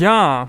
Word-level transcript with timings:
Ja, 0.00 0.48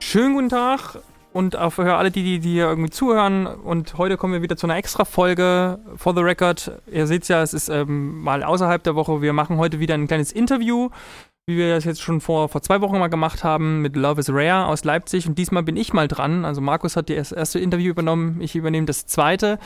schönen 0.00 0.34
guten 0.34 0.48
Tag 0.48 0.98
und 1.38 1.54
auch 1.54 1.70
für 1.70 1.94
alle, 1.94 2.10
die, 2.10 2.24
die, 2.24 2.40
die 2.40 2.54
hier 2.54 2.64
irgendwie 2.64 2.90
zuhören. 2.90 3.46
Und 3.46 3.96
heute 3.96 4.16
kommen 4.16 4.32
wir 4.32 4.42
wieder 4.42 4.56
zu 4.56 4.66
einer 4.66 4.76
Extra-Folge 4.76 5.78
for 5.94 6.12
the 6.12 6.20
record. 6.20 6.72
Ihr 6.90 7.06
seht 7.06 7.28
ja, 7.28 7.42
es 7.42 7.54
ist 7.54 7.68
ähm, 7.68 8.20
mal 8.22 8.42
außerhalb 8.42 8.82
der 8.82 8.96
Woche. 8.96 9.22
Wir 9.22 9.32
machen 9.32 9.56
heute 9.56 9.78
wieder 9.78 9.94
ein 9.94 10.08
kleines 10.08 10.32
Interview, 10.32 10.88
wie 11.46 11.56
wir 11.56 11.76
das 11.76 11.84
jetzt 11.84 12.02
schon 12.02 12.20
vor, 12.20 12.48
vor 12.48 12.60
zwei 12.60 12.80
Wochen 12.80 12.98
mal 12.98 13.06
gemacht 13.06 13.44
haben 13.44 13.82
mit 13.82 13.94
Love 13.94 14.18
is 14.18 14.30
Rare 14.30 14.66
aus 14.66 14.82
Leipzig. 14.82 15.28
Und 15.28 15.38
diesmal 15.38 15.62
bin 15.62 15.76
ich 15.76 15.92
mal 15.92 16.08
dran. 16.08 16.44
Also 16.44 16.60
Markus 16.60 16.96
hat 16.96 17.08
das 17.08 17.30
erste 17.30 17.60
Interview 17.60 17.90
übernommen, 17.90 18.40
ich 18.40 18.56
übernehme 18.56 18.86
das 18.86 19.06
zweite. 19.06 19.60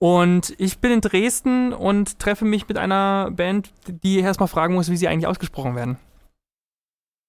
Und 0.00 0.52
ich 0.58 0.80
bin 0.80 0.90
in 0.90 1.02
Dresden 1.02 1.72
und 1.72 2.18
treffe 2.18 2.44
mich 2.44 2.66
mit 2.66 2.78
einer 2.78 3.30
Band, 3.30 3.72
die 3.86 4.18
erstmal 4.18 4.48
fragen 4.48 4.74
muss, 4.74 4.90
wie 4.90 4.96
sie 4.96 5.06
eigentlich 5.06 5.28
ausgesprochen 5.28 5.76
werden. 5.76 5.98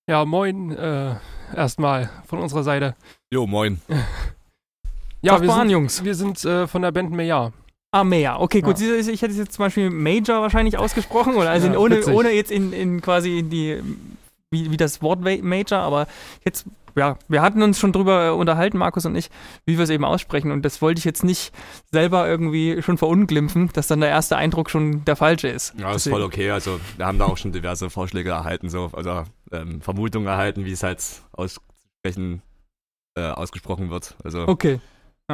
Ja, 0.10 0.26
moin, 0.26 0.72
äh, 0.72 1.16
erstmal 1.54 2.10
von 2.28 2.40
unserer 2.40 2.64
Seite. 2.64 2.96
Jo, 3.34 3.46
moin. 3.48 3.82
Ja, 5.22 5.42
wir 5.42 5.52
sind, 5.52 5.70
Jungs. 5.70 6.04
wir 6.04 6.16
sind 6.16 6.44
äh, 6.44 6.68
von 6.68 6.82
der 6.82 6.92
Band 6.92 7.12
Meja. 7.12 7.52
Ah, 7.92 8.04
Meja. 8.04 8.40
Okay, 8.40 8.62
gut. 8.62 8.80
Ja. 8.80 8.96
Ich 8.96 9.22
hätte 9.22 9.32
es 9.32 9.38
jetzt 9.38 9.54
zum 9.54 9.66
Beispiel 9.66 9.90
Major 9.90 10.42
wahrscheinlich 10.42 10.78
ausgesprochen, 10.78 11.36
oder 11.36 11.52
also 11.52 11.68
Ja, 11.68 11.74
in, 11.74 11.80
ohne, 11.80 11.98
witzig. 11.98 12.14
ohne 12.14 12.32
jetzt 12.32 12.52
in, 12.52 12.74
in 12.74 13.02
quasi 13.02 13.40
in 13.40 13.50
die, 13.50 13.82
wie, 14.54 14.72
wie 14.72 14.78
das 14.78 15.02
Wort 15.02 15.20
Major, 15.22 15.80
aber 15.80 16.08
jetzt, 16.46 16.66
ja, 16.96 17.18
wir 17.28 17.42
hatten 17.42 17.62
uns 17.64 17.80
schon 17.80 17.92
drüber 17.92 18.28
äh, 18.28 18.30
unterhalten, 18.30 18.78
Markus 18.78 19.06
und 19.06 19.16
ich, 19.16 19.30
wie 19.66 19.78
wir 19.78 19.84
es 19.84 19.90
eben 19.90 20.06
aussprechen 20.06 20.52
und 20.52 20.64
das 20.64 20.82
wollte 20.82 21.00
ich 21.00 21.06
jetzt 21.06 21.24
nicht 21.24 21.52
selber 21.92 22.28
irgendwie 22.28 22.82
schon 22.82 22.98
verunglimpfen, 22.98 23.70
dass 23.74 23.88
dann 23.88 24.00
der 24.00 24.10
erste 24.10 24.38
Eindruck 24.38 24.70
schon 24.70 25.04
der 25.06 25.16
falsche 25.16 25.48
ist. 25.48 25.74
Ja, 25.78 25.90
ist 25.90 26.06
Deswegen- 26.06 26.16
voll 26.16 26.24
okay. 26.24 26.52
Also, 26.52 26.80
wir 26.98 27.06
haben 27.06 27.18
da 27.20 27.26
auch 27.26 27.38
schon 27.38 27.52
diverse 27.52 27.90
Vorschläge 27.90 28.30
erhalten, 28.30 28.70
so, 28.70 28.92
also 28.94 29.24
ähm, 29.52 29.82
Vermutungen 29.82 30.28
erhalten, 30.28 30.66
wie 30.66 30.72
es 30.72 30.84
halt 30.84 31.04
aussprechen, 31.32 32.42
äh, 33.18 33.22
ausgesprochen 33.30 33.90
wird. 33.90 34.16
Also, 34.24 34.48
Okay. 34.48 34.80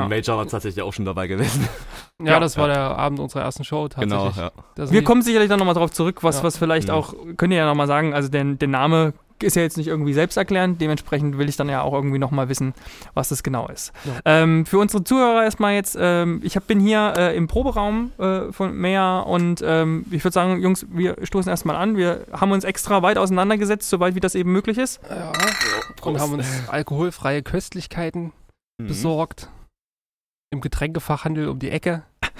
Ja. 0.03 0.07
Major 0.07 0.37
war 0.37 0.47
tatsächlich 0.47 0.83
auch 0.83 0.93
schon 0.93 1.05
dabei 1.05 1.27
gewesen. 1.27 1.67
Ja, 2.21 2.33
Ja. 2.33 2.39
das 2.41 2.57
war 2.57 2.67
der 2.67 2.81
Abend 2.81 3.21
unserer 3.21 3.43
ersten 3.43 3.63
Show 3.63 3.87
genau, 3.97 4.25
tatsächlich. 4.25 4.51
sind 4.75 4.91
Wir 4.91 5.03
kommen 5.05 5.21
sicherlich 5.21 5.47
dann 5.47 5.57
nochmal 5.57 5.73
drauf 5.75 5.91
zurück, 5.91 6.21
was, 6.21 6.39
Ja. 6.39 6.43
was 6.43 6.57
vielleicht 6.57 6.89
auch, 6.91 7.13
könnt 7.37 7.53
ihr 7.53 7.59
ja 7.59 7.65
nochmal 7.65 7.87
sagen, 7.87 8.13
also 8.13 8.27
der, 8.27 8.43
der 8.43 8.67
Name 8.67 9.13
ist 9.41 9.55
ja 9.55 9.61
jetzt 9.61 9.77
nicht 9.77 9.87
irgendwie 9.87 10.11
selbsterklärend, 10.11 10.81
dementsprechend 10.81 11.37
will 11.37 11.47
ich 11.47 11.55
dann 11.55 11.69
ja 11.69 11.81
auch 11.81 11.93
irgendwie 11.93 12.19
nochmal 12.19 12.49
wissen, 12.49 12.73
was 13.13 13.29
das 13.29 13.41
genau 13.41 13.69
ist. 13.69 13.93
Ja. 14.03 14.11
Ähm, 14.25 14.65
für 14.65 14.79
unsere 14.79 15.01
Zuhörer 15.05 15.45
erstmal 15.45 15.75
jetzt, 15.75 15.97
ähm, 15.97 16.41
ich 16.43 16.57
hab, 16.57 16.67
bin 16.67 16.81
hier 16.81 17.13
äh, 17.15 17.37
im 17.37 17.47
Proberaum 17.47 18.11
äh, 18.19 18.51
von 18.51 18.75
Mea 18.75 19.21
und 19.21 19.63
ähm, 19.65 20.05
ich 20.11 20.21
würde 20.25 20.33
sagen, 20.33 20.59
Jungs, 20.61 20.85
wir 20.89 21.15
stoßen 21.23 21.49
erstmal 21.49 21.77
an. 21.77 21.95
Wir 21.95 22.25
haben 22.33 22.51
uns 22.51 22.65
extra 22.65 23.01
weit 23.01 23.17
auseinandergesetzt, 23.17 23.89
soweit 23.89 24.13
wie 24.13 24.19
das 24.19 24.35
eben 24.35 24.51
möglich 24.51 24.77
ist. 24.77 24.99
Ja, 25.09 25.31
und 26.03 26.19
haben 26.19 26.33
uns 26.33 26.47
alkoholfreie 26.67 27.43
Köstlichkeiten 27.43 28.33
Mhm. 28.77 28.87
besorgt. 28.87 29.47
Im 30.51 30.61
Getränkefachhandel 30.61 31.47
um 31.47 31.59
die 31.59 31.69
Ecke. 31.69 32.03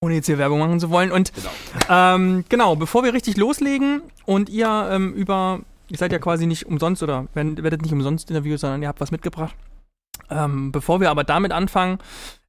ohne 0.00 0.14
jetzt 0.14 0.26
hier 0.26 0.38
Werbung 0.38 0.58
machen 0.58 0.80
zu 0.80 0.90
wollen. 0.90 1.12
Und 1.12 1.32
Genau. 1.34 1.50
ähm, 1.88 2.44
genau, 2.48 2.76
bevor 2.76 3.04
wir 3.04 3.12
richtig 3.12 3.36
loslegen 3.36 4.02
und 4.24 4.48
ihr 4.48 4.88
ähm, 4.90 5.12
über, 5.14 5.60
ihr 5.88 5.98
seid 5.98 6.12
ja 6.12 6.18
quasi 6.18 6.46
nicht 6.46 6.66
umsonst 6.66 7.02
oder 7.02 7.26
werdet 7.34 7.62
werdet 7.62 7.82
nicht 7.82 7.92
umsonst 7.92 8.30
interviewt, 8.30 8.60
sondern 8.60 8.82
ihr 8.82 8.88
habt 8.88 9.00
was 9.00 9.10
mitgebracht. 9.10 9.54
Ähm, 10.30 10.72
bevor 10.72 11.00
wir 11.00 11.10
aber 11.10 11.24
damit 11.24 11.52
anfangen, 11.52 11.98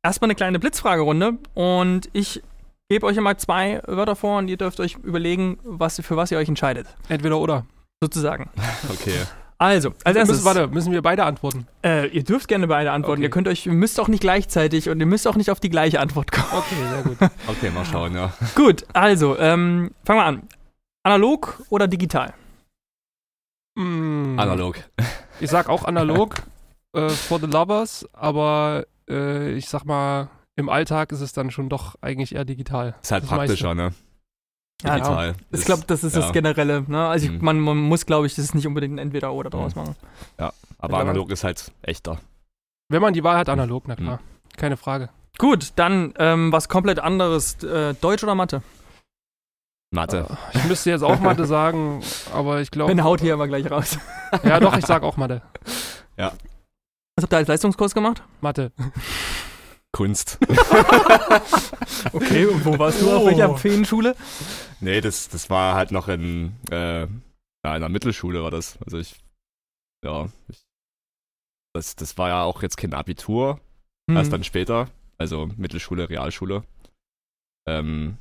erstmal 0.04 0.28
eine 0.28 0.36
kleine 0.36 0.60
Blitzfragerunde 0.60 1.38
und 1.54 2.10
ich 2.14 2.42
gebe 2.90 3.06
euch 3.06 3.18
immer 3.18 3.38
zwei 3.38 3.82
Wörter 3.86 4.16
vor 4.16 4.38
und 4.40 4.48
ihr 4.48 4.58
dürft 4.58 4.80
euch 4.80 4.96
überlegen, 5.04 5.60
was, 5.64 6.00
für 6.02 6.16
was 6.16 6.32
ihr 6.32 6.38
euch 6.38 6.48
entscheidet, 6.48 6.88
Entweder 7.10 7.38
oder. 7.38 7.66
sozusagen. 8.02 8.50
Okay. 8.92 9.24
Also, 9.60 9.94
als 10.04 10.16
erstes, 10.16 10.38
müssen, 10.38 10.46
warte, 10.46 10.68
müssen 10.68 10.92
wir 10.92 11.02
beide 11.02 11.24
antworten? 11.26 11.68
äh, 11.84 12.08
ihr 12.10 12.24
dürft 12.24 12.48
gerne 12.48 12.68
beide 12.68 12.92
antworten. 12.92 13.22
Okay. 13.22 13.26
Ihr 13.26 13.30
könnt 13.32 13.48
euch, 13.48 13.66
ihr 13.66 13.74
müsst 13.74 14.00
auch 14.00 14.08
nicht 14.08 14.22
gleichzeitig 14.22 14.88
und 14.90 15.00
ihr 15.00 15.08
müsst 15.08 15.28
auch 15.28 15.36
nicht 15.36 15.50
auf 15.50 15.60
die 15.60 15.70
gleiche 15.70 16.00
Antwort 16.00 16.32
kommen. 16.32 16.48
Okay, 16.52 16.76
sehr 16.90 17.04
gut. 17.04 17.18
Okay, 17.48 17.70
mal 17.72 17.84
schauen, 17.86 18.14
ja. 18.14 18.32
Gut, 18.56 18.86
also, 18.94 19.38
ähm, 19.40 19.92
fangen 20.06 20.20
wir 20.20 20.26
an. 20.26 20.42
Analog 21.04 21.64
oder 21.70 21.88
digital? 21.88 22.34
Mm, 23.76 24.38
Analog. 24.40 24.76
Ich 25.40 25.50
sag 25.50 25.70
auch 25.70 25.86
analog 25.86 26.36
äh, 26.94 27.10
for 27.10 27.40
the 27.40 27.46
lovers, 27.48 28.08
aber 28.14 28.86
äh, 29.10 29.54
ich 29.54 29.70
sag 29.70 29.86
mal, 29.86 30.30
im 30.56 30.70
Alltag 30.70 31.12
ist 31.12 31.22
es 31.22 31.34
dann 31.34 31.52
schon 31.52 31.70
doch 31.70 31.96
eigentlich 32.02 32.36
eher 32.36 32.46
digital. 32.46 32.96
Ist 33.02 33.12
halt 33.12 33.24
Das 33.24 33.30
praktischer, 33.30 33.74
ne? 33.76 33.94
Ja, 34.84 34.96
Digital. 34.96 35.36
Ich 35.52 35.60
Ist- 35.60 35.66
glaube, 35.66 35.84
das 35.88 36.04
ist 36.04 36.16
ja. 36.16 36.22
das 36.22 36.32
Generelle. 36.34 36.84
Ne? 36.88 37.08
Also 37.08 37.26
ich, 37.26 37.32
Mhm. 37.32 37.44
man, 37.46 37.60
man 37.60 37.78
muss, 37.78 38.06
glaube 38.06 38.28
ich, 38.28 38.36
das 38.36 38.46
ist 38.46 38.54
nicht 38.56 38.68
unbedingt 38.68 38.96
ein 38.96 39.00
Entweder 39.00 39.34
oder 39.34 39.50
draus 39.50 39.76
machen. 39.76 39.96
Aber 40.80 40.98
analog 41.00 41.32
ist 41.32 41.44
halt 41.44 41.72
echter. 41.82 42.20
Wenn 42.90 43.02
man 43.02 43.14
die 43.14 43.24
Wahl 43.24 43.38
hat, 43.38 43.50
analog, 43.50 43.86
na 43.88 43.96
klar. 43.96 44.20
Keine 44.56 44.78
Frage. 44.78 45.10
Gut, 45.40 45.74
dann 45.76 46.14
ähm, 46.20 46.52
was 46.52 46.70
komplett 46.70 47.00
anderes. 47.00 47.62
Äh, 47.64 47.96
Deutsch 47.96 48.24
oder 48.24 48.36
Mathe? 48.36 48.62
Mathe. 49.92 50.26
Äh, 50.54 50.58
Ich 50.60 50.66
müsste 50.66 50.90
jetzt 50.92 51.02
auch 51.04 51.20
Mathe 51.20 51.46
sagen, 51.48 52.02
aber 52.34 52.62
ich 52.62 52.72
glaube. 52.72 52.94
Dann 52.96 53.04
haut 53.04 53.22
hier 53.22 53.34
aber 53.34 53.48
gleich 53.48 53.70
raus. 53.70 53.98
Ja, 54.44 54.60
doch, 54.60 54.76
ich 54.78 54.86
sag 54.86 55.04
auch 55.04 55.18
Mathe. 55.18 55.42
Was 56.16 56.34
habt 57.24 57.34
ihr 57.34 57.38
als 57.38 57.48
Leistungskurs 57.48 57.94
gemacht? 57.96 58.22
Mathe. 58.42 58.72
Kunst. 59.94 60.38
Okay, 62.14 62.46
und 62.46 62.64
wo 62.66 62.78
warst 62.78 63.02
du? 63.02 63.12
Auf 63.12 63.26
welcher 63.26 63.56
Feenschule? 63.58 64.16
nee, 64.80 65.02
das, 65.02 65.30
das 65.30 65.50
war 65.50 65.76
halt 65.76 65.92
noch 65.92 66.08
in, 66.08 66.54
äh, 66.70 67.02
ja, 67.02 67.76
in 67.76 67.80
der 67.82 67.90
Mittelschule 67.90 68.44
war 68.44 68.52
das. 68.52 68.78
Also 68.84 68.98
ich, 68.98 69.16
ja, 70.06 70.28
ich, 70.50 70.64
das, 71.74 71.96
das 71.96 72.18
war 72.18 72.30
ja 72.30 72.44
auch 72.44 72.62
jetzt 72.62 72.78
kein 72.78 72.94
Abitur, 72.94 73.60
Hm. 74.10 74.18
erst 74.18 74.32
dann 74.32 74.44
später, 74.44 74.90
also 75.18 75.50
Mittelschule, 75.58 76.10
Realschule. 76.10 76.64
Ähm, 77.68 78.18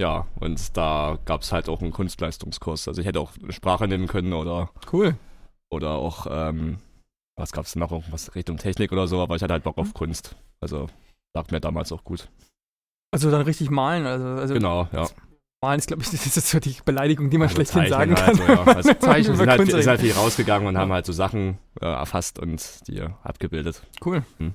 ja, 0.00 0.26
und 0.40 0.76
da 0.76 1.18
gab 1.24 1.42
es 1.42 1.52
halt 1.52 1.68
auch 1.68 1.80
einen 1.80 1.92
Kunstleistungskurs. 1.92 2.88
Also 2.88 3.00
ich 3.00 3.06
hätte 3.06 3.20
auch 3.20 3.32
eine 3.40 3.52
Sprache 3.52 3.86
nehmen 3.88 4.06
können 4.08 4.32
oder, 4.32 4.70
Cool. 4.92 5.16
oder 5.70 5.90
auch, 5.92 6.26
ähm, 6.30 6.78
was 7.36 7.52
gab 7.52 7.66
es 7.66 7.76
noch, 7.76 7.92
irgendwas 7.92 8.34
Richtung 8.34 8.56
Technik 8.56 8.90
oder 8.92 9.06
so, 9.06 9.20
aber 9.20 9.36
ich 9.36 9.42
hatte 9.42 9.52
halt 9.52 9.64
Bock 9.64 9.78
auf 9.78 9.94
Kunst. 9.94 10.34
Also 10.60 10.88
lag 11.38 11.50
mir 11.50 11.60
damals 11.60 11.92
auch 11.92 12.04
gut. 12.04 12.28
Also 13.12 13.30
dann 13.30 13.42
richtig 13.42 13.70
malen. 13.70 14.06
Also, 14.06 14.26
also 14.26 14.54
Genau, 14.54 14.88
ja. 14.92 15.08
malen 15.62 15.78
ist, 15.78 15.86
glaube 15.86 16.02
ich, 16.02 16.10
das 16.10 16.36
ist 16.36 16.50
so 16.50 16.58
die 16.58 16.76
Beleidigung, 16.84 17.30
die 17.30 17.38
man 17.38 17.48
Also 17.48 17.56
schlechthin 17.56 17.88
sagen 17.88 18.16
Zeichnen 18.16 18.36
kann. 18.36 18.48
halt 18.48 18.64
so, 18.66 18.70
ja. 18.70 18.76
Also 18.76 18.94
Zeichnen 18.94 19.32
Wir 19.32 19.36
sind 19.36 19.50
halt, 19.50 19.70
sind 19.70 19.86
halt 19.86 20.00
viel 20.00 20.12
rausgegangen 20.12 20.68
und 20.68 20.76
haben 20.76 20.92
halt 20.92 21.06
so 21.06 21.12
Sachen 21.12 21.58
äh, 21.80 21.86
erfasst 21.86 22.38
und 22.38 22.86
die 22.88 23.02
abgebildet. 23.22 23.82
Cool. 24.04 24.24
Hm. 24.38 24.54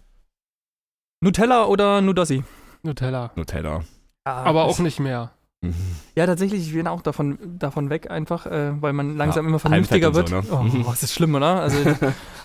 Nutella 1.21 1.65
oder 1.65 2.01
Nudossi? 2.01 2.43
Nutella. 2.83 3.31
Nutella. 3.35 3.83
Aber 4.25 4.65
auch 4.65 4.79
nicht 4.79 4.99
mehr. 4.99 5.31
Ja, 6.15 6.25
tatsächlich, 6.25 6.67
ich 6.67 6.73
bin 6.73 6.87
auch 6.87 7.01
davon, 7.01 7.37
davon 7.57 7.89
weg 7.89 8.11
einfach, 8.11 8.45
äh, 8.45 8.73
weil 8.81 8.91
man 8.91 9.15
langsam 9.15 9.45
Ja, 9.45 9.49
immer 9.49 9.59
vernünftiger 9.59 10.13
wird. 10.13 10.27
So, 10.27 10.41
ne? 10.41 10.43
Oh, 10.51 10.83
das 10.91 11.03
ist 11.03 11.13
schlimm, 11.13 11.33
oder? 11.35 11.61
Also, 11.61 11.77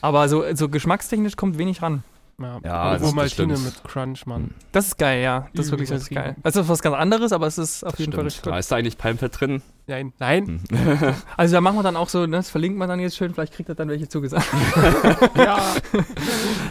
aber 0.01 0.29
so, 0.29 0.45
so 0.55 0.69
geschmackstechnisch 0.69 1.35
kommt 1.37 1.59
wenig 1.59 1.83
ran. 1.83 2.05
Ja, 2.41 2.61
Ja, 2.65 2.93
das- 2.99 3.03
Ovaltine 3.13 3.57
stimmt. 3.57 3.65
mit 3.65 3.85
Crunch, 3.85 4.25
Mann. 4.27 4.55
Das 4.71 4.87
ist 4.87 4.99
geil, 4.99 5.23
ja. 5.23 5.49
Das 5.55 5.67
ist 5.67 5.73
wirklich 5.73 5.91
ist 5.91 6.09
geil. 6.11 6.37
Also 6.45 6.61
das 6.61 6.67
ist 6.67 6.71
was 6.71 6.83
ganz 6.83 6.95
anderes, 6.95 7.33
aber 7.33 7.49
es 7.49 7.59
ist 7.59 7.83
auf 7.85 7.93
Das 7.93 7.99
jeden 7.99 8.13
Fall 8.13 8.21
stimmt. 8.21 8.27
richtig 8.27 8.43
gut. 8.45 8.53
Da 8.53 8.59
ist 8.59 8.71
da 8.71 8.77
eigentlich 8.77 8.97
Palmfett 8.97 9.41
drin? 9.41 9.63
Nein, 9.89 10.13
nein. 10.21 10.61
Hm. 10.71 11.15
Also 11.37 11.55
da 11.55 11.61
machen 11.61 11.77
wir 11.77 11.83
dann 11.83 11.97
auch 11.97 12.09
so, 12.09 12.21
ne, 12.27 12.37
das 12.37 12.49
verlinkt 12.51 12.79
man 12.79 12.89
dann 12.89 13.01
jetzt 13.01 13.17
schön, 13.17 13.35
vielleicht 13.35 13.55
kriegt 13.55 13.69
er 13.69 13.75
dann 13.75 13.89
welche 13.89 14.09
zugesagt. 14.09 14.47
Ja. 15.37 15.59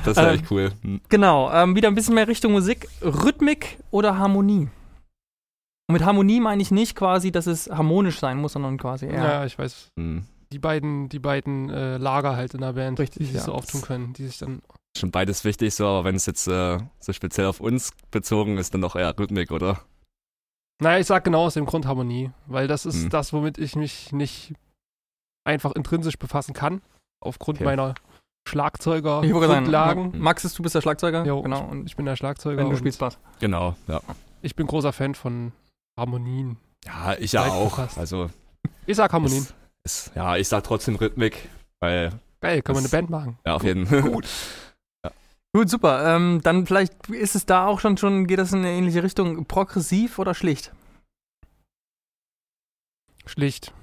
Das 0.05 0.15
wäre 0.15 0.29
Ähm, 0.29 0.35
echt 0.35 0.51
cool. 0.51 0.71
Hm. 0.83 1.01
genau, 1.09 1.51
ähm, 1.51 1.75
wieder 1.75 1.89
ein 1.89 1.95
bisschen 1.95 2.15
mehr 2.15 2.27
Richtung 2.29 2.53
Musik. 2.53 2.87
Rhythmik 3.01 3.77
oder 3.91 4.17
Harmonie? 4.17 4.69
Und 5.89 5.93
mit 5.93 6.05
Harmonie 6.05 6.39
meine 6.39 6.61
ich 6.61 6.71
nicht 6.71 6.95
quasi, 6.95 7.31
dass 7.31 7.45
es 7.45 7.69
harmonisch 7.69 8.19
sein 8.19 8.37
muss, 8.37 8.53
sondern 8.53 8.77
quasi 8.77 9.05
eher. 9.07 9.23
ja, 9.23 9.45
ich 9.45 9.57
weiß. 9.59 9.89
Hm. 9.99 10.23
Die 10.53 10.59
beiden, 10.59 11.09
die 11.09 11.19
beiden 11.19 11.69
äh, 11.69 11.97
Lager 11.97 12.37
halt 12.37 12.53
in 12.53 12.61
der 12.61 12.71
Band, 12.73 12.99
Richtig, 13.01 13.17
die 13.19 13.25
sich 13.25 13.35
ja. 13.35 13.41
so 13.41 13.51
auftun 13.53 13.81
können, 13.81 14.13
die 14.13 14.27
sich 14.27 14.37
dann. 14.37 14.61
Schon 14.97 15.11
beides 15.11 15.43
wichtig, 15.43 15.75
so, 15.75 15.85
aber 15.87 16.05
wenn 16.05 16.15
es 16.15 16.25
jetzt 16.25 16.47
äh, 16.47 16.79
so 16.99 17.13
speziell 17.13 17.47
auf 17.47 17.59
uns 17.59 17.91
bezogen 18.11 18.57
ist, 18.57 18.73
dann 18.73 18.81
doch 18.81 18.95
eher 18.95 19.17
Rhythmik, 19.17 19.51
oder? 19.51 19.79
Naja, 20.81 20.99
ich 20.99 21.07
sag 21.07 21.23
genau 21.23 21.45
aus 21.45 21.55
dem 21.55 21.65
Grund 21.65 21.85
Harmonie, 21.85 22.31
weil 22.45 22.67
das 22.67 22.85
ist 22.85 23.03
Hm. 23.03 23.09
das, 23.09 23.33
womit 23.33 23.57
ich 23.57 23.75
mich 23.75 24.11
nicht 24.11 24.53
einfach 25.45 25.71
intrinsisch 25.73 26.17
befassen 26.17 26.53
kann, 26.53 26.81
aufgrund 27.23 27.57
Okay. 27.57 27.65
meiner 27.65 27.95
Schlagzeuger, 28.47 29.21
sagen, 29.21 29.31
Grundlagen. 29.31 30.11
ja. 30.13 30.19
Max, 30.19 30.45
ist, 30.45 30.57
du 30.57 30.63
bist 30.63 30.75
der 30.75 30.81
Schlagzeuger. 30.81 31.25
Jo, 31.25 31.41
genau. 31.41 31.65
Und 31.65 31.85
Ich 31.85 31.95
bin 31.95 32.05
der 32.05 32.15
Schlagzeuger. 32.15 32.57
wenn 32.61 32.69
du 32.69 32.77
spielst 32.77 32.99
Bass. 32.99 33.17
Genau, 33.39 33.75
ja. 33.87 34.01
Ich 34.41 34.55
bin 34.55 34.67
großer 34.67 34.93
Fan 34.93 35.15
von 35.15 35.51
Harmonien. 35.99 36.57
Ja, 36.85 37.15
ich 37.19 37.31
ja 37.33 37.45
auch. 37.45 37.77
Also, 37.97 38.29
Ich 38.85 38.95
sag 38.97 39.11
Harmonien. 39.11 39.43
ist, 39.83 40.07
ist, 40.07 40.15
ja, 40.15 40.37
ich 40.37 40.47
sag 40.47 40.63
trotzdem 40.63 40.95
Rhythmik, 40.95 41.49
weil, 41.81 42.11
Geil, 42.39 42.61
können 42.61 42.77
wir 42.77 42.81
eine 42.81 42.89
Band 42.89 43.09
machen. 43.09 43.39
ja, 43.45 43.55
auf 43.55 43.63
jeden 43.63 43.85
Fall. 43.87 44.01
Gut. 44.03 44.27
Gut, 45.57 45.71
super. 45.71 46.15
Ähm, 46.15 46.41
dann 46.43 46.67
vielleicht 46.67 47.09
ist 47.09 47.33
es 47.33 47.47
da 47.47 47.65
auch 47.65 47.79
schon, 47.79 47.97
schon, 47.97 48.27
geht 48.27 48.37
das 48.37 48.53
in 48.53 48.59
eine 48.59 48.69
ähnliche 48.73 49.01
Richtung. 49.01 49.45
Progressiv 49.45 50.19
oder 50.19 50.35
schlicht? 50.35 50.71
Schlicht. 53.25 53.73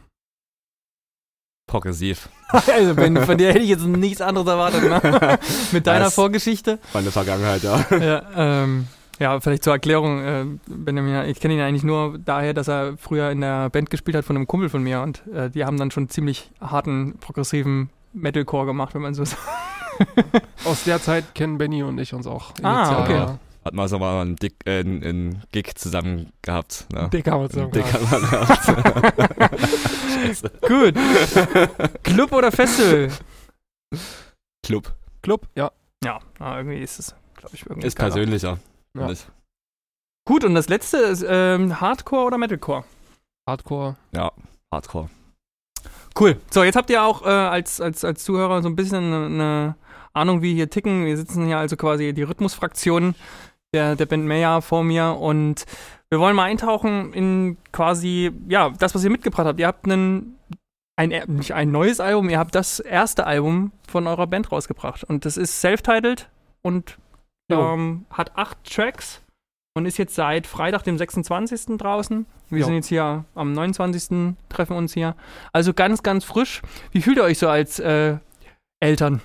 Progressiv. 1.67 2.29
also, 2.53 2.97
wenn, 2.97 3.17
von 3.26 3.37
dir 3.38 3.49
hätte 3.49 3.65
ich 3.65 3.71
jetzt 3.71 3.85
nichts 3.85 4.21
anderes 4.21 4.47
erwartet, 4.47 4.85
ne? 4.85 5.41
Mit 5.73 5.88
deiner 5.88 6.05
Das- 6.05 6.15
Vorgeschichte. 6.15 6.79
Meine 6.93 7.11
Vergangenheit, 7.11 7.65
ja. 7.65 7.85
ja, 7.91 8.23
ähm, 8.37 8.87
ja, 9.19 9.41
vielleicht 9.41 9.65
zur 9.65 9.73
Erklärung, 9.73 10.23
äh, 10.23 10.44
Benjamin, 10.69 11.29
ich 11.29 11.41
kenne 11.41 11.55
ihn 11.55 11.61
eigentlich 11.61 11.82
nur 11.82 12.20
daher, 12.20 12.55
dass 12.55 12.69
er 12.69 12.97
früher 12.99 13.32
in 13.32 13.41
der 13.41 13.69
Band 13.70 13.91
gespielt 13.91 14.17
hat 14.17 14.25
von 14.25 14.37
einem 14.37 14.47
Kumpel 14.47 14.69
von 14.69 14.85
mir 14.85 15.00
und 15.00 15.27
äh, 15.27 15.50
die 15.50 15.65
haben 15.65 15.77
dann 15.77 15.91
schon 15.91 16.09
ziemlich 16.09 16.53
harten, 16.61 17.19
progressiven 17.19 17.91
Metalcore 18.12 18.67
gemacht, 18.67 18.94
wenn 18.94 19.03
man 19.03 19.15
so 19.15 19.25
sagt. 19.25 19.43
Aus 20.64 20.85
der 20.85 21.00
Zeit 21.00 21.35
kennen 21.35 21.58
Benny 21.58 21.82
und 21.82 21.99
ich 21.99 22.14
uns 22.14 22.26
auch. 22.26 22.52
Ah, 22.62 23.02
okay. 23.02 23.14
ja. 23.14 23.38
Hat 23.64 23.73
mal 23.73 23.88
so 23.88 23.99
mal 23.99 24.20
einen, 24.20 24.37
Dick, 24.37 24.56
äh, 24.67 24.81
einen, 24.81 25.02
einen 25.02 25.43
Gig 25.50 25.75
zusammen 25.76 26.31
gehabt. 26.43 26.87
Ne? 26.93 27.08
Dick 27.11 27.26
haben 27.31 27.43
wir 27.43 27.50
zusammen 27.50 27.73
Dick 27.73 27.87
gehabt. 27.87 28.11
hat 28.11 28.20
man 28.20 28.31
gehabt. 28.31 29.61
Scheiße. 30.14 30.50
Gut. 30.61 30.94
Club 32.02 32.32
oder 32.32 32.52
Festival? 32.52 33.11
Club. 34.62 34.94
Club, 35.23 35.49
ja. 35.55 35.70
Ja, 36.05 36.20
ah, 36.38 36.58
irgendwie 36.58 36.81
ist 36.81 36.99
es, 36.99 37.14
glaube 37.37 37.55
ich, 37.55 37.64
irgendwie 37.64 37.87
Ist 37.87 37.96
persönlicher. 37.96 38.58
Ja. 38.96 39.11
Gut, 40.26 40.44
und 40.44 40.55
das 40.55 40.69
letzte 40.69 40.99
ist 40.99 41.25
ähm, 41.26 41.81
Hardcore 41.81 42.26
oder 42.26 42.38
Metalcore? 42.38 42.85
Hardcore. 43.49 43.96
Ja, 44.14 44.32
Hardcore. 44.73 45.08
Cool. 46.19 46.41
So, 46.50 46.62
jetzt 46.62 46.76
habt 46.76 46.91
ihr 46.91 47.02
auch 47.02 47.23
äh, 47.23 47.29
als, 47.29 47.81
als, 47.81 48.05
als 48.05 48.23
Zuhörer 48.23 48.62
so 48.62 48.69
ein 48.69 48.76
bisschen 48.76 49.12
eine, 49.12 49.26
eine 49.26 49.75
Ahnung, 50.14 50.43
wie 50.43 50.55
hier 50.55 50.70
ticken. 50.70 51.05
Wir 51.05 51.16
sitzen 51.16 51.46
hier 51.46 51.58
also 51.58 51.76
quasi 51.76 52.12
die 52.12 52.22
Rhythmusfraktion 52.22 53.14
der, 53.75 53.96
der 53.96 54.06
Band 54.06 54.26
Meyer 54.26 54.62
vor 54.62 54.84
mir 54.84 55.16
und 55.20 55.64
wir 56.11 56.20
wollen 56.20 56.37
mal 56.37 56.44
eintauchen 56.44 57.12
in 57.12 57.56
quasi, 57.72 58.31
ja, 58.49 58.70
das, 58.70 58.94
was 58.94 59.02
ihr 59.05 59.11
mitgebracht 59.11 59.46
habt. 59.46 59.58
Ihr 59.58 59.66
habt 59.66 59.84
einen, 59.84 60.38
ein, 60.96 61.08
nicht 61.26 61.52
ein 61.52 61.72
neues 61.72 61.99
Album, 61.99 62.31
ihr 62.31 62.38
habt 62.38 62.55
das 62.55 62.78
erste 62.78 63.26
Album 63.26 63.72
von 63.88 64.06
eurer 64.06 64.28
Band 64.28 64.52
rausgebracht 64.52 65.02
und 65.05 65.25
das 65.25 65.37
ist 65.37 65.61
self-titled 65.61 66.28
und 66.62 66.99
ähm, 67.50 68.06
hat 68.10 68.37
acht 68.37 68.58
Tracks 68.64 69.22
und 69.76 69.87
ist 69.87 69.99
jetzt 69.99 70.14
seit 70.14 70.46
Freitag, 70.46 70.84
dem 70.84 70.96
26. 70.96 71.76
draußen. 71.76 72.26
Wir 72.49 72.60
Jo. 72.60 72.67
sind 72.67 72.75
jetzt 72.76 72.88
hier 72.88 73.25
am 73.34 73.52
29. 73.52 74.37
treffen 74.49 74.76
uns 74.76 74.94
hier. 74.94 75.17
Also 75.52 75.75
ganz, 75.75 76.02
ganz 76.05 76.25
frisch. 76.25 76.62
Wie 76.93 77.02
fühlt 77.02 77.17
ihr 77.17 77.25
euch 77.25 77.38
so 77.38 77.49
als 77.49 77.81
äh, 77.81 78.19
Eltern? 78.81 79.20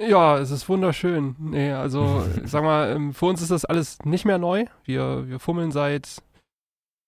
Ja, 0.00 0.38
es 0.38 0.50
ist 0.50 0.68
wunderschön. 0.68 1.36
Nee, 1.38 1.72
also, 1.72 2.24
sag 2.44 2.64
mal, 2.64 2.90
ähm, 2.90 3.14
für 3.14 3.26
uns 3.26 3.42
ist 3.42 3.50
das 3.50 3.64
alles 3.64 3.98
nicht 4.04 4.24
mehr 4.24 4.38
neu. 4.38 4.66
Wir, 4.84 5.28
wir 5.28 5.38
fummeln 5.38 5.70
seit, 5.70 6.22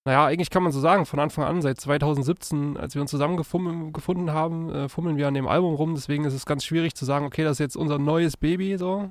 naja, 0.05 0.25
eigentlich 0.25 0.49
kann 0.49 0.63
man 0.63 0.71
so 0.71 0.79
sagen, 0.79 1.05
von 1.05 1.19
Anfang 1.19 1.45
an, 1.45 1.61
seit 1.61 1.79
2017, 1.79 2.77
als 2.77 2.95
wir 2.95 3.01
uns 3.01 3.11
zusammengefunden 3.11 4.31
haben, 4.31 4.69
äh, 4.69 4.89
fummeln 4.89 5.17
wir 5.17 5.27
an 5.27 5.33
dem 5.33 5.47
Album 5.47 5.75
rum. 5.75 5.95
Deswegen 5.95 6.25
ist 6.25 6.33
es 6.33 6.45
ganz 6.45 6.63
schwierig 6.63 6.95
zu 6.95 7.05
sagen, 7.05 7.25
okay, 7.25 7.43
das 7.43 7.53
ist 7.53 7.59
jetzt 7.59 7.77
unser 7.77 7.97
neues 7.97 8.37
Baby, 8.37 8.77
so. 8.77 9.09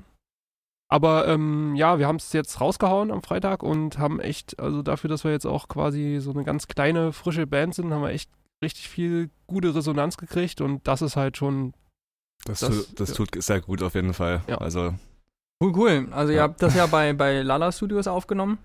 Aber 0.89 1.27
ähm, 1.27 1.75
ja, 1.75 1.99
wir 1.99 2.07
haben 2.07 2.17
es 2.17 2.33
jetzt 2.33 2.61
rausgehauen 2.61 3.11
am 3.11 3.23
Freitag 3.23 3.63
und 3.63 3.99
haben 3.99 4.21
echt, 4.21 4.61
also 4.61 4.83
dafür, 4.83 5.09
dass 5.11 5.25
wir 5.25 5.33
jetzt 5.33 5.47
auch 5.47 5.67
quasi 5.67 6.19
so 6.21 6.31
eine 6.31 6.45
ganz 6.45 6.69
kleine, 6.69 7.13
frische 7.13 7.47
Band 7.47 7.75
sind, 7.75 7.93
haben 7.93 8.03
wir 8.03 8.11
echt 8.11 8.31
richtig 8.63 8.89
viel 8.89 9.31
gute 9.47 9.75
Resonanz 9.75 10.17
gekriegt 10.17 10.61
und 10.61 10.87
das 10.87 11.03
ist 11.03 11.17
halt 11.17 11.37
schon 11.37 11.73
Das, 12.45 12.61
Das- 12.61 12.71
tu, 12.89 12.95
das 12.97 13.09
ja. 13.11 13.15
tut 13.15 13.43
sehr 13.43 13.61
gut 13.61 13.83
auf 13.83 13.95
jeden 13.95 14.15
Fall. 14.15 14.43
Ja. 14.49 14.59
Also, 14.59 14.95
Cool, 15.63 15.73
cool. 15.77 16.09
Also 16.11 16.33
ihr 16.33 16.43
habt 16.43 16.61
das 16.63 16.75
ja 16.75 16.87
bei, 16.87 17.13
bei 17.13 17.41
Lala 17.43 17.71
Studios 17.73 18.07
aufgenommen. 18.07 18.59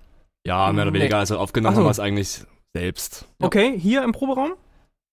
ja, 0.46 0.72
mehr 0.74 0.84
oder 0.84 0.92
Nee. 0.92 1.00
weniger. 1.00 1.18
Also 1.20 1.38
aufgenommen 1.38 1.76
so. 1.76 1.82
haben 1.82 1.88
wir 1.88 1.92
es 1.92 2.00
eigentlich 2.00 2.42
selbst. 2.74 3.26
Ja. 3.40 3.46
Okay, 3.48 3.78
hier 3.80 4.04
im 4.04 4.12
Proberaum? 4.12 4.54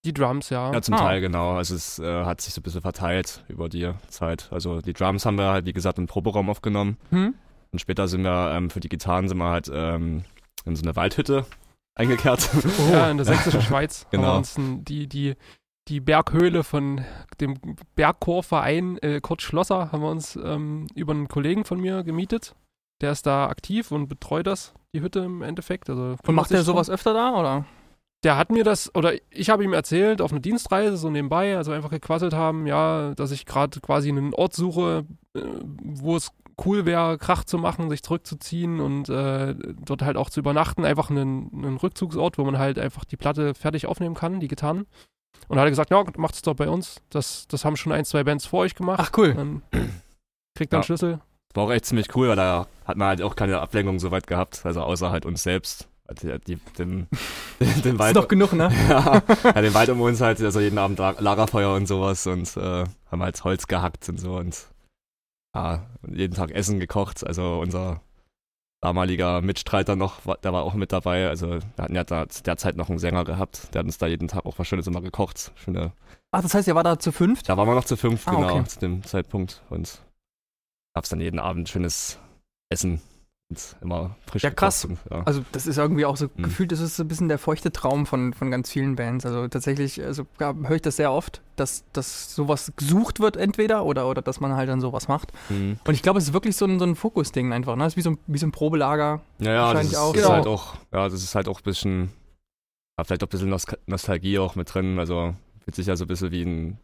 die 0.05 0.15
Drums, 0.15 0.51
ja. 0.51 0.73
Ja, 0.73 0.81
zum 0.83 0.95
Ah. 0.95 0.99
Teil, 0.99 1.21
genau. 1.21 1.57
Also 1.57 1.75
es 1.75 1.99
äh, 1.99 2.25
hat 2.25 2.41
sich 2.41 2.55
so 2.55 2.61
ein 2.61 2.63
bisschen 2.63 2.81
verteilt 2.81 3.45
über 3.49 3.69
die 3.69 3.91
Zeit. 4.07 4.49
Also 4.53 4.81
die 4.81 4.93
Drums 4.93 5.27
haben 5.27 5.37
wir 5.37 5.47
halt, 5.49 5.67
wie 5.67 5.73
gesagt, 5.73 5.99
im 5.99 6.07
Proberaum 6.07 6.49
aufgenommen. 6.49 6.97
Hm? 7.11 7.35
Und 7.73 7.79
später 7.81 8.07
sind 8.07 8.23
wir, 8.23 8.53
ähm, 8.53 8.71
für 8.71 8.79
die 8.79 8.89
Gitarren 8.89 9.29
sind 9.29 9.39
wir 9.39 9.51
halt 9.51 9.69
ähm, 9.73 10.25
in 10.65 10.77
so 10.77 10.83
eine 10.85 10.95
Waldhütte 10.95 11.45
eingekehrt. 11.97 12.49
Ja, 12.93 13.11
in 13.11 13.17
der 13.17 13.27
sächsischen 13.27 13.63
Schweiz 13.63 14.07
Genau. 14.13 14.41
ein, 14.57 14.85
die, 14.85 15.09
die, 15.09 15.35
die 15.89 16.01
Berghöhle 16.01 16.65
von 16.65 17.05
dem 17.41 17.59
Bergchorverein 17.95 18.99
äh, 18.99 19.21
Kurt 19.21 19.43
Schlosser 19.43 19.93
haben 19.93 20.03
wir 20.03 20.11
uns 20.11 20.37
ähm, 20.37 20.87
über 20.95 21.13
einen 21.13 21.29
Kollegen 21.29 21.65
von 21.65 21.81
mir 21.81 22.03
gemietet. 22.03 22.55
Der 23.01 23.13
ist 23.13 23.27
da 23.27 23.49
aktiv 23.49 23.93
und 23.93 24.09
betreut 24.09 24.47
das, 24.47 24.75
die 24.95 25.03
Hütte 25.03 25.21
im 25.21 25.43
Endeffekt. 25.43 25.91
Also 25.91 26.17
Und 26.27 26.35
macht 26.35 26.51
der 26.51 26.63
sowas 26.63 26.91
öfter 26.91 27.15
da, 27.15 27.39
oder? 27.39 27.67
Der 28.25 28.37
hat 28.37 28.51
mir 28.51 28.65
das, 28.65 28.93
oder 28.95 29.13
ich 29.31 29.51
habe 29.51 29.63
ihm 29.63 29.75
erzählt, 29.75 30.23
auf 30.23 30.33
einer 30.33 30.41
Dienstreise, 30.41 30.97
so 30.97 31.11
nebenbei, 31.11 31.57
also 31.57 31.73
einfach 31.73 31.91
gequasselt 31.91 32.33
haben, 32.33 32.67
ja, 32.67 33.15
dass 33.15 33.31
ich 33.31 33.47
gerade 33.47 33.79
quasi 33.81 34.09
einen 34.09 34.35
Ort 34.35 34.55
suche, 34.55 35.05
äh, 35.35 35.43
wo 35.63 36.17
es 36.17 36.33
cool 36.65 36.87
wäre, 36.87 37.19
Krach 37.19 37.45
zu 37.45 37.59
machen, 37.59 37.91
sich 37.91 38.03
zurückzuziehen 38.03 38.81
und 38.81 39.11
äh, 39.11 39.55
dort 39.85 40.03
halt 40.03 40.17
auch 40.17 40.31
zu 40.31 40.41
übernachten. 40.41 40.87
Einfach 40.87 41.11
einen, 41.11 41.51
einen 41.53 41.77
Rückzugsort, 41.77 42.39
wo 42.39 42.45
man 42.45 42.59
halt 42.59 42.79
einfach 42.79 43.05
die 43.05 43.19
Platte 43.19 43.55
fertig 43.55 43.87
aufnehmen 43.87 44.15
kann, 44.15 44.41
die 44.41 44.49
Gitarren. 44.49 44.87
Und 45.49 45.59
hat 45.59 45.65
er 45.67 45.71
gesagt, 45.71 45.91
ja, 45.91 46.03
macht's 46.17 46.43
doch 46.43 46.55
bei 46.55 46.69
uns. 46.69 46.97
Das, 47.11 47.47
das 47.49 47.65
haben 47.65 47.77
schon 47.77 47.93
ein, 47.93 48.05
zwei 48.05 48.25
Bands 48.25 48.47
vor 48.47 48.61
euch 48.61 48.75
gemacht. 48.75 49.01
Ach 49.03 49.11
cool. 49.17 49.35
Dann 49.35 49.63
kriegt 50.57 50.73
dann 50.73 50.81
Ja. 50.81 50.85
Schlüssel. 50.85 51.21
War 51.55 51.65
auch 51.65 51.71
echt 51.71 51.87
ziemlich 51.87 52.15
cool, 52.17 52.29
weil 52.29 52.37
da 52.37 52.67
hat 52.85 52.97
man 52.97 53.09
halt 53.09 53.23
auch 53.23 53.37
keine 53.37 53.61
Ablenkung 53.61 53.99
so 53.99 54.11
weit 54.11 54.27
gehabt. 54.27 54.67
Also 54.67 54.83
außer 54.83 55.11
halt 55.11 55.25
uns 55.25 55.43
selbst. 55.43 55.89
Also 56.09 56.37
die, 56.39 56.57
den, 56.79 57.09
den, 57.61 57.83
den 57.83 57.93
Ist 57.95 57.99
Wald. 57.99 58.17
doch 58.17 58.29
genug, 58.29 58.53
ne? 58.53 58.71
ja, 58.89 59.23
ja, 59.43 59.53
den 59.63 59.75
Wald 59.75 59.89
um 59.91 60.01
uns 60.01 60.21
halt, 60.21 60.41
also 60.41 60.61
jeden 60.61 60.79
Abend 60.79 60.99
La- 60.99 61.17
Lagerfeuer 61.19 61.75
und 61.75 61.87
sowas 61.87 62.27
und 62.27 62.57
äh, 62.57 62.85
haben 63.11 63.23
halt 63.23 63.43
Holz 63.43 63.67
gehackt 63.67 64.09
und 64.09 64.19
so 64.19 64.37
und 64.37 64.67
ja, 65.55 65.87
jeden 66.07 66.35
Tag 66.35 66.51
Essen 66.51 66.79
gekocht. 66.81 67.27
Also 67.27 67.59
unser 67.61 68.03
damaliger 68.81 69.41
Mitstreiter 69.41 69.97
noch, 69.97 70.25
war- 70.27 70.39
der 70.39 70.53
war 70.53 70.63
auch 70.65 70.75
mit 70.75 70.93
dabei. 70.93 71.29
Also 71.29 71.49
wir 71.51 71.61
hatten 71.79 71.95
ja 71.95 72.05
da 72.05 72.29
zu 72.29 72.43
der 72.43 72.57
Zeit 72.57 72.77
noch 72.77 72.89
einen 72.91 72.99
Sänger 72.99 73.25
gehabt, 73.25 73.75
der 73.75 73.81
hat 73.81 73.87
uns 73.87 73.99
da 73.99 74.07
jeden 74.07 74.29
Tag 74.29 74.45
auch 74.47 74.59
was 74.59 74.69
Schönes 74.69 74.87
immer 74.87 75.01
gekocht. 75.01 75.53
Schöne, 75.57 75.93
Ach, 76.33 76.43
das 76.43 76.55
heißt, 76.55 76.69
ihr 76.69 76.75
war 76.75 76.85
da 76.85 76.99
zu 76.99 77.13
fünft? 77.13 77.49
da 77.49 77.57
waren 77.57 77.69
wir 77.69 77.75
noch 77.75 77.85
zu 77.85 77.97
fünf, 77.97 78.27
Ah, 78.29 78.33
genau, 78.35 78.55
okay. 78.57 78.65
zu 78.65 78.79
dem 78.81 79.03
Zeitpunkt 79.05 79.63
und 79.71 80.03
gab's 80.95 81.09
dann 81.09 81.21
jeden 81.21 81.39
Abend 81.41 81.69
schönes 81.69 82.19
Essen 82.71 83.01
immer 83.81 84.17
frisch 84.27 84.43
Ja, 84.43 84.51
krass. 84.51 84.89
ja. 85.11 85.23
Also 85.25 85.45
das 85.53 85.67
ist 85.69 85.79
irgendwie 85.79 86.05
auch 86.05 86.17
so 86.17 86.27
Mhm. 86.37 86.43
gefühlt, 86.43 86.73
das 86.73 86.81
ist 86.81 86.97
so 86.97 87.05
ein 87.05 87.09
bisschen 87.09 87.29
der 87.29 87.39
feuchte 87.39 87.71
Traum 87.71 88.05
von, 88.05 88.35
von 88.35 88.51
ganz 88.51 88.71
vielen 88.71 88.97
Bands. 88.97 89.25
Also 89.25 89.47
tatsächlich, 89.47 90.03
also 90.03 90.27
ja, 90.41 90.53
höre 90.55 90.77
ich 90.77 90.83
das 90.83 90.97
sehr 90.97 91.13
oft, 91.13 91.41
dass, 91.55 91.85
dass 91.93 92.35
sowas 92.35 92.73
gesucht 92.77 93.21
wird 93.21 93.37
entweder 93.37 93.85
oder, 93.85 94.09
oder 94.09 94.21
dass 94.21 94.41
man 94.41 94.55
halt 94.57 94.69
dann 94.69 94.81
sowas 94.81 95.07
macht. 95.09 95.33
Mhm. 95.49 95.79
Und 95.87 95.95
ich 95.95 96.03
glaube, 96.03 96.19
es 96.19 96.27
ist 96.27 96.33
wirklich 96.33 96.57
so 96.57 96.65
ein, 96.67 96.79
so 96.81 96.85
ein 96.85 96.97
Fokusding 96.97 97.53
einfach. 97.53 97.77
Ne? 97.77 97.85
Es 97.87 97.93
ist 97.93 97.97
wie 97.97 98.03
so 98.03 98.11
ein, 98.11 98.19
wie 98.27 98.39
so 98.39 98.47
ein 98.47 98.53
Probelager. 98.53 99.21
Ja, 99.39 99.51
ja, 99.53 99.53
das 99.53 99.67
Wahrscheinlich 99.67 99.93
ist, 99.93 99.99
auch. 99.99 100.15
ist 100.15 100.23
Genau. 100.23 100.35
halt 100.35 100.47
auch, 100.49 100.75
ja, 100.93 101.09
das 101.09 101.23
ist 101.23 101.35
halt 101.37 101.49
auch 101.49 101.61
ein 101.61 101.65
bisschen, 101.65 102.11
ja, 102.99 103.05
vielleicht 103.05 103.23
auch 103.23 103.29
ein 103.29 103.31
bisschen 103.31 103.49
Nos 103.51 103.65
Nostalgie 103.87 104.39
auch 104.41 104.57
mit 104.57 104.75
drin. 104.75 104.99
Also 104.99 105.35
fühlt 105.63 105.77
sich 105.77 105.87
ja 105.87 105.95
so 105.97 106.05
ein 106.05 106.09
bisschen 106.09 106.33
wie 106.33 106.43
ein, 106.43 106.79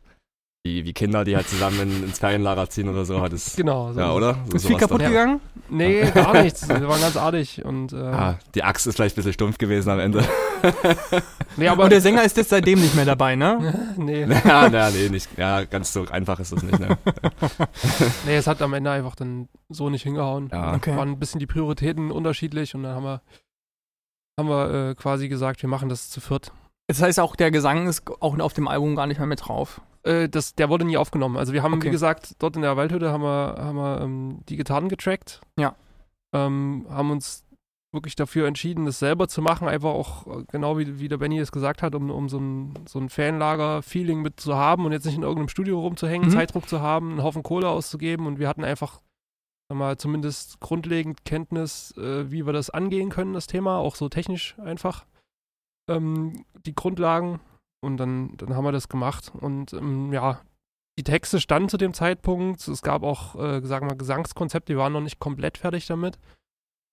wie, 0.64 0.84
wie 0.84 0.92
Kinder, 0.92 1.24
die 1.24 1.34
halt 1.34 1.48
zusammen 1.48 1.80
in, 1.80 2.04
ins 2.04 2.18
Ferienlager 2.20 2.70
ziehen 2.70 2.88
oder 2.88 3.04
so. 3.04 3.20
Hat 3.20 3.32
es, 3.32 3.56
Genau. 3.56 3.92
so 3.92 3.98
ja, 4.00 4.12
oder? 4.12 4.38
So, 4.48 4.56
Ist 4.56 4.66
viel 4.66 4.76
kaputt 4.76 5.00
dann. 5.00 5.08
gegangen? 5.10 5.40
Nee, 5.68 6.08
gar 6.12 6.40
nichts. 6.40 6.68
Wir 6.68 6.86
waren 6.88 7.00
ganz 7.00 7.16
artig. 7.16 7.64
Und, 7.64 7.92
äh, 7.92 7.96
Ah, 7.96 8.38
die 8.54 8.62
Axt 8.62 8.86
ist 8.86 8.94
vielleicht 8.94 9.14
ein 9.14 9.16
bisschen 9.16 9.32
stumpf 9.32 9.58
gewesen 9.58 9.90
am 9.90 9.98
Ende. 9.98 10.24
nee, 11.56 11.66
aber 11.66 11.84
Und 11.84 11.90
der 11.90 12.00
Sänger 12.00 12.22
ist 12.22 12.36
jetzt 12.36 12.50
seitdem 12.50 12.80
nicht 12.80 12.94
mehr 12.94 13.04
dabei, 13.04 13.34
ne? 13.34 13.92
nee. 13.96 14.20
ja, 14.24 14.68
na, 14.68 14.90
nee, 14.90 15.08
nicht. 15.08 15.28
Ja, 15.36 15.64
ganz 15.64 15.92
so 15.92 16.06
einfach 16.08 16.38
ist 16.38 16.52
das 16.52 16.62
nicht. 16.62 16.78
Ne? 16.78 16.96
Nee, 18.26 18.36
es 18.36 18.46
hat 18.46 18.62
am 18.62 18.72
Ende 18.74 18.90
einfach 18.92 19.16
dann 19.16 19.48
so 19.68 19.90
nicht 19.90 20.02
hingehauen. 20.04 20.48
Ja. 20.52 20.74
Okay. 20.74 20.96
Waren 20.96 21.08
ein 21.10 21.18
bisschen 21.18 21.40
die 21.40 21.46
Prioritäten 21.46 22.12
unterschiedlich 22.12 22.74
und 22.76 22.84
dann 22.84 22.94
haben 22.94 23.04
wir, 23.04 23.20
haben 24.38 24.48
wir 24.48 24.90
äh, 24.90 24.94
quasi 24.94 25.28
gesagt, 25.28 25.60
wir 25.62 25.68
machen 25.68 25.88
das 25.88 26.08
zu 26.10 26.20
viert. 26.20 26.52
Das 26.86 27.02
heißt 27.02 27.18
auch, 27.18 27.34
der 27.34 27.50
Gesang 27.50 27.88
ist 27.88 28.04
auch 28.20 28.38
auf 28.38 28.52
dem 28.52 28.68
Album 28.68 28.94
gar 28.94 29.06
nicht 29.08 29.18
mehr 29.18 29.26
mit 29.26 29.46
drauf. 29.48 29.80
Äh, 30.04 30.28
das, 30.28 30.54
der 30.54 30.68
wurde 30.68 30.84
nie 30.84 30.96
aufgenommen. 30.96 31.36
Also 31.36 31.52
wir 31.52 31.62
haben, 31.62 31.74
Okay. 31.74 31.86
wie 31.88 31.90
gesagt, 31.90 32.34
dort 32.38 32.56
in 32.56 32.62
der 32.62 32.76
Waldhütte 32.76 33.10
haben 33.12 33.22
wir, 33.22 33.56
haben 33.58 33.76
wir 33.76 34.00
ähm, 34.00 34.40
die 34.48 34.56
Gitarren 34.56 34.88
getrackt. 34.88 35.40
Ja. 35.58 35.74
Ähm, 36.34 36.86
haben 36.88 37.10
uns 37.10 37.44
wirklich 37.94 38.16
dafür 38.16 38.46
entschieden, 38.48 38.86
das 38.86 38.98
selber 38.98 39.28
zu 39.28 39.42
machen, 39.42 39.68
einfach 39.68 39.90
auch 39.90 40.26
äh, 40.26 40.44
genau 40.50 40.78
wie, 40.78 40.98
wie 40.98 41.08
der 41.08 41.18
Benny 41.18 41.38
es 41.38 41.52
gesagt 41.52 41.82
hat, 41.82 41.94
um, 41.94 42.10
um 42.10 42.28
so 42.30 42.38
ein, 42.38 42.72
so 42.88 42.98
ein 42.98 43.10
Fanlager-Feeling 43.10 44.22
mit 44.22 44.40
zu 44.40 44.54
haben 44.56 44.86
und 44.86 44.92
jetzt 44.92 45.04
nicht 45.04 45.16
in 45.16 45.22
irgendeinem 45.22 45.48
Studio 45.50 45.78
rumzuhängen, 45.80 46.28
Mhm. 46.28 46.32
Zeitdruck 46.32 46.66
zu 46.68 46.80
haben, 46.80 47.10
einen 47.10 47.22
Haufen 47.22 47.42
Kohle 47.42 47.68
auszugeben 47.68 48.26
und 48.26 48.38
wir 48.38 48.48
hatten 48.48 48.64
einfach 48.64 49.02
mal, 49.68 49.96
zumindest 49.98 50.60
grundlegend 50.60 51.24
Kenntnis, 51.24 51.94
äh, 51.96 52.30
wie 52.30 52.44
wir 52.46 52.52
das 52.52 52.70
angehen 52.70 53.08
können, 53.10 53.32
das 53.34 53.46
Thema, 53.46 53.76
auch 53.78 53.94
so 53.94 54.08
technisch 54.08 54.56
einfach 54.58 55.04
ähm, 55.88 56.44
die 56.66 56.74
Grundlagen 56.74 57.40
und 57.82 57.96
dann, 57.98 58.36
dann 58.36 58.54
haben 58.54 58.64
wir 58.64 58.72
das 58.72 58.88
gemacht 58.88 59.32
und 59.40 59.72
ähm, 59.72 60.12
ja, 60.12 60.40
die 60.98 61.04
Texte 61.04 61.40
standen 61.40 61.68
zu 61.68 61.78
dem 61.78 61.94
Zeitpunkt. 61.94 62.66
Es 62.68 62.82
gab 62.82 63.02
auch, 63.02 63.34
äh, 63.34 63.60
sagen 63.64 63.86
wir 63.86 63.92
mal, 63.92 63.98
Gesangskonzepte, 63.98 64.72
die 64.74 64.78
waren 64.78 64.92
noch 64.92 65.00
nicht 65.00 65.18
komplett 65.18 65.58
fertig 65.58 65.86
damit. 65.86 66.18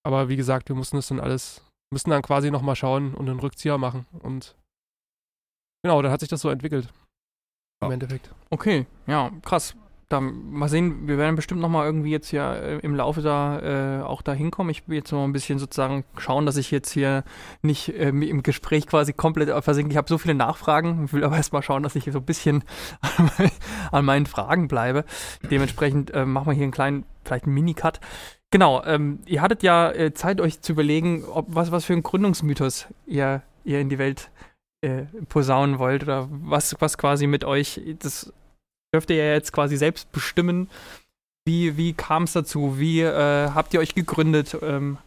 Aber 0.06 0.30
wie 0.30 0.38
gesagt, 0.38 0.70
wir 0.70 0.76
mussten 0.76 0.96
das 0.96 1.08
dann 1.08 1.20
alles, 1.20 1.64
müssen 1.94 2.10
dann 2.10 2.22
quasi 2.22 2.50
nochmal 2.50 2.76
schauen 2.76 3.14
und 3.14 3.30
einen 3.30 3.40
Rückzieher 3.42 3.78
machen. 3.78 4.06
Und 4.24 4.56
genau, 5.84 6.02
dann 6.02 6.12
hat 6.12 6.22
sich 6.22 6.30
das 6.30 6.42
so 6.42 6.50
entwickelt. 6.50 6.88
Im 7.82 7.90
Ja. 7.90 7.94
Endeffekt. 7.94 8.34
Okay, 8.50 8.86
ja, 9.08 9.32
krass. 9.44 9.76
Dann 10.10 10.52
mal 10.52 10.70
sehen, 10.70 11.08
wir 11.08 11.18
werden 11.18 11.36
bestimmt 11.36 11.62
nochmal 11.62 11.86
irgendwie 11.86 12.10
jetzt 12.10 12.30
hier 12.30 12.44
äh, 12.44 12.78
im 12.80 12.96
Laufe 12.96 13.22
da 13.22 14.00
äh, 14.00 14.04
auch 14.04 14.22
da 14.22 14.34
hinkommen. 14.34 14.72
Ich 14.72 14.88
will 14.88 14.98
jetzt 14.98 15.12
noch 15.12 15.24
ein 15.24 15.32
bisschen 15.32 15.60
sozusagen 15.60 16.04
schauen, 16.18 16.46
dass 16.46 16.58
ich 16.58 16.72
jetzt 16.72 16.92
hier 16.92 17.24
nicht 17.62 17.90
äh, 17.90 18.10
im 18.10 18.44
Gespräch 18.44 18.88
quasi 18.88 19.14
komplett 19.14 19.50
versinke. 19.64 19.92
Ich 19.92 19.98
habe 19.98 20.10
so 20.10 20.18
viele 20.18 20.34
Nachfragen, 20.34 21.12
will 21.12 21.24
aber 21.24 21.38
erstmal 21.38 21.62
schauen, 21.62 21.84
dass 21.84 21.96
ich 21.96 22.06
so 22.06 22.20
ein 22.20 22.26
bisschen 22.26 22.64
an, 23.02 23.30
mein, 23.38 23.52
an 23.92 24.06
meinen 24.06 24.26
Fragen 24.26 24.68
bleibe. 24.68 25.06
Dementsprechend 25.50 26.12
äh, 26.12 26.26
machen 26.26 26.48
wir 26.48 26.54
hier 26.54 26.64
einen 26.64 26.72
kleinen, 26.72 27.06
vielleicht 27.24 27.46
einen 27.46 27.54
Mini-Cut. 27.54 28.00
Genau, 28.52 28.84
ähm, 28.84 29.20
ihr 29.28 29.42
hattet 29.42 29.62
ja 29.62 29.92
äh, 29.92 30.14
Zeit, 30.14 30.42
euch 30.42 30.62
zu 30.62 30.72
überlegen, 30.72 31.24
ob, 31.24 31.46
was, 31.50 31.72
was 31.72 31.86
für 31.86 31.94
ein 31.94 32.02
Gründungsmythos 32.02 32.88
ihr, 33.06 33.44
ihr 33.64 33.80
in 33.80 33.90
die 33.90 34.00
Welt 34.00 34.32
äh, 34.82 35.04
posaunen 35.28 35.78
wollt 35.78 36.04
oder 36.04 36.28
was, 36.32 36.76
was 36.80 36.98
quasi 36.98 37.28
mit 37.28 37.44
euch, 37.44 37.80
das 38.00 38.34
dürft 38.94 39.10
ihr 39.10 39.18
ja 39.18 39.34
jetzt 39.34 39.52
quasi 39.52 39.78
selbst 39.78 40.12
bestimmen. 40.12 40.70
Wie, 41.46 41.78
wie 41.78 41.94
kam 41.94 42.24
es 42.24 42.34
dazu? 42.34 42.80
Wie 42.80 43.02
äh, 43.02 43.50
habt 43.50 43.74
ihr 43.74 43.80
euch 43.80 43.96
gegründet? 43.96 44.58
Ähm, 44.62 44.98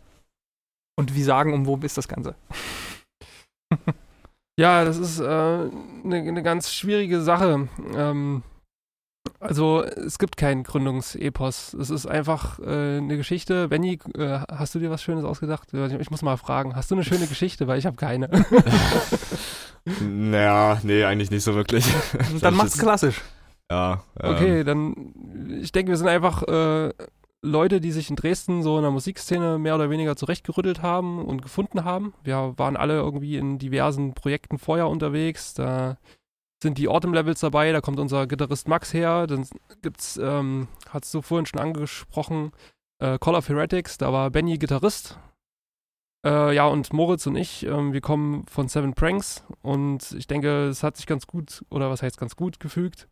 und 0.97 1.15
wie 1.15 1.23
sagen, 1.23 1.55
um 1.55 1.67
wo 1.67 1.77
ist 1.79 1.97
das 1.99 2.09
Ganze? 2.09 2.35
Ja, 4.59 4.85
das 4.85 4.99
ist 4.99 5.21
eine 5.21 5.71
äh, 6.05 6.31
ne 6.31 6.43
ganz 6.43 6.73
schwierige 6.73 7.23
Sache. 7.23 7.69
Ähm, 7.97 8.43
also 9.41 9.83
es 9.83 10.19
gibt 10.19 10.37
keinen 10.37 10.63
Gründungsepos. 10.63 11.73
Es 11.75 11.91
ist 11.91 12.07
einfach 12.07 12.59
äh, 12.59 12.99
eine 12.99 13.17
Geschichte. 13.17 13.69
Benny, 13.69 13.99
äh, 14.15 14.41
hast 14.51 14.75
du 14.75 14.79
dir 14.79 14.91
was 14.91 15.03
Schönes 15.03 15.25
ausgedacht? 15.25 15.73
Ich 15.73 16.11
muss 16.11 16.23
mal 16.23 16.37
fragen. 16.37 16.77
Hast 16.77 16.91
du 16.91 16.95
eine 16.95 17.05
schöne 17.05 17.27
Geschichte? 17.27 17.67
Weil 17.67 17.79
ich 17.79 17.87
habe 17.87 17.97
keine. 17.97 18.29
naja, 20.01 20.79
nee, 20.83 21.05
eigentlich 21.05 21.31
nicht 21.31 21.45
so 21.45 21.55
wirklich. 21.55 21.87
Dann 22.41 22.55
macht's 22.55 22.75
jetzt- 22.75 22.83
klassisch. 22.83 23.23
Ja. 23.71 24.05
ähm, 24.21 24.35
Okay, 24.35 24.65
dann, 24.65 25.59
ich 25.63 25.73
denke, 25.73 25.91
wir 25.91 25.97
sind 25.97 26.09
einfach 26.09 26.43
äh, 26.43 26.91
Leute, 27.43 27.81
die 27.81 27.91
sich 27.91 28.09
in 28.09 28.17
Dresden 28.17 28.63
so 28.63 28.77
in 28.77 28.83
der 28.83 28.93
Musikszene 28.93 29.59
mehr 29.59 29.75
oder 29.75 29.91
weniger 29.91 30.15
zurechtgerüttelt 30.17 30.83
haben 30.83 31.25
und 31.25 31.43
gefunden 31.43 31.85
haben. 31.85 32.15
Wir 32.23 32.55
waren 32.57 32.77
alle 32.77 32.95
irgendwie 32.95 33.37
in 33.37 33.59
diversen 33.59 34.15
Projekten 34.15 34.59
vorher 34.59 34.89
unterwegs. 34.89 35.55
Da 35.55 35.99
sind 36.63 36.79
die 36.79 36.89
Autumn-Levels 36.89 37.41
dabei, 37.41 37.73
da 37.73 37.81
kommt 37.81 37.99
unser 37.99 38.29
Gitarrist 38.29 38.69
Max 38.69 38.95
her. 38.95 39.27
Dann 39.27 39.47
gibt's, 39.83 40.17
ähm, 40.23 40.69
hast 40.91 41.13
du 41.13 41.21
vorhin 41.21 41.47
schon 41.47 41.61
angesprochen, 41.61 42.53
äh, 43.01 43.19
Call 43.19 43.35
of 43.35 43.49
Heretics, 43.49 43.99
da 43.99 44.13
war 44.13 44.31
Benny 44.31 44.59
Gitarrist. 44.59 45.19
Äh, 46.25 46.55
ja, 46.55 46.67
und 46.67 46.93
Moritz 46.93 47.27
und 47.27 47.35
ich, 47.35 47.67
ähm, 47.67 47.93
wir 47.93 48.01
kommen 48.01 48.47
von 48.47 48.69
Seven 48.69 48.95
Pranks 48.95 49.45
und 49.63 50.13
ich 50.13 50.29
denke, 50.29 50.69
es 50.69 50.85
hat 50.85 50.97
sich 50.97 51.07
ganz 51.07 51.27
gut, 51.27 51.65
oder 51.69 51.91
was 51.91 52.03
heißt 52.03 52.17
ganz 52.17 52.37
gut 52.37 52.61
gefügt. 52.61 53.09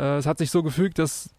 Äh, 0.00 0.16
es 0.18 0.26
hat 0.26 0.38
sich 0.38 0.50
so 0.50 0.62
gefügt, 0.62 0.98
dass 0.98 1.30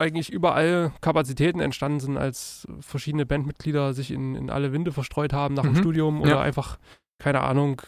eigentlich 0.00 0.30
überall 0.30 0.92
Kapazitäten 1.00 1.60
entstanden 1.60 2.00
sind, 2.00 2.16
als 2.16 2.68
verschiedene 2.80 3.26
Bandmitglieder 3.26 3.94
sich 3.94 4.10
in, 4.12 4.34
in 4.36 4.48
alle 4.50 4.72
Winde 4.72 4.92
verstreut 4.92 5.32
haben 5.32 5.54
nach 5.54 5.64
dem 5.64 5.72
Mhm. 5.72 5.78
Studium 5.78 6.20
oder 6.20 6.30
Ja. 6.30 6.40
einfach, 6.40 6.78
keine 7.18 7.40
Ahnung, 7.40 7.82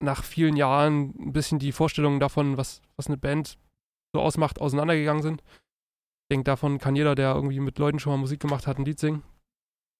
nach 0.00 0.24
vielen 0.24 0.56
Jahren 0.56 1.14
ein 1.18 1.32
bisschen 1.32 1.60
die 1.60 1.70
Vorstellungen 1.70 2.18
davon, 2.18 2.56
was, 2.56 2.82
was 2.96 3.06
eine 3.06 3.16
Band 3.16 3.58
so 4.12 4.20
ausmacht, 4.20 4.60
auseinandergegangen 4.60 5.22
sind. 5.22 5.42
Ich 5.42 6.34
denke, 6.34 6.44
davon 6.44 6.78
kann 6.78 6.96
jeder, 6.96 7.14
der 7.14 7.34
irgendwie 7.34 7.60
mit 7.60 7.78
Leuten 7.78 8.00
schon 8.00 8.12
mal 8.12 8.18
Musik 8.18 8.40
gemacht 8.40 8.66
hat, 8.66 8.78
ein 8.78 8.84
Lied 8.84 8.98
singen. 8.98 9.22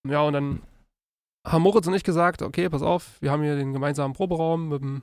Ja, 0.08 0.22
und 0.22 0.32
dann 0.32 0.62
haben 1.46 1.62
Moritz 1.62 1.86
und 1.86 1.94
ich 1.94 2.02
gesagt, 2.02 2.42
okay, 2.42 2.68
pass 2.68 2.82
auf, 2.82 3.20
wir 3.22 3.30
haben 3.30 3.42
hier 3.44 3.54
den 3.54 3.72
gemeinsamen 3.72 4.14
Proberaum 4.14 4.68
mit, 4.68 4.82
dem, 4.82 5.02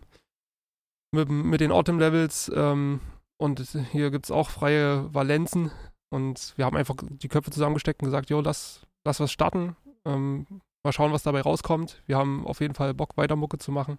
mit, 1.14 1.30
dem, 1.30 1.50
mit 1.50 1.62
den 1.62 1.72
Autumn-Levels 1.72 2.52
ähm, 2.54 3.00
und 3.40 3.60
hier 3.92 4.12
gibt 4.12 4.26
es 4.26 4.32
auch 4.32 4.50
freie 4.50 5.14
Valenzen 5.14 5.72
und 6.10 6.54
wir 6.58 6.66
haben 6.66 6.78
einfach 6.78 6.96
die 7.10 7.30
Köpfe 7.30 7.52
zusammengesteckt 7.52 8.02
und 8.02 8.08
gesagt, 8.08 8.30
jo, 8.30 8.42
lass, 8.42 8.86
lass 9.06 9.20
was 9.20 9.32
starten, 9.32 9.76
ähm, 10.06 10.46
mal 10.84 10.92
schauen, 10.92 11.14
was 11.14 11.24
dabei 11.24 11.42
rauskommt. 11.42 12.04
Wir 12.06 12.18
haben 12.18 12.46
auf 12.46 12.60
jeden 12.60 12.76
Fall 12.76 12.94
Bock, 12.94 13.18
weiter 13.18 13.36
Mucke 13.36 13.58
zu 13.58 13.72
machen. 13.72 13.98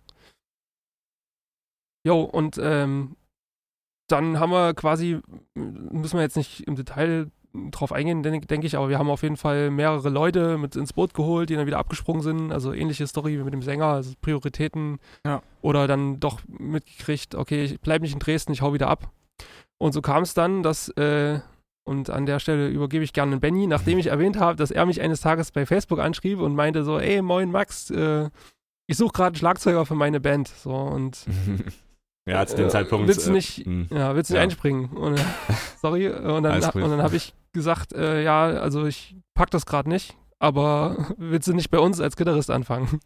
Jo, 2.05 2.23
und 2.23 2.59
ähm, 2.63 3.17
dann 4.09 4.39
haben 4.39 4.53
wir 4.53 4.75
quasi, 4.75 5.21
müssen 5.55 6.17
wir 6.17 6.23
jetzt 6.23 6.37
nicht 6.37 6.67
im 6.67 6.77
Detail 6.77 7.31
drauf 7.71 7.93
eingehen, 7.93 8.23
denke 8.23 8.47
denk 8.47 8.65
ich, 8.65 8.77
aber 8.77 8.89
wir 8.89 8.99
haben 8.99 9.11
auf 9.11 9.23
jeden 9.23 9.37
Fall 9.37 9.71
mehrere 9.71 10.09
Leute 10.09 10.57
mit 10.59 10.77
ins 10.77 10.93
Boot 10.93 11.15
geholt, 11.15 11.51
die 11.51 11.57
dann 11.57 11.67
wieder 11.67 11.79
abgesprungen 11.79 12.23
sind. 12.23 12.53
Also 12.53 12.73
ähnliche 12.73 13.07
Story 13.07 13.39
wie 13.39 13.43
mit 13.43 13.55
dem 13.55 13.63
Sänger, 13.63 13.87
also 13.87 14.13
Prioritäten. 14.21 14.99
Ja. 15.25 15.43
Oder 15.61 15.87
dann 15.87 16.21
doch 16.21 16.41
mitgekriegt, 16.47 17.35
okay, 17.35 17.65
ich 17.65 17.81
bleib 17.81 18.03
nicht 18.03 18.13
in 18.13 18.19
Dresden, 18.19 18.53
ich 18.53 18.63
hau 18.63 18.73
wieder 18.73 18.89
ab. 18.89 19.11
Und 19.79 19.93
so 19.93 20.03
kam 20.03 20.23
es 20.25 20.35
dann, 20.35 20.63
dass, 20.63 20.89
äh, 20.91 21.41
und 21.85 22.11
an 22.11 22.27
der 22.27 22.39
Stelle 22.39 22.69
übergebe 22.69 23.03
ich 23.05 23.13
gerne 23.13 23.33
an 23.35 23.41
Benny, 23.41 23.67
nachdem 23.67 23.99
ich 23.99 24.09
erwähnt 24.09 24.39
habe, 24.39 24.57
dass 24.57 24.71
er 24.71 24.85
mich 24.87 25.01
eines 25.01 25.21
Tages 25.23 25.51
bei 25.53 25.65
Facebook 25.67 25.99
anschrieb 25.99 26.39
und 26.41 26.55
meinte 26.55 26.85
so, 26.85 26.99
ey, 26.99 27.23
moin 27.23 27.51
Max, 27.51 27.91
äh, 27.91 28.29
ich 28.87 28.97
suche 28.97 29.13
gerade 29.13 29.29
einen 29.29 29.37
Schlagzeuger 29.37 29.87
für 29.87 29.95
meine 29.95 30.21
Band. 30.21 30.49
So, 30.49 30.73
und 30.73 31.25
ja, 32.29 32.45
zu 32.47 32.57
dem 32.57 32.67
äh, 32.67 32.71
Zeitpunkt. 32.71 33.09
Willst 33.09 33.27
du 33.27 33.31
äh, 33.31 33.35
nicht, 33.35 33.67
mh. 33.67 33.87
ja, 33.97 34.15
willst 34.15 34.31
du 34.31 34.35
nicht 34.35 34.39
Ja. 34.39 34.43
einspringen? 34.45 34.91
Und, 34.91 35.19
äh, 35.19 35.25
sorry. 35.81 36.09
Und 36.09 36.43
dann, 36.43 36.53
Alles 36.53 36.67
ha- 36.67 36.71
gut. 36.73 36.83
und 36.83 36.91
dann 36.91 37.03
habe 37.03 37.17
ich 37.17 37.35
gesagt, 37.53 37.93
äh, 37.93 38.23
ja, 38.23 38.45
also 38.45 38.85
ich 38.87 39.17
pack 39.35 39.51
das 39.51 39.65
gerade 39.67 39.89
nicht, 39.89 40.17
aber 40.39 41.09
willst 41.17 41.49
du 41.49 41.55
nicht 41.55 41.71
bei 41.71 41.79
uns 41.79 42.01
als 42.01 42.17
Gitarrist 42.17 42.51
anfangen? 42.51 43.01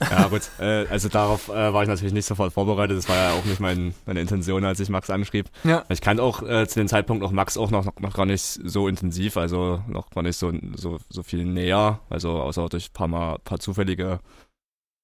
Ja, 0.00 0.28
gut. 0.28 0.42
Äh, 0.60 0.86
also 0.88 1.08
darauf 1.08 1.48
äh, 1.48 1.72
war 1.72 1.82
ich 1.82 1.88
natürlich 1.88 2.14
nicht 2.14 2.26
sofort 2.26 2.52
vorbereitet. 2.52 2.96
Das 2.96 3.08
war 3.08 3.16
ja 3.16 3.32
auch 3.32 3.44
nicht 3.44 3.60
mein, 3.60 3.94
meine 4.06 4.20
Intention, 4.20 4.64
als 4.64 4.80
ich 4.80 4.88
Max 4.88 5.10
anschrieb. 5.10 5.48
Ja. 5.64 5.84
Ich 5.88 6.00
kannte 6.00 6.22
auch 6.22 6.42
äh, 6.42 6.66
zu 6.68 6.78
dem 6.80 6.88
Zeitpunkt 6.88 7.24
auch 7.24 7.30
Max 7.32 7.56
auch 7.56 7.70
noch, 7.70 7.84
noch, 7.84 7.96
noch 8.00 8.14
gar 8.14 8.26
nicht 8.26 8.42
so 8.42 8.88
intensiv, 8.88 9.36
also 9.36 9.82
noch 9.88 10.10
gar 10.10 10.22
nicht 10.22 10.36
so, 10.36 10.52
so, 10.74 10.98
so 11.08 11.22
viel 11.22 11.44
näher. 11.44 12.00
Also 12.10 12.40
außer 12.40 12.68
durch 12.68 12.90
ein 12.90 12.92
paar 12.92 13.08
Mal 13.08 13.38
paar 13.40 13.58
zufällige 13.58 14.20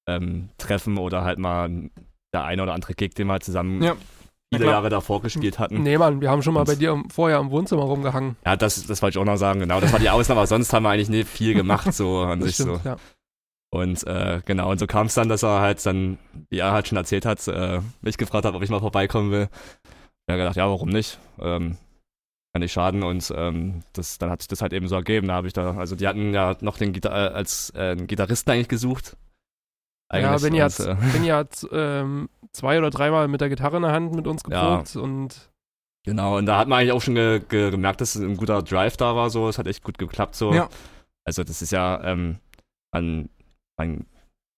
ähm, 0.07 0.49
Treffen 0.57 0.97
oder 0.97 1.23
halt 1.23 1.39
mal 1.39 1.89
der 2.33 2.43
eine 2.43 2.63
oder 2.63 2.73
andere 2.73 2.93
Gig, 2.93 3.13
den 3.13 3.27
wir 3.27 3.33
halt 3.33 3.43
zusammen 3.43 3.81
Ja. 3.83 3.95
viele. 4.53 4.65
Jahre 4.65 4.89
davor 4.89 5.21
gespielt 5.21 5.59
hatten. 5.59 5.83
Nee, 5.83 5.97
Mann, 5.97 6.21
wir 6.21 6.29
haben 6.29 6.41
schon 6.43 6.53
mal 6.53 6.61
Und- 6.61 6.67
bei 6.67 6.75
dir 6.75 6.91
im, 6.91 7.09
vorher 7.09 7.39
im 7.39 7.51
Wohnzimmer 7.51 7.83
rumgehangen. 7.83 8.35
Ja, 8.45 8.55
das, 8.55 8.85
das 8.87 9.01
wollte 9.01 9.17
ich 9.17 9.21
auch 9.21 9.25
noch 9.25 9.37
sagen, 9.37 9.59
genau. 9.59 9.79
Das 9.79 9.91
war 9.93 9.99
die 9.99 10.09
Ausnahme, 10.09 10.39
aber 10.41 10.47
sonst 10.47 10.71
haben 10.73 10.83
wir 10.83 10.89
eigentlich 10.89 11.09
nicht 11.09 11.29
viel 11.29 11.53
gemacht, 11.53 11.93
so 11.93 12.19
an 12.21 12.41
sich 12.41 12.55
so. 12.57 12.79
ja. 12.83 12.97
Und 13.73 14.05
äh, 14.05 14.41
genau, 14.45 14.69
und 14.69 14.79
so 14.79 14.85
kam 14.87 15.07
es 15.07 15.13
dann, 15.13 15.29
dass 15.29 15.43
er 15.43 15.61
halt 15.61 15.85
dann, 15.85 16.17
wie 16.49 16.59
er 16.59 16.71
halt 16.73 16.87
schon 16.87 16.97
erzählt 16.97 17.25
hat, 17.25 17.47
äh, 17.47 17.79
mich 18.01 18.17
gefragt 18.17 18.45
hat, 18.45 18.53
ob 18.53 18.61
ich 18.61 18.69
mal 18.69 18.81
vorbeikommen 18.81 19.31
will. 19.31 19.47
Ich 19.83 20.31
habe 20.33 20.39
gedacht, 20.39 20.57
ja, 20.57 20.69
warum 20.69 20.89
nicht? 20.89 21.19
Ähm, 21.39 21.77
kann 22.53 22.61
nicht 22.61 22.73
schaden 22.73 23.01
und 23.01 23.33
ähm, 23.35 23.83
das, 23.93 24.17
dann 24.17 24.29
hat 24.29 24.41
sich 24.41 24.49
das 24.49 24.61
halt 24.61 24.73
eben 24.73 24.89
so 24.89 24.95
ergeben. 24.95 25.27
Da 25.29 25.35
habe 25.35 25.47
ich 25.47 25.53
da, 25.53 25.77
also 25.77 25.95
die 25.95 26.05
hatten 26.05 26.33
ja 26.33 26.57
noch 26.59 26.77
den 26.77 26.91
Gita 26.91 27.09
äh, 27.09 27.29
als 27.33 27.71
äh, 27.73 27.91
einen 27.91 28.07
Gitarristen 28.07 28.51
eigentlich 28.51 28.67
gesucht. 28.67 29.15
Ja, 30.11 30.31
Eigentlich 30.31 30.41
Benny 30.41 30.57
und, 30.61 30.63
hat, 30.65 30.79
äh, 30.81 30.95
Benny 31.13 31.27
hat 31.29 31.65
ähm, 31.71 32.29
zwei 32.51 32.77
oder 32.77 32.89
dreimal 32.89 33.29
mit 33.29 33.39
der 33.39 33.47
Gitarre 33.47 33.77
in 33.77 33.83
der 33.83 33.93
Hand 33.93 34.13
mit 34.13 34.27
uns 34.27 34.43
Ja. 34.49 34.79
geprobt 34.79 34.97
und 34.97 35.49
Genau, 36.03 36.37
und 36.37 36.47
da 36.47 36.57
hat 36.57 36.67
man 36.67 36.79
eigentlich 36.79 36.91
auch 36.91 37.01
schon 37.01 37.15
ge 37.15 37.39
ge 37.47 37.69
gemerkt, 37.71 38.01
dass 38.01 38.15
ein 38.15 38.35
guter 38.35 38.63
Drive 38.63 38.97
da 38.97 39.15
war, 39.15 39.29
so, 39.29 39.47
es 39.47 39.57
hat 39.57 39.67
echt 39.67 39.83
gut 39.83 39.97
geklappt, 39.97 40.35
so. 40.35 40.51
Ja. 40.53 40.67
Also 41.25 41.43
das 41.45 41.61
ist 41.61 41.71
ja, 41.71 42.03
ähm, 42.03 42.39
man, 42.91 43.29
man 43.89 44.05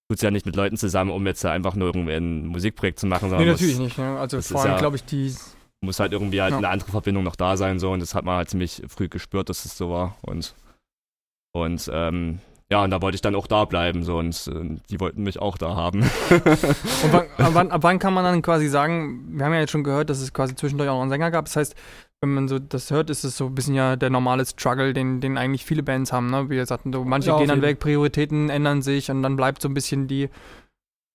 tut 0.10 0.22
ja 0.22 0.32
nicht 0.32 0.46
mit 0.46 0.56
Leuten 0.56 0.78
zusammen, 0.78 1.12
um 1.12 1.26
jetzt 1.26 1.46
einfach 1.46 1.76
nur 1.76 1.88
irgendwie 1.90 2.14
ein 2.14 2.48
Musikprojekt 2.48 3.00
zu 3.00 3.08
machen, 3.08 3.26
Nee, 3.26 3.30
sondern 3.32 3.48
natürlich 3.50 3.78
muss, 3.78 3.84
nicht. 3.86 3.98
Ne? 3.98 4.20
Also 4.20 4.38
das 4.38 4.48
vor 4.52 4.62
allem, 4.62 4.72
ja- 4.74 4.78
glaube 4.80 4.96
ich, 4.98 5.06
die. 5.06 5.34
muss 5.82 6.00
halt 6.00 6.12
irgendwie 6.12 6.42
halt 6.42 6.52
Ja. 6.52 6.58
eine 6.58 6.70
andere 6.70 6.92
Verbindung 6.92 7.24
noch 7.24 7.36
da 7.36 7.58
sein, 7.58 7.80
so, 7.80 7.92
und 7.92 8.00
das 8.02 8.14
hat 8.16 8.24
man 8.26 8.36
halt 8.38 8.50
ziemlich 8.50 8.82
früh 8.88 9.08
gespürt, 9.10 9.50
dass 9.50 9.66
es 9.66 9.78
so 9.78 9.90
war, 9.90 10.16
und, 10.22 10.54
und, 11.54 11.90
ähm, 11.94 12.40
ja, 12.72 12.84
und 12.84 12.90
da 12.90 13.02
wollte 13.02 13.16
ich 13.16 13.22
dann 13.22 13.36
auch 13.36 13.46
da 13.46 13.66
bleiben, 13.66 14.04
so, 14.04 14.18
und 14.18 14.48
äh, 14.48 14.78
die 14.90 15.00
wollten 15.00 15.22
mich 15.24 15.40
auch 15.40 15.58
da 15.58 15.76
haben. 15.76 16.02
Und 16.02 17.12
wann, 17.12 17.26
ab, 17.38 17.52
wann, 17.54 17.72
ab 17.72 17.84
wann 17.84 18.00
kann 18.00 18.14
man 18.14 18.24
dann 18.24 18.42
quasi 18.42 18.68
sagen, 18.68 19.38
wir 19.38 19.46
haben 19.46 19.54
ja 19.54 19.60
jetzt 19.60 19.72
schon 19.72 19.84
gehört, 19.84 20.10
dass 20.10 20.20
es 20.22 20.34
quasi 20.34 20.56
zwischendurch 20.56 20.90
auch 20.90 20.96
noch 20.96 21.02
einen 21.02 21.12
Sänger 21.12 21.30
gab. 21.30 21.46
Das 21.46 21.56
heißt, 21.56 21.76
wenn 22.24 22.34
man 22.34 22.48
so 22.48 22.58
das 22.58 22.90
hört, 22.90 23.10
ist 23.10 23.26
es 23.26 23.36
so 23.36 23.48
ein 23.48 23.56
bisschen 23.56 23.76
ja 23.76 23.98
der 23.98 24.10
normale 24.10 24.46
Struggle, 24.46 24.94
den, 24.94 25.20
den 25.20 25.38
eigentlich 25.38 25.66
viele 25.66 25.84
Bands 25.84 26.14
haben. 26.14 26.32
Ne? 26.32 26.46
Wie 26.46 26.56
wir 26.56 26.66
sagten, 26.66 26.94
so, 26.94 27.04
manche 27.04 27.32
Ja, 27.32 27.38
gehen 27.38 27.50
dann 27.50 27.62
weg, 27.62 27.80
Prioritäten 27.80 28.50
ändern 28.50 28.82
sich 28.82 29.12
und 29.12 29.22
dann 29.22 29.36
bleibt 29.36 29.62
so 29.62 29.68
ein 29.68 29.74
bisschen 29.74 30.08
die, 30.08 30.30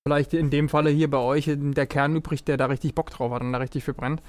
vielleicht 0.06 0.34
in 0.34 0.50
dem 0.50 0.68
Falle 0.68 0.90
hier 0.90 1.10
bei 1.10 1.16
euch, 1.16 1.50
der 1.50 1.86
Kern 1.86 2.14
übrig, 2.14 2.44
der 2.44 2.58
da 2.58 2.66
richtig 2.66 2.94
Bock 2.94 3.08
drauf 3.08 3.32
hat 3.32 3.40
und 3.40 3.54
da 3.54 3.58
richtig 3.58 3.84
für 3.84 3.94
brennt. 3.94 4.20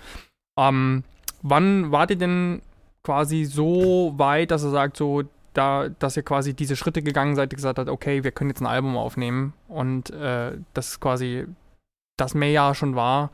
Ähm, 0.57 1.03
wann 1.41 1.91
wart 1.91 2.11
ihr 2.11 2.15
denn 2.15 2.61
quasi 3.03 3.43
so 3.43 4.13
weit, 4.15 4.51
dass 4.51 4.63
ihr 4.63 4.69
sagt, 4.69 4.95
so, 4.95 5.23
da, 5.53 5.89
dass 5.89 6.15
ihr 6.15 6.23
quasi 6.23 6.53
diese 6.53 6.77
Schritte 6.77 7.01
gegangen 7.01 7.35
seid, 7.35 7.49
gesagt 7.53 7.77
habt, 7.77 7.89
okay, 7.89 8.23
wir 8.23 8.31
können 8.31 8.51
jetzt 8.51 8.61
ein 8.61 8.67
Album 8.67 8.95
aufnehmen 8.95 9.51
und 9.67 10.11
äh, 10.11 10.53
das 10.73 11.01
quasi 11.01 11.45
das 12.15 12.35
Mehrjahr 12.35 12.73
schon 12.73 12.95
war, 12.95 13.31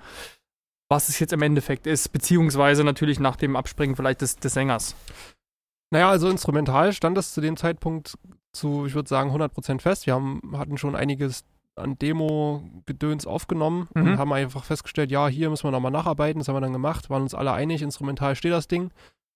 was 0.89 1.09
es 1.09 1.19
jetzt 1.19 1.33
im 1.33 1.41
Endeffekt 1.41 1.87
ist, 1.87 2.09
beziehungsweise 2.11 2.83
natürlich 2.83 3.19
nach 3.19 3.35
dem 3.35 3.55
Abspringen 3.55 3.95
vielleicht 3.95 4.21
des, 4.21 4.35
des 4.37 4.53
Sängers. 4.53 4.95
Naja, 5.91 6.09
also 6.09 6.29
instrumental 6.29 6.93
stand 6.93 7.17
das 7.17 7.33
zu 7.33 7.41
dem 7.41 7.57
Zeitpunkt 7.57 8.15
zu, 8.53 8.85
ich 8.85 8.95
würde 8.95 9.09
sagen, 9.09 9.31
100% 9.31 9.81
fest. 9.81 10.05
Wir 10.05 10.13
haben, 10.13 10.41
hatten 10.55 10.77
schon 10.77 10.95
einiges 10.95 11.43
an 11.75 11.97
Demo-Gedöns 11.99 13.27
aufgenommen 13.27 13.89
Mhm. 13.93 14.01
und 14.03 14.17
haben 14.17 14.31
einfach 14.33 14.63
festgestellt, 14.63 15.11
ja, 15.11 15.27
hier 15.27 15.49
müssen 15.49 15.65
wir 15.65 15.71
nochmal 15.71 15.91
nacharbeiten. 15.91 16.39
Das 16.39 16.47
haben 16.47 16.55
wir 16.55 16.61
dann 16.61 16.73
gemacht, 16.73 17.09
waren 17.09 17.23
uns 17.23 17.33
alle 17.33 17.51
einig, 17.51 17.81
instrumental 17.81 18.35
steht 18.35 18.53
das 18.53 18.67
Ding. 18.67 18.91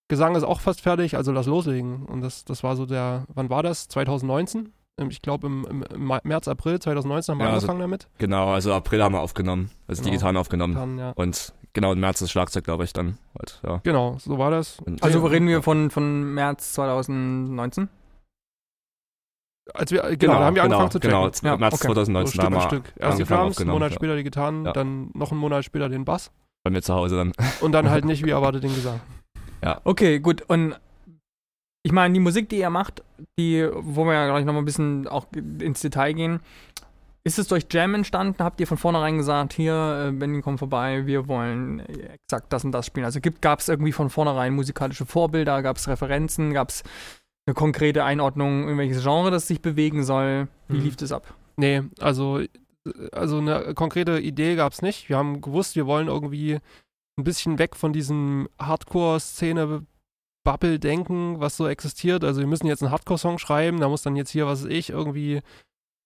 Gesang 0.08 0.36
ist 0.36 0.44
auch 0.44 0.60
fast 0.60 0.82
fertig, 0.82 1.18
also 1.18 1.32
lass 1.32 1.46
loslegen. 1.48 2.06
Und 2.06 2.22
das, 2.22 2.46
das 2.46 2.64
war 2.64 2.76
so 2.76 2.86
der, 2.86 3.26
wann 3.28 3.50
war 3.50 3.62
das? 3.62 3.88
2019? 3.90 4.74
Ähm, 5.00 5.10
Ich 5.10 5.22
glaube 5.22 5.48
im, 5.48 5.84
im, 5.94 6.20
März, 6.24 6.48
April 6.48 6.80
2019 6.80 7.34
haben 7.34 7.40
wir 7.40 7.46
Ja, 7.48 7.54
also- 7.54 7.68
angefangen 7.68 7.80
damit. 7.82 8.08
Genau, 8.18 8.50
also 8.52 8.74
April 8.74 9.02
haben 9.04 9.14
wir 9.14 9.22
aufgenommen, 9.22 9.72
also 9.88 10.02
Genau. 10.02 10.12
die 10.12 10.18
Gitarren 10.18 10.38
aufgenommen. 10.38 10.76
Dann, 10.76 10.98
ja. 10.98 11.12
Und 11.12 11.54
genau 11.74 11.94
im 11.94 12.00
März 12.00 12.20
das 12.20 12.32
Schlagzeug, 12.32 12.64
glaube 12.64 12.84
ich, 12.84 12.94
dann. 12.94 13.18
Halt, 13.38 13.60
ja. 13.66 13.80
Genau, 13.84 14.18
so 14.20 14.38
war 14.38 14.52
das. 14.52 14.80
Und- 14.80 15.02
Also 15.04 15.20
Ja. 15.20 15.26
reden 15.28 15.48
wir 15.48 15.62
von, 15.64 15.90
von 15.92 16.34
März 16.34 16.74
2019? 16.74 17.90
Als 19.74 19.92
wir, 19.92 20.02
genau, 20.18 20.34
da 20.34 20.46
haben 20.46 20.56
wir 20.56 20.64
angefangen 20.64 20.90
zu 20.90 21.00
Genau, 21.00 21.30
tracken. 21.30 21.46
Ja, 21.48 21.58
März 21.58 21.74
okay. 21.76 21.84
2019 21.86 22.32
Stück 22.34 22.44
haben 22.44 22.54
wir 22.56 22.62
Stück. 22.62 22.84
Erst 22.88 22.98
die 22.98 23.04
angefangen 23.04 23.18
Drums, 23.28 23.30
einen 23.40 23.50
aufgenommen, 23.52 23.74
Monat 23.76 23.92
ja. 23.92 23.96
später 23.96 24.16
die 24.16 24.24
Gitarren, 24.24 24.66
Ja. 24.66 24.74
dann 24.74 25.12
noch 25.14 25.32
einen 25.32 25.40
Monat 25.40 25.64
später 25.64 25.90
den 25.90 26.06
Bass 26.06 26.32
bei 26.64 26.72
mir 26.72 26.82
zu 26.82 26.94
Hause 26.96 27.18
dann. 27.18 27.34
und 27.62 27.72
dann 27.72 27.90
halt 27.90 28.04
nicht 28.06 28.24
wie 28.26 28.32
erwartet 28.32 28.64
den 28.64 28.74
Gesang. 28.74 29.00
Okay, 29.84 30.20
gut. 30.20 30.42
Und 30.48 30.80
ich 31.84 31.92
meine, 31.92 32.14
die 32.14 32.20
Musik, 32.20 32.50
die 32.50 32.60
ihr 32.60 32.70
macht, 32.70 33.04
die, 33.40 33.68
wo 33.74 34.06
wir 34.06 34.14
ja 34.14 34.28
gleich 34.28 34.46
nochmal 34.46 34.62
ein 34.62 34.66
bisschen 34.66 35.08
auch 35.08 35.28
ins 35.34 35.82
Detail 35.82 36.14
gehen, 36.14 36.40
ist 37.24 37.38
es 37.38 37.48
durch 37.48 37.66
Jam 37.70 37.94
entstanden? 37.96 38.44
Habt 38.44 38.60
ihr 38.62 38.68
von 38.68 38.78
vornherein 38.78 39.18
gesagt, 39.18 39.54
hier, 39.54 40.08
äh, 40.08 40.12
Benny, 40.12 40.42
komm 40.42 40.58
vorbei, 40.58 41.06
wir 41.06 41.28
wollen 41.28 41.80
exakt 41.82 42.52
das 42.54 42.64
und 42.64 42.72
das 42.72 42.86
spielen? 42.86 43.06
Also 43.06 43.20
gab 43.42 43.60
es 43.60 43.68
irgendwie 43.70 43.92
von 43.92 44.10
vornherein 44.10 44.54
musikalische 44.54 45.06
Vorbilder, 45.06 45.62
gab 45.62 45.78
es 45.78 45.88
Referenzen, 45.88 46.54
gab 46.54 46.70
es 46.70 46.84
eine 47.46 47.54
konkrete 47.54 48.04
Einordnung, 48.04 48.70
in 48.70 48.78
welches 48.78 49.04
Genre 49.04 49.32
das 49.32 49.48
sich 49.48 49.62
bewegen 49.62 50.04
soll? 50.04 50.48
Wie 50.70 50.78
Mhm. 50.78 50.84
lief 50.84 50.96
das 50.96 51.12
ab? 51.12 51.34
Nee, 51.58 51.84
also, 52.00 52.42
also 53.12 53.38
eine 53.40 53.74
konkrete 53.74 54.20
Idee 54.20 54.56
gab 54.56 54.72
es 54.74 54.82
nicht. 54.82 55.10
Wir 55.10 55.18
haben 55.18 55.42
gewusst, 55.42 55.76
wir 55.76 55.86
wollen 55.88 56.08
irgendwie 56.08 56.60
ein 57.18 57.24
bisschen 57.24 57.60
weg 57.60 57.76
von 57.76 57.92
diesem 57.92 58.48
Hardcore-Szene 58.62 59.86
Bubble 60.44 60.80
denken, 60.80 61.40
was 61.40 61.58
so 61.58 61.68
existiert. 61.68 62.24
Also 62.24 62.40
wir 62.42 62.48
müssen 62.48 62.68
jetzt 62.68 62.82
einen 62.82 62.92
Hardcore-Song 62.92 63.38
schreiben, 63.40 63.80
da 63.80 63.90
muss 63.90 64.02
dann 64.04 64.16
jetzt 64.16 64.32
hier, 64.32 64.48
was 64.48 64.64
weiß 64.64 64.72
ich, 64.72 64.90
irgendwie 64.90 65.42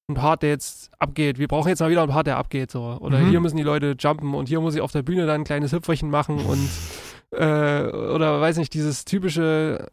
ein 0.10 0.16
Part, 0.16 0.42
der 0.44 0.50
jetzt 0.50 0.92
abgeht. 1.00 1.40
Wir 1.40 1.48
brauchen 1.48 1.70
jetzt 1.70 1.80
mal 1.80 1.90
wieder 1.90 2.02
einen 2.04 2.12
Part, 2.12 2.28
der 2.28 2.38
abgeht. 2.38 2.72
So. 2.72 2.98
Oder 3.00 3.20
Mhm. 3.20 3.30
hier 3.30 3.40
müssen 3.40 3.58
die 3.58 3.64
Leute 3.64 3.96
jumpen 3.98 4.34
und 4.34 4.50
hier 4.50 4.60
muss 4.60 4.76
ich 4.76 4.82
auf 4.82 4.92
der 4.92 5.02
Bühne 5.04 5.26
dann 5.26 5.42
ein 5.42 5.46
kleines 5.46 5.72
Hüpferchen 5.72 6.10
machen 6.10 6.40
und 6.40 6.70
äh, 7.32 7.84
oder 7.86 8.42
weiß 8.42 8.58
nicht, 8.58 8.74
dieses 8.74 9.06
typische 9.06 9.88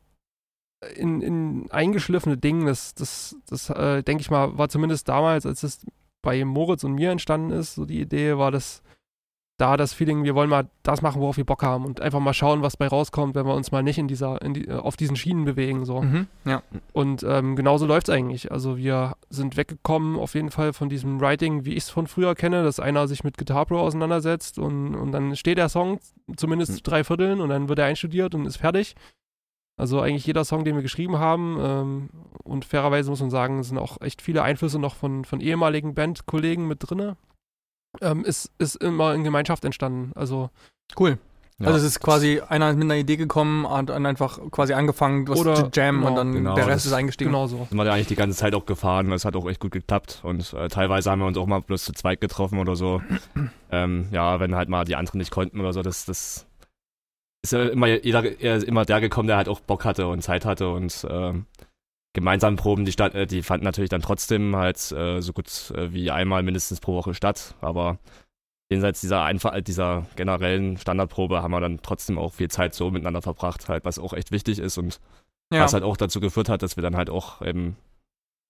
in, 0.96 1.20
in 1.20 1.70
eingeschliffene 1.70 2.38
Ding, 2.38 2.64
das, 2.66 2.94
das, 2.94 3.36
das 3.48 3.68
äh, 3.70 4.02
denke 4.02 4.22
ich 4.22 4.30
mal, 4.30 4.56
war 4.56 4.68
zumindest 4.70 5.08
damals, 5.08 5.44
als 5.44 5.62
es 5.62 5.86
bei 6.22 6.42
Moritz 6.44 6.84
und 6.84 6.94
mir 6.94 7.10
entstanden 7.10 7.50
ist, 7.50 7.74
so 7.74 7.84
die 7.84 8.00
Idee 8.00 8.36
war 8.38 8.50
das 8.50 8.82
da 9.60 9.76
das 9.76 9.92
Feeling, 9.92 10.24
wir 10.24 10.34
wollen 10.34 10.48
mal 10.48 10.68
das 10.82 11.02
machen, 11.02 11.20
worauf 11.20 11.36
wir 11.36 11.44
Bock 11.44 11.62
haben 11.62 11.84
und 11.84 12.00
einfach 12.00 12.20
mal 12.20 12.32
schauen, 12.32 12.62
was 12.62 12.76
bei 12.76 12.86
rauskommt, 12.88 13.34
wenn 13.34 13.46
wir 13.46 13.54
uns 13.54 13.72
mal 13.72 13.82
nicht 13.82 13.98
in 13.98 14.08
dieser, 14.08 14.40
in 14.40 14.54
die, 14.54 14.70
auf 14.70 14.96
diesen 14.96 15.16
Schienen 15.16 15.44
bewegen. 15.44 15.84
So. 15.84 16.00
Mhm. 16.02 16.26
Ja. 16.44 16.62
Und 16.92 17.22
ähm, 17.22 17.56
genauso 17.56 17.86
läuft 17.86 18.08
es 18.08 18.14
eigentlich. 18.14 18.50
Also 18.50 18.78
wir 18.78 19.16
sind 19.28 19.56
weggekommen 19.56 20.18
auf 20.18 20.34
jeden 20.34 20.50
Fall 20.50 20.72
von 20.72 20.88
diesem 20.88 21.20
Writing, 21.20 21.64
wie 21.64 21.72
ich 21.72 21.84
es 21.84 21.90
von 21.90 22.06
früher 22.06 22.34
kenne, 22.34 22.62
dass 22.62 22.80
einer 22.80 23.06
sich 23.06 23.22
mit 23.22 23.36
Guitar 23.36 23.66
Pro 23.66 23.78
auseinandersetzt 23.78 24.58
und, 24.58 24.94
und 24.94 25.12
dann 25.12 25.36
steht 25.36 25.58
der 25.58 25.68
Song 25.68 26.00
zumindest 26.36 26.70
Mhm. 26.72 26.76
zu 26.76 26.82
drei 26.82 27.04
Vierteln 27.04 27.40
und 27.40 27.48
dann 27.50 27.68
wird 27.68 27.78
er 27.78 27.86
einstudiert 27.86 28.34
und 28.34 28.46
ist 28.46 28.56
fertig. 28.58 28.94
Also 29.76 30.00
eigentlich 30.00 30.26
jeder 30.26 30.44
Song, 30.44 30.64
den 30.64 30.74
wir 30.74 30.82
geschrieben 30.82 31.18
haben 31.18 31.58
ähm, 31.60 32.08
und 32.44 32.64
fairerweise 32.66 33.08
muss 33.10 33.20
man 33.20 33.30
sagen, 33.30 33.60
es 33.60 33.68
sind 33.68 33.78
auch 33.78 34.00
echt 34.00 34.20
viele 34.20 34.42
Einflüsse 34.42 34.78
noch 34.78 34.94
von, 34.94 35.24
von 35.24 35.40
ehemaligen 35.40 35.94
Bandkollegen 35.94 36.68
mit 36.68 36.78
drinne. 36.80 37.16
Ähm, 38.00 38.24
ist, 38.24 38.50
ist 38.58 38.76
immer 38.76 39.14
in 39.14 39.24
Gemeinschaft 39.24 39.64
entstanden. 39.64 40.12
Also 40.14 40.50
Cool. 40.98 41.18
Ja. 41.58 41.66
Also 41.66 41.78
es 41.78 41.84
ist 41.84 42.00
quasi 42.00 42.40
einer 42.48 42.70
ist 42.70 42.76
mit 42.76 42.84
einer 42.84 42.96
Idee 42.96 43.16
gekommen 43.18 43.66
und 43.66 43.90
dann 43.90 44.06
einfach 44.06 44.38
quasi 44.50 44.72
angefangen, 44.72 45.28
was 45.28 45.38
Oder- 45.40 45.54
zu 45.56 45.70
jammen 45.74 46.02
und 46.04 46.08
genau. 46.08 46.16
dann 46.16 46.32
Genau, 46.32 46.54
der 46.54 46.66
Rest 46.66 46.86
ist 46.86 46.92
eingestiegen. 46.94 47.30
genau 47.30 47.48
so. 47.48 47.66
sind 47.68 47.76
wir 47.76 47.84
ja 47.84 47.92
eigentlich 47.92 48.06
die 48.06 48.14
ganze 48.16 48.38
Zeit 48.38 48.54
auch 48.54 48.64
gefahren. 48.64 49.10
Das 49.10 49.26
hat 49.26 49.36
auch 49.36 49.46
echt 49.48 49.60
gut 49.60 49.72
geklappt. 49.72 50.20
Und 50.22 50.54
äh, 50.54 50.68
teilweise 50.68 51.10
haben 51.10 51.18
wir 51.18 51.26
uns 51.26 51.36
auch 51.36 51.46
mal 51.46 51.60
bloß 51.60 51.84
zu 51.84 51.92
zweit 51.92 52.20
getroffen 52.22 52.58
oder 52.58 52.76
so. 52.76 53.02
ähm, 53.70 54.08
ja, 54.10 54.40
wenn 54.40 54.54
halt 54.54 54.70
mal 54.70 54.84
die 54.84 54.96
anderen 54.96 55.18
nicht 55.18 55.30
konnten 55.30 55.60
oder 55.60 55.74
so. 55.74 55.82
Das, 55.82 56.06
das 56.06 56.46
ist 57.42 57.52
ja 57.52 57.64
immer, 57.64 57.88
jeder, 57.88 58.40
er 58.40 58.56
ist 58.56 58.64
immer 58.64 58.86
der 58.86 59.02
gekommen, 59.02 59.26
der 59.26 59.36
halt 59.36 59.48
auch 59.48 59.60
Bock 59.60 59.84
hatte 59.84 60.06
und 60.06 60.22
Zeit 60.22 60.46
hatte. 60.46 60.70
Und 60.70 61.06
ähm, 61.10 61.44
gemeinsam 62.12 62.56
Proben, 62.56 62.84
die, 62.84 62.92
statt, 62.92 63.14
äh, 63.14 63.26
die 63.26 63.42
fanden 63.42 63.64
natürlich 63.64 63.90
dann 63.90 64.02
trotzdem 64.02 64.56
halt 64.56 64.90
äh, 64.92 65.20
so 65.20 65.32
gut 65.32 65.70
äh, 65.76 65.92
wie 65.92 66.10
einmal 66.10 66.42
mindestens 66.42 66.80
pro 66.80 66.94
Woche 66.94 67.14
statt. 67.14 67.54
Aber 67.60 67.98
jenseits 68.70 69.00
dieser, 69.00 69.22
einfach, 69.24 69.60
dieser 69.60 70.06
generellen 70.16 70.76
Standardprobe 70.76 71.42
haben 71.42 71.52
wir 71.52 71.60
dann 71.60 71.80
trotzdem 71.82 72.18
auch 72.18 72.32
viel 72.34 72.48
Zeit 72.50 72.74
so 72.74 72.90
miteinander 72.90 73.22
verbracht, 73.22 73.68
halt, 73.68 73.84
was 73.84 73.98
auch 73.98 74.12
echt 74.12 74.30
wichtig 74.32 74.58
ist 74.58 74.78
und 74.78 75.00
Ja. 75.52 75.62
was 75.64 75.72
halt 75.72 75.82
auch 75.84 75.96
dazu 75.96 76.20
geführt 76.20 76.48
hat, 76.48 76.62
dass 76.62 76.76
wir 76.76 76.82
dann 76.82 76.96
halt 76.96 77.10
auch 77.10 77.42
eben 77.42 77.76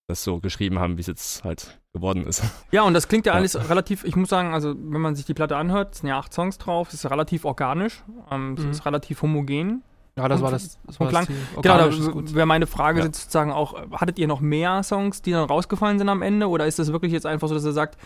das 0.08 0.24
so 0.24 0.40
geschrieben 0.40 0.78
haben, 0.78 0.96
wie 0.96 1.02
es 1.02 1.06
jetzt 1.06 1.44
halt 1.44 1.80
geworden 1.94 2.26
ist. 2.26 2.42
Ja, 2.72 2.82
und 2.82 2.94
das 2.94 3.08
klingt 3.08 3.24
ja 3.26 3.32
Ja. 3.32 3.38
alles 3.38 3.70
relativ, 3.70 4.04
ich 4.04 4.16
muss 4.16 4.28
sagen, 4.28 4.52
also 4.52 4.74
wenn 4.76 5.00
man 5.00 5.14
sich 5.14 5.24
die 5.24 5.32
Platte 5.34 5.56
anhört, 5.56 5.94
es 5.94 6.00
sind 6.00 6.08
ja 6.10 6.18
acht 6.18 6.34
Songs 6.34 6.58
drauf, 6.58 6.88
es 6.88 6.94
ist 6.94 7.10
relativ 7.10 7.44
organisch, 7.44 8.02
ähm, 8.30 8.54
es 8.58 8.64
Mhm. 8.64 8.70
ist 8.72 8.84
relativ 8.86 9.22
homogen. 9.22 9.82
Ja, 10.16 10.28
das 10.28 10.38
Und- 10.40 10.44
war 10.44 10.50
das, 10.50 10.78
das, 10.86 10.96
und 10.96 11.00
war 11.00 11.08
klang- 11.08 11.26
das. 11.54 11.62
Genau, 11.62 12.22
da 12.22 12.34
wäre 12.34 12.46
meine 12.46 12.66
Frage 12.66 12.98
Ja. 13.00 13.06
jetzt 13.06 13.20
sozusagen 13.20 13.52
auch, 13.52 13.74
hattet 13.92 14.18
ihr 14.18 14.26
noch 14.26 14.40
mehr 14.40 14.82
Songs, 14.82 15.22
die 15.22 15.30
dann 15.32 15.44
rausgefallen 15.48 15.98
sind 15.98 16.08
am 16.08 16.22
Ende? 16.22 16.48
Oder 16.48 16.66
ist 16.66 16.78
das 16.78 16.92
wirklich 16.92 17.12
jetzt 17.12 17.26
einfach 17.26 17.48
so, 17.48 17.54
dass 17.54 17.64
ihr 17.64 17.72
sagt, 17.72 17.96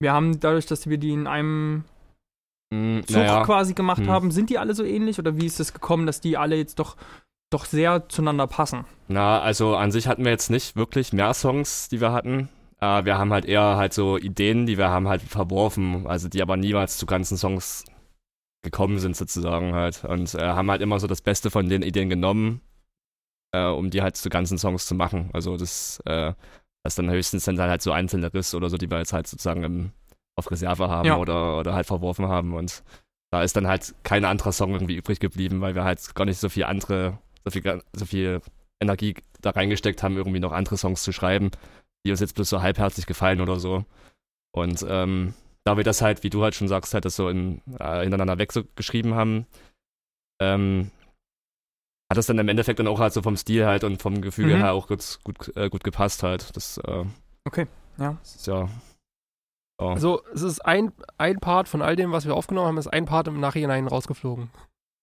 wir 0.00 0.12
haben 0.12 0.40
dadurch, 0.40 0.66
dass 0.66 0.88
wir 0.88 0.98
die 0.98 1.12
in 1.12 1.26
einem 1.26 1.84
Mm, 2.74 3.00
Zug 3.06 3.16
naja, 3.18 3.44
quasi 3.44 3.74
gemacht 3.74 3.98
Hm. 4.00 4.08
haben, 4.08 4.30
sind 4.30 4.48
die 4.48 4.58
alle 4.58 4.74
so 4.74 4.82
ähnlich? 4.82 5.18
Oder 5.18 5.36
wie 5.36 5.44
ist 5.46 5.60
es 5.60 5.74
gekommen, 5.74 6.06
dass 6.06 6.20
die 6.22 6.36
alle 6.38 6.56
jetzt 6.56 6.78
doch, 6.78 6.96
doch 7.52 7.66
sehr 7.66 8.08
zueinander 8.08 8.46
passen? 8.46 8.84
na, 9.08 9.40
also 9.40 9.76
an 9.76 9.92
sich 9.92 10.08
hatten 10.08 10.24
wir 10.24 10.30
jetzt 10.30 10.48
nicht 10.50 10.74
wirklich 10.74 11.12
mehr 11.12 11.34
Songs, 11.34 11.88
die 11.90 12.00
wir 12.00 12.12
hatten. 12.12 12.48
Äh, 12.80 13.04
wir 13.04 13.18
haben 13.18 13.30
halt 13.30 13.44
eher 13.44 13.76
halt 13.76 13.92
so 13.92 14.16
Ideen, 14.16 14.64
die 14.64 14.78
wir 14.78 14.88
haben 14.88 15.06
halt 15.06 15.20
verworfen, 15.20 16.06
also 16.06 16.28
die 16.30 16.40
aber 16.40 16.56
niemals 16.56 16.96
zu 16.96 17.04
ganzen 17.04 17.36
Songs 17.36 17.84
gekommen 18.62 18.98
sind 18.98 19.16
sozusagen 19.16 19.74
halt. 19.74 20.04
Und 20.04 20.34
äh, 20.34 20.40
haben 20.42 20.70
halt 20.70 20.82
immer 20.82 21.00
so 21.00 21.06
das 21.06 21.20
Beste 21.20 21.50
von 21.50 21.68
den 21.68 21.82
Ideen 21.82 22.08
genommen, 22.08 22.60
äh, 23.52 23.66
um 23.66 23.90
die 23.90 24.02
halt 24.02 24.16
zu 24.16 24.28
ganzen 24.30 24.58
Songs 24.58 24.86
zu 24.86 24.94
machen. 24.94 25.30
Also 25.32 25.56
das, 25.56 26.00
äh, 26.06 26.32
das 26.84 26.94
dann 26.94 27.10
höchstens 27.10 27.44
dann 27.44 27.58
halt 27.58 27.82
so 27.82 27.92
einzelne 27.92 28.32
Riss 28.32 28.54
oder 28.54 28.70
so, 28.70 28.76
die 28.76 28.90
wir 28.90 28.98
jetzt 28.98 29.12
halt 29.12 29.26
sozusagen 29.26 29.64
im, 29.64 29.92
auf 30.36 30.50
Reserve 30.50 30.88
haben 30.88 31.06
Ja. 31.06 31.16
oder, 31.18 31.58
oder 31.58 31.74
halt 31.74 31.86
verworfen 31.86 32.28
haben. 32.28 32.54
Und 32.54 32.82
da 33.32 33.42
ist 33.42 33.56
dann 33.56 33.66
halt 33.66 33.94
kein 34.02 34.24
anderer 34.24 34.52
Song 34.52 34.72
irgendwie 34.72 34.96
übrig 34.96 35.20
geblieben, 35.20 35.60
weil 35.60 35.74
wir 35.74 35.84
halt 35.84 36.14
gar 36.14 36.24
nicht 36.24 36.38
so 36.38 36.48
viel 36.48 36.64
andere, 36.64 37.18
so 37.44 37.50
viel, 37.50 37.82
so 37.92 38.04
viel 38.04 38.40
Energie 38.80 39.14
da 39.40 39.50
reingesteckt 39.50 40.02
haben, 40.02 40.16
irgendwie 40.16 40.40
noch 40.40 40.52
andere 40.52 40.76
Songs 40.76 41.02
zu 41.02 41.12
schreiben, 41.12 41.50
die 42.04 42.10
uns 42.10 42.20
jetzt 42.20 42.34
bloß 42.34 42.48
so 42.48 42.62
halbherzig 42.62 43.06
gefallen 43.06 43.40
oder 43.40 43.58
so. 43.58 43.84
Und 44.54 44.84
ähm, 44.88 45.34
da 45.64 45.76
wir 45.76 45.84
das 45.84 46.02
halt, 46.02 46.22
wie 46.24 46.30
du 46.30 46.42
halt 46.42 46.54
schon 46.54 46.68
sagst, 46.68 46.94
halt 46.94 47.04
das 47.04 47.16
so 47.16 47.28
in, 47.28 47.60
äh, 47.78 48.02
hintereinander 48.02 48.38
weg 48.38 48.52
so 48.52 48.62
geschrieben 48.76 49.14
haben, 49.14 49.46
ähm, 50.40 50.90
hat 52.10 52.18
das 52.18 52.26
dann 52.26 52.38
im 52.38 52.48
Endeffekt 52.48 52.78
dann 52.78 52.88
auch 52.88 52.98
halt 53.00 53.12
so 53.12 53.22
vom 53.22 53.36
Stil 53.36 53.64
halt 53.66 53.84
und 53.84 54.02
vom 54.02 54.20
Gefüge 54.20 54.54
Mhm. 54.56 54.58
her 54.58 54.72
auch 54.72 54.86
gut, 54.88 55.18
gut, 55.24 55.56
äh, 55.56 55.70
gut 55.70 55.84
gepasst 55.84 56.22
halt. 56.22 56.54
Das, 56.56 56.78
äh, 56.78 57.04
Okay, 57.44 57.66
ja. 57.98 58.16
ist 58.22 58.46
ja. 58.46 58.68
Oh. 59.78 59.88
Also 59.88 60.22
es 60.34 60.42
ist 60.42 60.60
ein, 60.64 60.92
ein 61.18 61.38
Part 61.40 61.68
von 61.68 61.80
all 61.82 61.96
dem, 61.96 62.12
was 62.12 62.26
wir 62.26 62.34
aufgenommen 62.34 62.68
haben, 62.68 62.78
ist 62.78 62.86
ein 62.86 63.04
Part 63.06 63.28
im 63.28 63.40
Nachhinein 63.40 63.88
rausgeflogen. 63.88 64.50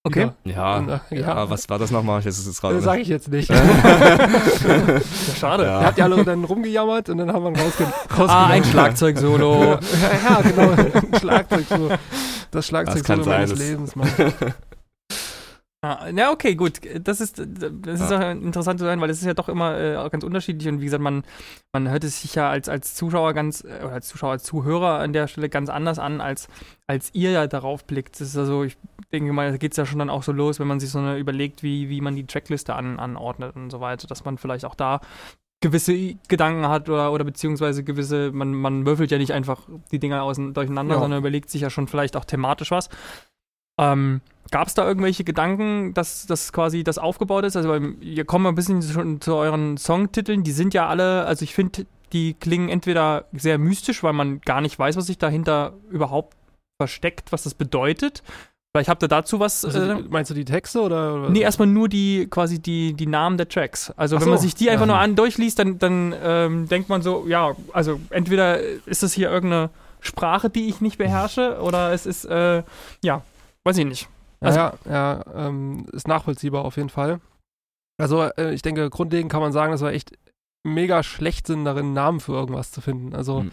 Okay. 0.01 0.29
ja, 0.45 0.77
Und, 0.77 0.89
äh, 0.89 0.99
ja, 1.11 1.19
ja. 1.19 1.49
was 1.49 1.67
war 1.69 1.77
das 1.77 1.91
nochmal? 1.91 2.19
Weiß 2.23 2.37
es 2.37 2.45
jetzt 2.47 2.61
gerade 2.61 2.75
Das 2.75 2.85
sage 2.85 3.01
ich 3.01 3.09
jetzt 3.09 3.27
nicht. 3.29 3.49
Ja, 3.49 4.99
schade. 5.37 5.63
Ja. 5.65 5.81
Ihr 5.81 5.87
habt 5.87 5.97
ja 5.97 6.05
alle 6.05 6.23
dann 6.23 6.43
rumgejammert 6.45 7.09
und 7.09 7.17
dann 7.17 7.31
haben 7.33 7.43
wir 7.43 7.49
ihn 7.49 7.55
rausge 7.57 7.83
rausgenommen. 8.09 8.29
Ah, 8.29 8.47
ein 8.47 8.63
Schlagzeug-Solo. 8.63 9.63
ja, 9.63 9.79
ja, 10.29 10.41
genau. 10.41 10.71
Ein 10.71 11.19
Schlagzeug 11.19 11.65
so. 11.69 11.89
Das 12.51 12.65
Schlagzeug 12.67 12.97
Das 12.97 13.03
kann 13.03 13.23
so 13.23 13.29
meines 13.29 13.49
sein, 13.51 13.57
das- 13.59 13.67
Lebens, 13.67 13.95
Mann. 13.95 14.09
Ah, 15.81 16.09
ja, 16.13 16.31
okay, 16.31 16.55
gut. 16.55 16.81
Das 17.05 17.21
ist, 17.21 17.39
das 17.39 18.01
ist 18.01 18.11
Ja. 18.11 18.17
auch 18.17 18.31
interessant 18.31 18.81
zu 18.81 18.85
hören, 18.85 18.99
weil 18.99 19.09
es 19.09 19.19
ist 19.19 19.25
ja 19.25 19.33
doch 19.33 19.47
immer 19.47 19.77
äh, 19.79 20.09
ganz 20.09 20.25
unterschiedlich 20.25 20.67
und 20.67 20.81
wie 20.81 20.85
gesagt, 20.85 21.01
man, 21.01 21.23
man 21.71 21.89
hört 21.89 22.03
es 22.03 22.21
sich 22.21 22.35
ja 22.35 22.49
als, 22.49 22.67
als 22.67 22.95
Zuschauer 22.95 23.31
ganz, 23.33 23.63
äh, 23.63 23.79
oder 23.85 23.93
als 23.93 24.09
Zuschauer, 24.09 24.31
als 24.31 24.43
Zuhörer 24.43 24.99
an 24.99 25.13
der 25.13 25.27
Stelle 25.27 25.47
ganz 25.47 25.69
anders 25.69 25.97
an, 25.97 26.19
als, 26.19 26.49
als 26.85 27.11
ihr 27.13 27.31
ja 27.31 27.47
darauf 27.47 27.85
blickt. 27.85 28.15
Das 28.19 28.27
ist 28.27 28.37
also, 28.37 28.65
ich 28.65 28.77
denke 29.13 29.31
mal, 29.31 29.51
da 29.51 29.57
geht 29.57 29.71
es 29.71 29.77
ja 29.77 29.85
schon 29.85 29.99
dann 29.99 30.09
auch 30.09 30.23
so 30.23 30.33
los, 30.33 30.59
wenn 30.59 30.67
man 30.67 30.81
sich 30.81 30.89
so 30.89 30.99
eine 30.99 31.17
überlegt, 31.17 31.63
wie, 31.63 31.87
wie 31.87 32.01
man 32.01 32.13
die 32.17 32.25
Trackliste 32.27 32.75
an, 32.75 32.99
anordnet 32.99 33.55
und 33.55 33.69
so 33.69 33.79
weiter, 33.79 34.05
dass 34.05 34.25
man 34.25 34.37
vielleicht 34.37 34.65
auch 34.65 34.75
da 34.75 34.99
gewisse 35.61 36.15
Gedanken 36.27 36.67
hat 36.67 36.89
oder, 36.89 37.13
oder 37.13 37.23
beziehungsweise 37.23 37.85
gewisse, 37.85 38.31
man, 38.33 38.53
man 38.53 38.85
würfelt 38.85 39.11
ja 39.11 39.17
nicht 39.17 39.31
einfach 39.31 39.61
die 39.93 39.99
Dinger 39.99 40.23
außen, 40.23 40.53
durcheinander, 40.53 40.95
Ja. 40.95 40.99
sondern 41.01 41.19
überlegt 41.19 41.49
sich 41.49 41.61
ja 41.61 41.69
schon 41.69 41.87
vielleicht 41.87 42.17
auch 42.17 42.25
thematisch 42.25 42.71
was. 42.71 42.89
Ähm, 43.79 44.19
Gab 44.51 44.67
es 44.67 44.73
da 44.73 44.87
irgendwelche 44.87 45.23
Gedanken, 45.23 45.93
dass 45.93 46.25
das 46.25 46.51
quasi 46.53 46.83
das 46.83 46.97
aufgebaut 46.97 47.43
ist? 47.45 47.55
Also, 47.55 47.73
ihr 48.01 48.25
kommt 48.25 48.43
mal 48.43 48.49
ein 48.49 48.55
bisschen 48.55 48.81
schon 48.81 49.21
zu 49.21 49.35
euren 49.35 49.77
Songtiteln. 49.77 50.43
Die 50.43 50.51
sind 50.51 50.73
ja 50.73 50.87
alle, 50.87 51.25
also 51.25 51.43
ich 51.43 51.53
finde, 51.53 51.85
die 52.13 52.33
klingen 52.33 52.69
entweder 52.69 53.25
sehr 53.33 53.57
mystisch, 53.57 54.01
weil 54.03 54.13
man 54.13 54.41
gar 54.41 54.61
nicht 54.61 54.77
weiß, 54.79 54.95
was 54.97 55.05
sich 55.07 55.17
dahinter 55.19 55.73
überhaupt 55.91 56.35
versteckt, 56.81 57.31
was 57.31 57.43
das 57.43 57.53
bedeutet. 57.53 58.23
Vielleicht 58.71 58.89
habt 58.89 59.03
ihr 59.03 59.07
dazu 59.07 59.39
was. 59.39 59.65
Also, 59.65 59.79
äh, 59.81 60.03
meinst 60.09 60.29
du 60.29 60.35
die 60.35 60.45
Texte 60.45 60.81
oder? 60.81 61.15
oder? 61.15 61.29
Nee, 61.29 61.41
erstmal 61.41 61.67
nur 61.67 61.89
die 61.89 62.27
quasi 62.29 62.59
die, 62.59 62.93
die 62.93 63.07
Namen 63.07 63.37
der 63.37 63.49
Tracks. 63.49 63.91
Also 63.97 64.17
Ach 64.17 64.21
wenn 64.21 64.29
man 64.29 64.37
so. 64.37 64.43
sich 64.43 64.55
die 64.55 64.69
einfach 64.69 64.85
Ja. 64.85 64.93
nur 64.93 64.99
an 64.99 65.15
durchliest, 65.15 65.57
dann, 65.59 65.79
dann 65.79 66.13
ähm, 66.23 66.67
denkt 66.69 66.87
man 66.87 67.01
so, 67.01 67.25
ja, 67.27 67.55
also 67.73 67.99
entweder 68.11 68.59
ist 68.85 69.01
das 69.03 69.13
hier 69.13 69.29
irgendeine 69.31 69.71
Sprache, 70.01 70.49
die 70.49 70.69
ich 70.69 70.81
nicht 70.81 70.97
beherrsche, 70.97 71.59
oder 71.61 71.91
es 71.93 72.05
ist, 72.05 72.25
äh, 72.25 72.63
ja, 73.03 73.23
weiß 73.63 73.77
ich 73.79 73.85
nicht. 73.85 74.07
Ja, 74.41 74.53
ja, 74.55 74.73
ja 74.89 75.25
ähm, 75.47 75.85
ist 75.91 76.07
nachvollziehbar 76.07 76.63
auf 76.65 76.77
jeden 76.77 76.89
Fall. 76.89 77.19
Also 77.99 78.23
äh, 78.37 78.53
ich 78.53 78.61
denke, 78.61 78.89
grundlegend 78.89 79.31
kann 79.31 79.41
man 79.41 79.51
sagen, 79.51 79.71
dass 79.71 79.81
wir 79.81 79.91
echt 79.91 80.11
mega 80.65 81.03
schlecht 81.03 81.47
sind 81.47 81.65
darin, 81.65 81.93
Namen 81.93 82.19
für 82.19 82.33
irgendwas 82.33 82.71
zu 82.71 82.81
finden. 82.81 83.13
Also 83.15 83.41
Mhm. 83.43 83.51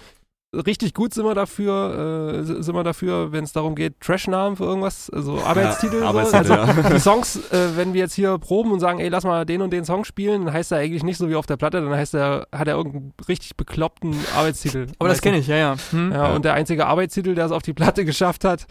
richtig 0.64 0.94
gut 0.94 1.12
sind 1.14 1.24
wir 1.24 1.34
dafür, 1.34 2.32
äh, 2.38 2.42
sind 2.44 2.74
wir 2.74 2.84
dafür, 2.84 3.32
wenn 3.32 3.44
es 3.44 3.52
darum 3.52 3.74
geht, 3.74 4.00
Trash-Namen 4.00 4.56
für 4.56 4.64
irgendwas, 4.64 5.10
also 5.10 5.40
Arbeitstitel. 5.42 5.96
Ja, 5.96 6.00
so. 6.02 6.06
Arbeitstitel, 6.06 6.52
also 6.52 6.80
ja. 6.82 6.90
die 6.94 7.00
Songs, 7.00 7.36
äh, 7.52 7.76
wenn 7.76 7.92
wir 7.92 8.00
jetzt 8.00 8.14
hier 8.14 8.38
proben 8.38 8.70
und 8.72 8.80
sagen, 8.80 8.98
ey, 9.00 9.08
lass 9.08 9.24
mal 9.24 9.44
den 9.44 9.62
und 9.62 9.70
den 9.72 9.84
Song 9.84 10.04
spielen, 10.04 10.46
dann 10.46 10.54
heißt 10.54 10.72
er 10.72 10.78
eigentlich 10.78 11.02
nicht 11.02 11.18
so 11.18 11.28
wie 11.28 11.34
auf 11.36 11.46
der 11.46 11.56
Platte, 11.56 11.80
dann 11.80 11.92
heißt 11.92 12.14
er, 12.14 12.46
hat 12.52 12.68
er 12.68 12.76
irgendeinen 12.76 13.12
richtig 13.28 13.56
bekloppten 13.56 14.14
Arbeitstitel. 14.36 14.86
Aber 14.98 15.08
das 15.08 15.20
kenne 15.20 15.38
ich, 15.38 15.46
ja, 15.48 15.56
ja. 15.56 15.76
Hm? 15.90 16.12
Ja, 16.12 16.28
Ja. 16.28 16.34
und 16.36 16.44
der 16.44 16.54
einzige 16.54 16.86
Arbeitstitel, 16.86 17.34
der 17.34 17.46
es 17.46 17.52
auf 17.52 17.62
die 17.62 17.74
Platte 17.74 18.04
geschafft 18.04 18.44
hat, 18.44 18.66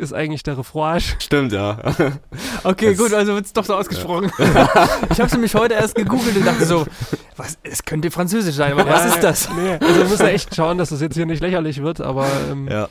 ist 0.00 0.12
eigentlich 0.12 0.42
der 0.42 0.58
Refroage. 0.58 1.16
Stimmt, 1.20 1.52
ja. 1.52 1.78
Okay, 2.64 2.90
Das- 2.90 2.98
gut, 2.98 3.12
also 3.14 3.34
wird 3.34 3.46
es 3.46 3.52
doch 3.52 3.64
so 3.64 3.74
ausgesprochen. 3.74 4.30
ich 5.10 5.20
habe 5.20 5.30
nämlich 5.32 5.54
heute 5.54 5.74
erst 5.74 5.94
gegoogelt 5.94 6.36
und 6.36 6.44
dachte 6.46 6.64
so, 6.66 6.86
was, 7.36 7.58
es 7.62 7.84
könnte 7.84 8.10
Französisch 8.10 8.54
sein, 8.56 8.72
aber 8.72 8.86
was 8.86 9.04
Ja, 9.04 9.14
ist 9.14 9.20
das? 9.22 9.48
Nee, 9.54 9.72
also 9.80 9.96
wir 9.96 10.04
müssen 10.08 10.26
echt 10.26 10.54
schauen, 10.54 10.78
dass 10.78 10.90
das 10.90 11.00
jetzt 11.00 11.14
hier 11.14 11.26
nicht 11.26 11.40
lächerlich 11.40 11.82
wird, 11.82 12.00
aber 12.00 12.26
ähm, 12.50 12.68
ja. 12.68 12.88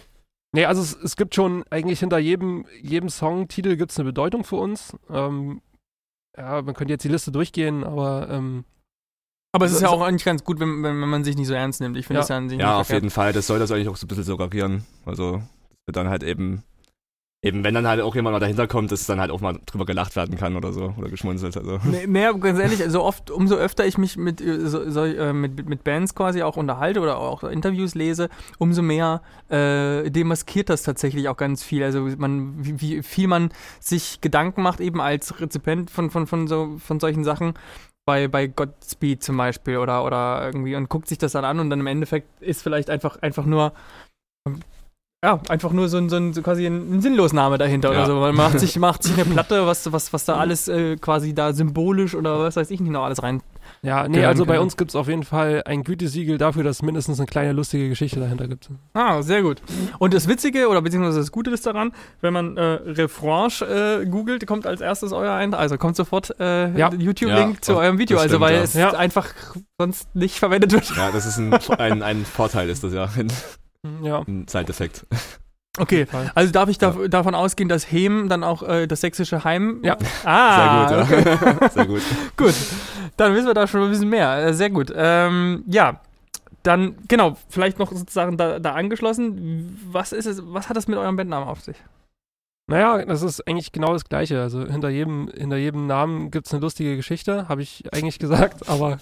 nee, 0.53 0.65
also 0.65 0.81
es, 0.81 0.95
es 0.95 1.15
gibt 1.15 1.35
schon 1.35 1.63
eigentlich 1.69 1.99
hinter 1.99 2.17
jedem, 2.19 2.65
jedem 2.81 3.09
Songtitel 3.09 3.75
gibt 3.75 3.91
es 3.91 3.97
eine 3.99 4.05
Bedeutung 4.05 4.43
für 4.43 4.55
uns. 4.57 4.95
Ähm, 5.09 5.61
ja, 6.37 6.61
man 6.61 6.73
könnte 6.73 6.93
jetzt 6.93 7.03
die 7.03 7.09
Liste 7.09 7.31
durchgehen, 7.31 7.83
aber 7.83 8.27
ähm, 8.29 8.63
Aber 9.51 9.65
es 9.65 9.71
ist 9.73 9.81
ja 9.81 9.89
auch 9.89 10.01
eigentlich 10.01 10.25
ganz 10.25 10.43
gut, 10.43 10.59
wenn, 10.59 10.83
wenn, 10.83 11.01
wenn 11.01 11.09
man 11.09 11.23
sich 11.23 11.35
nicht 11.37 11.47
so 11.47 11.53
ernst 11.53 11.81
nimmt. 11.81 11.97
Ich 11.97 12.05
finde 12.07 12.17
Ja. 12.19 12.21
das 12.21 12.29
ja 12.29 12.37
an 12.37 12.49
sich 12.49 12.59
Ja, 12.59 12.65
nicht 12.67 12.75
auf 12.81 12.87
verkehrt. 12.87 13.03
jeden 13.03 13.11
Fall. 13.11 13.33
Das 13.33 13.47
soll 13.47 13.59
das 13.59 13.71
eigentlich 13.71 13.89
auch 13.89 13.97
so 13.97 14.05
ein 14.05 14.07
bisschen 14.07 14.23
suggerieren. 14.23 14.85
Also, 15.05 15.37
das 15.69 15.77
wird 15.87 15.97
dann 15.97 16.09
halt 16.09 16.23
eben, 16.23 16.63
eben 17.41 17.63
wenn 17.63 17.73
dann 17.73 17.87
halt 17.87 18.01
auch 18.01 18.15
jemand 18.15 18.33
mal 18.33 18.39
dahinter 18.39 18.67
kommt, 18.67 18.91
dass 18.91 19.05
dann 19.05 19.19
halt 19.21 19.31
auch 19.31 19.39
mal 19.39 19.57
drüber 19.65 19.85
gelacht 19.85 20.15
werden 20.17 20.37
kann 20.37 20.57
oder 20.57 20.73
so, 20.73 20.93
oder 20.97 21.09
geschmunzelt. 21.09 21.55
Also. 21.55 21.79
Nee, 21.85 22.25
aber 22.25 22.39
ganz 22.39 22.59
ehrlich, 22.59 22.83
so 22.89 23.03
oft, 23.03 23.31
umso 23.31 23.55
öfter 23.55 23.85
ich 23.85 23.97
mich 23.97 24.17
mit, 24.17 24.41
äh, 24.41 24.67
so, 24.67 24.89
so, 24.89 25.05
äh, 25.05 25.31
mit, 25.31 25.67
mit 25.67 25.83
Bands 25.85 26.15
quasi 26.15 26.41
auch 26.43 26.57
unterhalte 26.57 26.99
oder 26.99 27.17
auch 27.17 27.43
Interviews 27.43 27.95
lese, 27.95 28.29
umso 28.57 28.81
mehr 28.81 29.21
äh, 29.47 30.09
demaskiert 30.11 30.69
das 30.69 30.83
tatsächlich 30.83 31.29
auch 31.29 31.37
ganz 31.37 31.63
viel. 31.63 31.81
Also 31.83 32.01
man, 32.17 32.53
wie, 32.57 32.81
wie 32.81 33.03
viel 33.03 33.27
man 33.27 33.51
sich 33.79 34.19
Gedanken 34.19 34.61
macht, 34.61 34.81
eben 34.81 34.99
als 34.99 35.39
Rezipient 35.39 35.89
von, 35.89 36.09
von, 36.09 36.27
von, 36.27 36.47
so, 36.47 36.77
von 36.77 36.99
solchen 36.99 37.23
Sachen. 37.23 37.53
Bei, 38.05 38.27
bei 38.27 38.47
Godspeed 38.47 39.21
zum 39.23 39.37
Beispiel 39.37 39.77
oder, 39.77 40.03
oder 40.03 40.41
irgendwie 40.43 40.75
und 40.75 40.89
guckt 40.89 41.07
sich 41.07 41.19
das 41.19 41.33
dann 41.33 41.45
an 41.45 41.59
und 41.59 41.69
dann 41.69 41.79
im 41.79 41.85
Endeffekt 41.85 42.41
ist 42.41 42.63
vielleicht 42.63 42.89
einfach, 42.89 43.21
einfach 43.21 43.45
nur 43.45 43.71
ja, 45.23 45.39
einfach 45.49 45.71
nur 45.73 45.89
so 45.89 45.97
ein, 45.97 46.07
so 46.09 46.15
ein 46.15 46.31
so 46.33 46.41
quasi 46.41 46.65
ein, 46.65 47.01
Sinnlosname 47.01 47.57
dahinter 47.57 47.89
oder 47.89 47.99
Ja. 47.99 48.05
so. 48.05 48.15
Man 48.15 48.35
macht 48.35 48.59
sich, 48.59 48.77
macht 48.79 49.03
sich 49.03 49.15
eine 49.15 49.25
Platte, 49.25 49.67
was, 49.67 49.91
was, 49.91 50.13
was 50.13 50.23
da 50.25 50.35
alles 50.37 50.67
äh, 50.69 50.95
quasi 50.95 51.33
da 51.35 51.51
symbolisch 51.51 52.15
oder 52.15 52.39
was 52.39 52.55
weiß 52.55 52.71
ich 52.71 52.79
nicht 52.79 52.91
noch 52.91 53.03
alles 53.03 53.21
rein. 53.21 53.41
ja, 53.81 54.07
nee, 54.07 54.23
also 54.23 54.45
bei 54.45 54.53
können. 54.53 54.63
uns 54.63 54.77
gibt 54.77 54.91
es 54.91 54.95
auf 54.95 55.09
jeden 55.09 55.23
Fall 55.23 55.61
ein 55.65 55.83
Gütesiegel 55.83 56.37
dafür, 56.37 56.63
dass 56.63 56.77
es 56.77 56.81
mindestens 56.83 57.19
eine 57.19 57.27
kleine 57.27 57.51
lustige 57.51 57.89
Geschichte 57.89 58.19
dahinter 58.21 58.47
gibt. 58.47 58.69
Ah, 58.93 59.21
sehr 59.21 59.41
gut. 59.41 59.61
Und 59.99 60.13
das 60.13 60.29
Witzige 60.29 60.69
oder 60.69 60.81
beziehungsweise 60.81 61.19
das 61.19 61.33
Gute 61.33 61.51
ist 61.51 61.65
daran, 61.65 61.91
wenn 62.21 62.31
man 62.31 62.55
äh, 62.55 62.61
Refranche 62.63 64.01
äh, 64.01 64.05
googelt, 64.05 64.47
kommt 64.47 64.65
als 64.65 64.79
erstes 64.79 65.11
euer 65.11 65.33
ein, 65.33 65.53
also 65.53 65.77
kommt 65.77 65.97
sofort 65.97 66.33
äh, 66.39 66.71
Ja. 66.77 66.91
YouTube-Link 66.93 67.55
Ja, 67.55 67.61
zu 67.61 67.75
eurem 67.75 67.97
Video, 67.97 68.17
also 68.19 68.29
stimmt, 68.29 68.41
weil 68.41 68.55
ja. 68.55 68.61
es 68.61 68.73
Ja. 68.73 68.91
einfach 68.91 69.27
sonst 69.77 70.15
nicht 70.15 70.39
verwendet 70.39 70.71
wird. 70.71 70.89
Ja, 70.95 71.11
das 71.11 71.25
ist 71.25 71.37
ein, 71.39 71.53
ein, 71.77 72.03
ein 72.03 72.23
Vorteil, 72.25 72.69
ist 72.69 72.85
das 72.85 72.93
ja. 72.93 73.09
Ein, 73.85 74.03
Ja. 74.03 74.19
ein 74.27 74.47
Side-Effekt. 74.47 75.05
Okay, 75.77 76.07
also 76.35 76.51
darf 76.51 76.67
ich 76.67 76.77
da, 76.77 76.91
davon 77.07 77.35
ausgehen, 77.35 77.69
dass 77.69 77.89
Heim 77.91 78.27
dann 78.27 78.43
auch 78.43 78.63
äh, 78.63 78.87
das 78.87 79.01
sächsische 79.01 79.43
Heim. 79.43 79.79
Ja. 79.83 79.97
Ah, 80.25 80.87
Sehr 81.05 81.05
gut, 81.05 81.25
ja. 81.61 81.69
Sehr 81.73 81.85
gut. 81.85 82.01
Gut, 82.35 82.55
dann 83.15 83.33
wissen 83.35 83.47
wir 83.47 83.53
da 83.53 83.67
schon 83.67 83.83
ein 83.83 83.89
bisschen 83.91 84.09
mehr. 84.09 84.45
Äh, 84.45 84.53
Sehr 84.53 84.71
gut. 84.71 84.91
Ähm, 84.93 85.63
ja, 85.67 86.01
dann, 86.63 86.95
genau, 87.07 87.37
vielleicht 87.47 87.79
noch 87.79 87.91
sozusagen 87.93 88.35
da, 88.35 88.59
da 88.59 88.73
angeschlossen. 88.73 89.79
Was 89.91 90.11
ist 90.11 90.25
es, 90.25 90.41
was 90.43 90.67
hat 90.67 90.75
das 90.75 90.87
mit 90.87 90.97
eurem 90.97 91.15
Bandnamen 91.15 91.47
auf 91.47 91.61
sich? 91.61 91.77
Naja, 92.67 93.05
das 93.05 93.21
ist 93.21 93.47
eigentlich 93.47 93.71
genau 93.71 93.93
das 93.93 94.03
Gleiche. 94.05 94.41
Also 94.41 94.65
hinter 94.67 94.89
jedem, 94.89 95.29
hinter 95.33 95.57
jedem 95.57 95.87
Namen 95.87 96.29
gibt 96.29 96.47
es 96.47 96.53
eine 96.53 96.61
lustige 96.61 96.97
Geschichte, 96.97 97.47
habe 97.47 97.61
ich 97.61 97.83
eigentlich 97.93 98.19
gesagt, 98.19 98.67
aber 98.67 98.97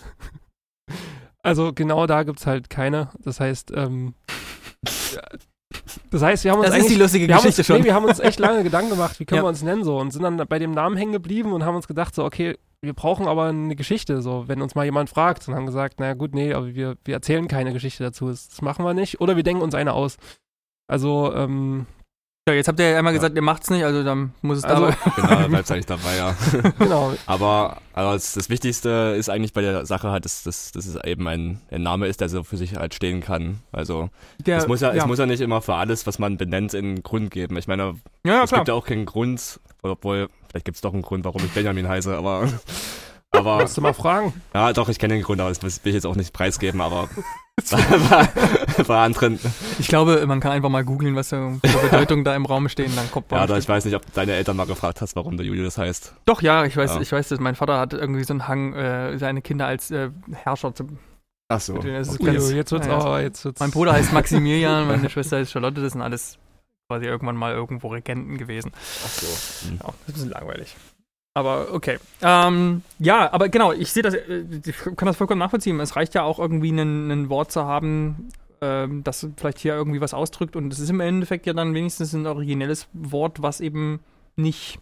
also 1.44 1.74
genau 1.74 2.06
da 2.06 2.24
gibt 2.24 2.40
es 2.40 2.46
halt 2.46 2.70
keine. 2.70 3.10
Das 3.24 3.40
heißt, 3.40 3.72
ähm, 3.76 4.13
das 6.12 6.22
heißt, 6.22 6.44
wir 6.44 6.52
haben 6.52 6.60
uns 6.60 6.70
Das 6.70 6.78
ist 6.78 6.90
die 6.90 6.96
lustige 6.96 7.28
wir 7.28 7.36
haben, 7.36 7.42
Geschichte 7.44 7.62
uns, 7.62 7.68
schon. 7.68 7.78
nee, 7.80 7.84
wir 7.86 7.94
haben 7.94 8.06
uns 8.06 8.20
echt 8.20 8.40
lange 8.40 8.63
Gedanken 8.63 8.92
gemacht, 8.92 9.20
wie 9.20 9.26
können 9.26 9.38
Ja. 9.38 9.44
wir 9.44 9.50
uns 9.50 9.63
nennen 9.63 9.84
so 9.84 9.98
und 9.98 10.12
sind 10.12 10.24
dann 10.24 10.38
bei 10.38 10.60
dem 10.60 10.72
Namen 10.72 10.96
hängen 10.98 11.12
geblieben 11.12 11.52
und 11.54 11.66
haben 11.66 11.76
uns 11.76 11.88
gedacht 11.88 12.16
so, 12.16 12.24
okay, 12.24 12.58
wir 12.82 12.94
brauchen 12.94 13.28
aber 13.28 13.46
eine 13.46 13.76
Geschichte, 13.76 14.22
so, 14.22 14.48
wenn 14.48 14.62
uns 14.62 14.76
mal 14.76 14.86
jemand 14.86 15.10
fragt 15.10 15.48
und 15.48 15.56
haben 15.56 15.66
gesagt, 15.66 16.00
naja 16.00 16.13
gut, 16.13 16.34
nee, 16.36 16.54
aber 16.54 16.74
wir, 16.76 16.96
wir 17.04 17.16
erzählen 17.16 17.48
keine 17.48 17.74
Geschichte 17.74 18.04
dazu, 18.04 18.28
das, 18.28 18.50
das 18.50 18.62
machen 18.62 18.86
wir 18.86 18.94
nicht 18.94 19.20
oder 19.20 19.36
wir 19.36 19.44
denken 19.44 19.63
uns 19.63 19.74
eine 19.76 19.94
aus. 19.94 20.18
Also, 20.88 21.34
ähm, 21.34 21.86
Ja, 22.48 22.54
jetzt 22.54 22.70
habt 22.70 22.80
ihr 22.80 22.90
ja 22.92 22.98
einmal 22.98 23.14
Ja. 23.14 23.18
gesagt, 23.20 23.36
ihr 23.36 23.42
macht's 23.42 23.70
nicht, 23.70 23.84
also 23.84 24.04
dann 24.04 24.32
muss 24.42 24.60
es 24.60 24.64
Also- 24.64 24.86
dabei. 24.86 24.96
Genau, 25.18 25.28
da 25.28 25.48
bleibt 25.48 25.70
eigentlich 25.72 25.86
dabei, 25.86 26.16
ja. 26.16 26.34
genau, 26.80 27.14
Aber, 27.26 27.78
aber 27.94 28.14
das, 28.14 28.34
das 28.34 28.50
Wichtigste 28.50 29.16
ist 29.18 29.30
eigentlich 29.30 29.52
bei 29.52 29.62
der 29.62 29.86
Sache 29.86 30.10
halt, 30.12 30.24
dass, 30.24 30.44
dass, 30.44 30.72
dass 30.72 30.86
es 30.86 30.96
eben 31.04 31.28
ein, 31.28 31.60
ein 31.72 31.84
Name 31.84 32.08
ist, 32.08 32.22
der 32.22 32.30
so 32.30 32.44
für 32.44 32.56
sich 32.56 32.76
halt 32.78 32.94
stehen 32.94 33.20
kann. 33.20 33.60
Also 33.74 34.10
Der, 34.46 34.58
es, 34.60 34.68
muss 34.68 34.80
ja, 34.80 34.94
es 34.94 35.06
muss 35.06 35.20
ja 35.20 35.26
nicht 35.26 35.42
immer 35.42 35.62
für 35.62 35.76
alles, 35.76 36.08
was 36.08 36.20
man 36.20 36.38
benennt, 36.38 36.74
einen 36.74 37.04
Grund 37.04 37.32
geben. 37.32 37.58
Ich 37.58 37.68
meine, 37.68 37.96
ja, 38.26 38.34
ja, 38.34 38.44
es 38.44 38.50
klar. 38.50 38.62
gibt 38.62 38.70
ja 38.70 38.74
auch 38.76 38.86
keinen 38.86 39.06
Grund, 39.06 39.60
obwohl, 39.82 40.30
vielleicht 40.50 40.64
gibt 40.66 40.76
es 40.78 40.82
doch 40.82 40.94
einen 40.94 41.02
Grund, 41.02 41.26
warum 41.26 41.44
ich 41.44 41.52
Benjamin 41.52 41.88
heiße, 41.88 42.16
aber. 42.16 42.48
Aber, 43.32 43.60
musst 43.62 43.78
du 43.78 43.82
mal 43.82 43.94
fragen. 43.94 44.34
ja, 44.54 44.74
doch, 44.74 44.90
ich 44.90 45.00
kenne 45.00 45.13
den 45.16 45.24
Grund, 45.24 45.40
aber 45.42 45.50
das 45.50 45.62
will 45.62 45.70
ich 45.84 45.94
jetzt 45.94 46.06
auch 46.06 46.16
nicht 46.16 46.34
preisgeben, 46.34 46.82
aber 46.82 47.10
bei, 47.72 48.84
bei 48.84 48.98
anderen. 49.04 49.40
Ich 49.80 49.88
glaube, 49.88 50.26
man 50.28 50.40
kann 50.40 50.52
einfach 50.52 50.70
mal 50.70 50.84
googeln, 50.86 51.16
was 51.16 51.30
für 51.30 51.60
Bedeutungen 51.84 52.24
da 52.24 52.36
im 52.36 52.46
Raum 52.46 52.70
stehen, 52.70 52.96
dann 52.96 53.10
kommt 53.12 53.32
man. 53.32 53.40
Ja, 53.42 53.48
da 53.48 53.58
ich 53.58 53.68
weiß 53.68 53.84
nicht, 53.86 53.96
ob 53.96 54.02
deine 54.13 54.34
Eltern 54.34 54.56
mal 54.58 54.68
gefragt 54.68 55.02
hast, 55.02 55.16
warum 55.16 55.38
du 55.38 55.44
Julius 55.44 55.78
heißt. 55.78 56.13
Doch, 56.26 56.42
ja, 56.44 56.66
ich 56.66 56.78
weiß, 56.78 56.96
Ja. 56.96 57.02
ich 57.02 57.12
weiß, 57.12 57.30
dass 57.30 57.40
mein 57.40 57.56
Vater 57.56 57.80
hat 57.80 57.94
irgendwie 57.94 58.24
so 58.24 58.34
einen 58.34 58.48
Hang, 58.48 58.74
äh, 58.74 59.18
seine 59.18 59.42
Kinder 59.42 59.66
als 59.66 59.90
äh, 59.92 60.10
Herrscher 60.32 60.74
zu 60.76 60.88
Ach 61.50 61.60
so. 61.62 61.78
Das 61.78 62.10
ist 62.10 62.20
Ui, 62.20 62.26
ganz- 62.26 62.52
jetzt 62.52 62.72
wird's 62.72 62.88
ja, 62.88 62.98
aber, 62.98 63.22
jetzt 63.22 63.44
wird's. 63.46 63.60
Mein 63.60 63.72
Bruder 63.72 63.94
heißt 63.94 64.12
Maximilian, 64.13 64.86
meine 64.88 65.10
Schwester 65.10 65.38
heißt 65.38 65.52
Charlotte, 65.52 65.82
das 65.82 65.94
sind 65.94 66.02
alles 66.02 66.38
quasi 66.90 67.06
irgendwann 67.06 67.38
mal 67.38 67.54
irgendwo 67.54 67.88
Regenten 67.88 68.38
gewesen. 68.38 68.72
Ach 69.06 69.10
so. 69.10 69.68
Hm. 69.70 69.80
Ja, 69.82 69.86
das 69.86 69.94
ist 69.94 69.98
ein 70.10 70.13
bisschen 70.13 70.30
langweilig. 70.32 70.76
Aber 71.38 71.71
okay. 71.71 72.00
Ähm, 72.23 72.82
ja, 72.97 73.32
aber 73.32 73.47
genau, 73.50 73.71
ich 73.71 73.91
sehe 73.91 74.02
das, 74.02 74.15
äh, 74.15 74.43
ich 74.65 74.76
kann 74.95 75.06
das 75.06 75.17
vollkommen 75.17 75.38
nachvollziehen. 75.38 75.80
Es 75.80 75.95
reicht 75.95 76.15
ja 76.15 76.23
auch 76.23 76.39
irgendwie 76.39 76.71
ein, 76.71 77.30
Wort 77.30 77.52
zu 77.52 77.63
haben, 77.63 78.30
ähm, 78.60 79.04
das 79.04 79.28
vielleicht 79.38 79.60
hier 79.60 79.76
irgendwie 79.76 80.02
was 80.02 80.15
ausdrückt 80.15 80.56
und 80.56 80.73
es 80.73 80.80
ist 80.80 80.89
im 80.89 81.00
Endeffekt 81.00 81.45
ja 81.45 81.54
dann 81.54 81.76
wenigstens 81.76 82.13
ein 82.13 82.26
originelles 82.26 82.88
Wort, 82.91 83.39
was 83.43 83.62
eben 83.62 84.00
nicht 84.36 84.80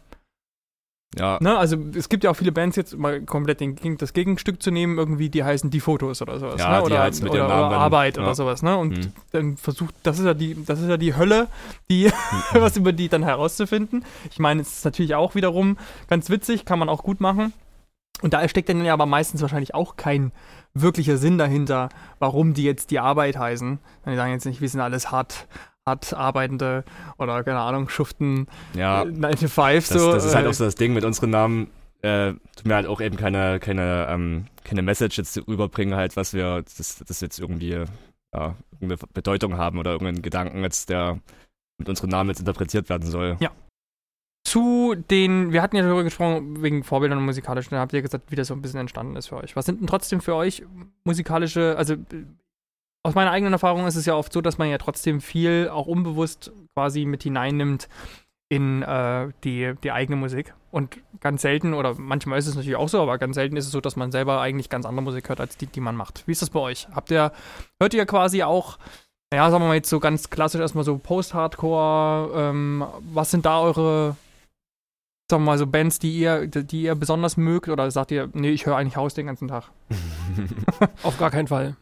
Ja, 1.18 1.38
Ne? 1.42 1.58
Also 1.58 1.78
es 1.96 2.10
gibt 2.10 2.24
ja 2.24 2.32
auch 2.32 2.36
viele 2.36 2.52
Bands 2.52 2.76
jetzt, 2.76 2.98
mal 2.98 3.22
komplett 3.22 3.60
den, 3.60 3.98
das 3.98 4.14
Gegenstück 4.14 4.62
zu 4.62 4.72
nehmen, 4.72 4.98
irgendwie, 4.98 5.30
die 5.30 5.44
heißen 5.44 5.70
die 5.70 5.80
Fotos 5.80 6.22
oder 6.22 6.40
sowas. 6.40 6.60
Ja, 6.60 6.80
ne? 6.80 6.84
Oder, 6.84 7.10
dem 7.10 7.30
oder, 7.30 7.46
oder 7.46 7.78
Arbeit 7.78 8.18
ja. 8.18 8.24
oder 8.24 8.36
sowas, 8.36 8.64
ne? 8.64 8.78
Und 8.78 8.98
Hm. 8.98 9.14
dann 9.32 9.58
versucht, 9.58 9.94
das 10.04 10.20
ist 10.20 10.26
ja 10.26 10.34
die, 10.34 10.66
das 10.66 10.82
ist 10.82 10.90
ja 10.90 10.98
die 10.98 11.16
Hölle, 11.16 11.48
die 11.90 12.12
was 12.54 12.78
über 12.78 12.94
die 12.94 13.10
dann 13.10 13.24
herauszufinden. 13.24 14.04
Ich 14.32 14.40
meine, 14.40 14.62
es 14.62 14.78
ist 14.78 14.86
natürlich 14.86 15.16
auch 15.16 15.36
wiederum 15.36 15.78
ganz 16.08 16.30
witzig, 16.30 16.66
kann 16.66 16.80
man 16.80 16.90
auch 16.90 17.04
gut 17.04 17.22
machen. 17.22 17.54
Und 18.22 18.34
da 18.34 18.48
steckt 18.48 18.70
dann 18.70 18.84
ja 18.84 18.94
aber 18.94 19.06
meistens 19.06 19.42
wahrscheinlich 19.42 19.76
auch 19.76 19.98
kein 19.98 20.32
wirklicher 20.74 21.18
Sinn 21.18 21.38
dahinter, 21.38 21.90
warum 22.20 22.54
die 22.54 22.64
jetzt 22.64 22.92
die 22.92 23.00
Arbeit 23.00 23.38
heißen. 23.38 23.80
Die 24.06 24.16
sagen 24.16 24.32
jetzt 24.32 24.46
nicht, 24.46 24.62
wir 24.62 24.70
sind 24.70 24.82
alles 24.82 25.12
hart, 25.12 25.48
hart 25.88 26.14
arbeitende 26.14 26.84
oder 27.18 27.44
keine 27.44 27.60
Ahnung, 27.60 27.90
schuften 27.90 28.48
ja. 28.74 29.04
äh, 29.04 29.06
9 29.06 29.36
to 29.36 29.48
5 29.48 29.88
Das, 29.88 29.90
so. 29.90 30.12
das 30.12 30.26
ist 30.26 30.36
halt 30.36 30.46
äh, 30.46 30.50
auch 30.50 30.54
so 30.54 30.66
das 30.66 30.76
Ding 30.76 30.94
mit 30.94 31.06
unseren 31.06 31.30
Namen. 31.30 31.68
Äh, 32.02 32.34
tun 32.34 32.66
wir 32.66 32.76
halt 32.76 32.88
auch 32.88 33.02
eben 33.02 33.18
keine, 33.18 33.60
keine, 33.60 34.08
ähm, 34.10 34.46
keine 34.64 34.82
Message 34.82 35.18
jetzt 35.18 35.48
rüberbringen, 35.48 35.96
halt, 35.96 36.16
was 36.16 36.34
wir, 36.34 36.64
das, 36.78 37.04
das 37.06 37.22
jetzt 37.22 37.40
irgendwie 37.40 37.84
ja, 38.34 38.56
irgendeine 38.74 38.98
Bedeutung 39.14 39.58
haben 39.58 39.80
oder 39.80 39.92
irgendeinen 39.92 40.22
Gedanken 40.22 40.62
jetzt, 40.62 40.90
der 40.90 41.20
mit 41.78 41.90
unseren 41.90 42.10
Namen 42.10 42.30
jetzt 42.30 42.40
interpretiert 42.40 42.90
werden 42.90 43.08
soll. 43.08 43.38
zu 44.46 44.96
den, 44.96 45.52
wir 45.52 45.62
hatten 45.62 45.76
ja 45.76 45.82
darüber 45.82 46.04
gesprochen, 46.04 46.62
wegen 46.62 46.84
Vorbildern 46.84 47.18
und 47.18 47.26
musikalischen, 47.26 47.72
da 47.72 47.80
habt 47.80 47.94
ihr 47.94 48.02
gesagt, 48.02 48.32
wie 48.32 48.36
das 48.36 48.48
so 48.48 48.54
ein 48.54 48.62
bisschen 48.62 48.80
entstanden 48.80 49.16
ist 49.16 49.28
für 49.28 49.38
euch. 49.38 49.56
Was 49.56 49.66
sind 49.66 49.82
denn 49.82 49.88
trotzdem 49.88 50.22
für 50.22 50.36
euch 50.36 50.64
musikalische, 51.04 51.76
also 51.78 51.96
äh, 51.96 52.26
aus 53.06 53.14
meiner 53.14 53.30
eigenen 53.30 53.54
Erfahrung 53.54 53.86
ist 53.86 53.96
es 53.96 54.08
ja 54.08 54.16
oft 54.16 54.34
so, 54.34 54.42
dass 54.42 54.58
man 54.58 54.68
ja 54.68 54.80
trotzdem 54.80 55.22
viel 55.22 55.70
auch 55.72 55.86
unbewusst 55.86 56.52
quasi 56.74 57.06
mit 57.06 57.22
hineinnimmt 57.22 57.88
in 58.50 58.82
äh, 58.82 59.30
die, 59.44 59.74
die 59.84 59.92
eigene 59.92 60.16
Musik. 60.16 60.56
Und 60.72 60.98
ganz 61.20 61.44
selten, 61.44 61.76
oder 61.76 61.94
manchmal 62.00 62.40
ist 62.40 62.48
es 62.48 62.56
natürlich 62.56 62.78
auch 62.78 62.90
so, 62.90 63.00
aber 63.00 63.20
ganz 63.20 63.36
selten 63.36 63.58
ist 63.58 63.66
es 63.66 63.72
so, 63.72 63.80
dass 63.80 63.96
man 63.96 64.12
selber 64.12 64.42
eigentlich 64.42 64.70
ganz 64.70 64.88
andere 64.88 65.04
Musik 65.04 65.30
hört, 65.30 65.40
als 65.40 65.56
die, 65.56 65.68
die 65.68 65.82
man 65.82 65.96
macht. 65.96 66.24
Wie 66.26 66.32
ist 66.32 66.42
das 66.42 66.50
bei 66.50 66.60
euch? 66.60 66.88
Habt 66.96 67.12
ihr, 67.12 67.32
hört 67.80 67.94
ihr 67.94 68.08
quasi 68.08 68.42
auch, 68.42 68.80
ja, 69.32 69.52
sagen 69.52 69.64
wir 69.64 69.68
mal 69.68 69.76
jetzt 69.76 69.90
so 69.90 70.00
ganz 70.00 70.32
klassisch 70.32 70.62
erstmal 70.62 70.84
so 70.84 70.98
Post-Hardcore, 70.98 72.32
ähm, 72.36 72.86
was 73.14 73.30
sind 73.30 73.46
da 73.46 73.62
eure 73.62 74.16
sagen 75.30 75.44
wir 75.44 75.52
mal 75.52 75.58
so 75.60 75.68
Bands, 75.68 76.00
die 76.00 76.18
ihr, 76.18 76.48
die 76.48 76.84
ihr 76.84 76.96
besonders 76.96 77.38
mögt 77.38 77.70
oder 77.70 77.90
sagt 77.92 78.12
ihr, 78.12 78.30
nee, 78.34 78.50
ich 78.50 78.66
höre 78.66 78.78
eigentlich 78.78 78.96
Haus 78.96 79.14
den 79.14 79.28
ganzen 79.28 79.48
Tag? 79.48 79.72
Auf 81.04 81.18
gar 81.18 81.32
keinen 81.32 81.48
Fall. 81.48 81.76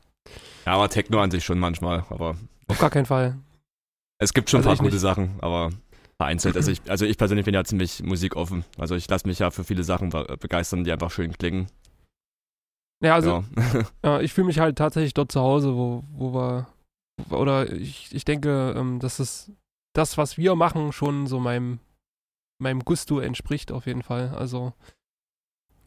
Ja, 0.66 0.74
aber 0.74 0.90
Techno 0.90 1.20
an 1.22 1.32
sich 1.32 1.44
schon 1.44 1.60
manchmal, 1.60 2.06
aber 2.10 2.36
Auf 2.68 2.80
gar 2.80 2.90
keinen 2.90 3.06
Fall. 3.06 3.38
es 4.20 4.34
gibt 4.34 4.50
schon 4.50 4.60
Also 4.60 4.70
ein 4.70 4.78
paar 4.78 4.84
gute 4.86 4.96
nicht. 4.96 5.02
Sachen, 5.02 5.40
aber 5.42 5.70
vereinzelt. 6.18 6.56
Also 6.56 6.72
ich, 6.72 6.82
also 6.90 7.06
ich 7.06 7.18
persönlich 7.18 7.46
bin 7.46 7.54
ja 7.54 7.64
ziemlich 7.64 8.02
musikoffen. 8.04 8.64
Also 8.78 8.96
ich 8.96 9.10
lasse 9.10 9.28
mich 9.28 9.40
ja 9.40 9.52
für 9.52 9.64
viele 9.64 9.84
Sachen 9.84 10.10
be 10.10 10.38
begeistern, 10.40 10.84
die 10.84 10.92
einfach 10.92 11.12
schön 11.12 11.34
klingen. 11.38 11.68
Ja, 13.04 13.16
also 13.16 13.44
ja. 13.58 13.84
Ja, 14.04 14.22
ich 14.22 14.32
fühle 14.34 14.48
mich 14.48 14.60
halt 14.60 14.78
tatsächlich 14.78 15.14
dort 15.14 15.32
zu 15.32 15.42
Hause, 15.42 15.76
wo, 15.76 16.04
wo 16.14 16.34
wir, 16.34 16.68
oder 17.30 17.72
ich, 17.72 18.14
ich 18.14 18.24
denke, 18.26 18.74
ähm, 18.78 19.00
dass 19.00 19.20
es 19.20 19.52
das, 19.94 20.18
was 20.18 20.38
wir 20.38 20.56
machen, 20.56 20.94
schon 20.94 21.28
so 21.28 21.40
meinem, 21.40 21.80
meinem 22.62 22.80
Gusto 22.86 23.20
entspricht 23.20 23.72
auf 23.72 23.86
jeden 23.88 24.04
Fall. 24.04 24.30
Also, 24.30 24.74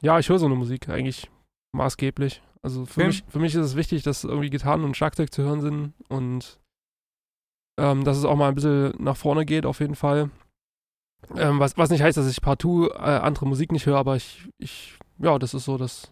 ja, 0.03 0.19
ich 0.19 0.29
höre 0.29 0.39
so 0.39 0.47
eine 0.47 0.55
Musik 0.57 0.89
eigentlich 0.91 1.31
maßgeblich. 1.73 2.43
Also 2.63 2.85
für, 2.87 3.01
Okay. 3.01 3.07
mich, 3.09 3.25
für 3.29 3.39
mich 3.39 3.55
ist 3.55 3.65
es 3.65 3.77
wichtig, 3.77 4.03
dass 4.03 4.25
irgendwie 4.25 4.51
Gitarren 4.51 4.85
und 4.85 4.97
Schlagzeug 4.97 5.33
zu 5.33 5.43
hören 5.43 5.61
sind 5.61 5.93
und 6.09 6.59
ähm, 7.79 8.05
dass 8.05 8.17
es 8.17 8.25
auch 8.25 8.37
mal 8.37 8.49
ein 8.49 8.55
bisschen 8.55 8.95
nach 8.99 9.17
vorne 9.17 9.45
geht 9.45 9.67
auf 9.67 9.81
jeden 9.81 9.95
Fall. 9.95 10.31
Ähm, 11.37 11.59
was, 11.59 11.77
was 11.77 11.91
nicht 11.91 12.03
heißt, 12.03 12.17
dass 12.17 12.29
ich 12.29 12.41
partout 12.41 12.89
äh, 12.89 12.99
andere 12.99 13.47
Musik 13.47 13.73
nicht 13.73 13.87
höre, 13.87 13.99
aber 13.99 14.17
ich, 14.17 14.49
ich, 14.59 14.99
ja, 15.19 15.39
das 15.39 15.55
ist 15.55 15.65
so 15.65 15.77
das, 15.77 16.11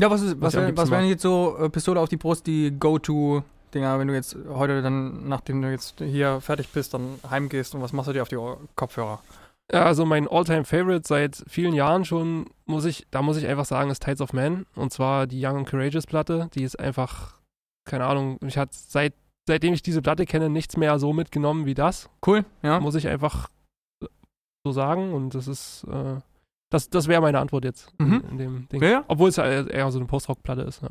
Ja, 0.00 0.10
was, 0.10 0.22
ist, 0.22 0.40
was, 0.40 0.54
Was 0.54 0.62
wär, 0.62 0.76
was 0.76 0.90
wären 0.90 1.06
jetzt 1.08 1.22
so 1.22 1.56
äh, 1.58 1.68
Pistole 1.68 2.00
auf 2.00 2.08
die 2.08 2.16
Brust, 2.16 2.46
die 2.46 2.70
Go-To-Dinger, 2.78 3.98
wenn 3.98 4.08
du 4.08 4.14
jetzt 4.14 4.36
heute 4.48 4.80
dann, 4.82 5.28
nachdem 5.28 5.62
du 5.62 5.70
jetzt 5.70 5.98
hier 6.00 6.40
fertig 6.40 6.68
bist, 6.68 6.94
dann 6.94 7.18
heimgehst 7.28 7.74
und 7.74 7.82
was 7.82 7.92
machst 7.92 8.08
du 8.08 8.12
dir 8.12 8.22
auf 8.22 8.28
die 8.28 8.36
Ohr 8.36 8.58
Kopfhörer? 8.76 9.20
Ja, 9.72 9.84
also 9.84 10.04
mein 10.04 10.28
Alltime 10.28 10.64
favorite 10.64 11.06
seit 11.08 11.42
vielen 11.48 11.72
Jahren 11.74 12.04
schon, 12.04 12.46
muss 12.66 12.84
ich, 12.84 13.06
da 13.10 13.22
muss 13.22 13.36
ich 13.38 13.46
einfach 13.46 13.64
sagen, 13.64 13.90
ist 13.90 14.02
Tides 14.04 14.20
of 14.20 14.32
Man. 14.32 14.66
Und 14.74 14.92
zwar 14.92 15.26
die 15.26 15.44
Young 15.44 15.58
and 15.58 15.68
Courageous 15.68 16.06
Platte. 16.06 16.50
Die 16.54 16.62
ist 16.62 16.78
einfach, 16.78 17.40
keine 17.88 18.04
Ahnung, 18.04 18.36
mich 18.42 18.58
hat 18.58 18.74
seit, 18.74 19.14
seitdem 19.48 19.72
ich 19.72 19.82
diese 19.82 20.02
Platte 20.02 20.26
kenne, 20.26 20.50
nichts 20.50 20.76
mehr 20.76 20.98
so 20.98 21.12
mitgenommen 21.12 21.64
wie 21.64 21.74
das. 21.74 22.10
Cool, 22.26 22.44
ja. 22.62 22.80
Muss 22.80 22.94
ich 22.96 23.08
einfach 23.08 23.48
so 24.64 24.72
sagen. 24.72 25.14
Und 25.14 25.34
das 25.34 25.48
ist, 25.48 25.84
äh, 25.90 26.16
das, 26.70 26.90
das 26.90 27.08
wäre 27.08 27.22
meine 27.22 27.38
Antwort 27.38 27.64
jetzt 27.64 27.92
Mhm. 27.98 28.24
in, 28.30 28.38
dem 28.38 28.68
Ding. 28.68 28.82
Ja, 28.82 28.88
ja. 28.88 29.04
Obwohl 29.08 29.30
es 29.30 29.36
ja 29.36 29.44
eher 29.46 29.90
so 29.90 29.98
eine 29.98 30.06
Post-Rock-Platte 30.06 30.62
ist. 30.62 30.82
Ja. 30.82 30.90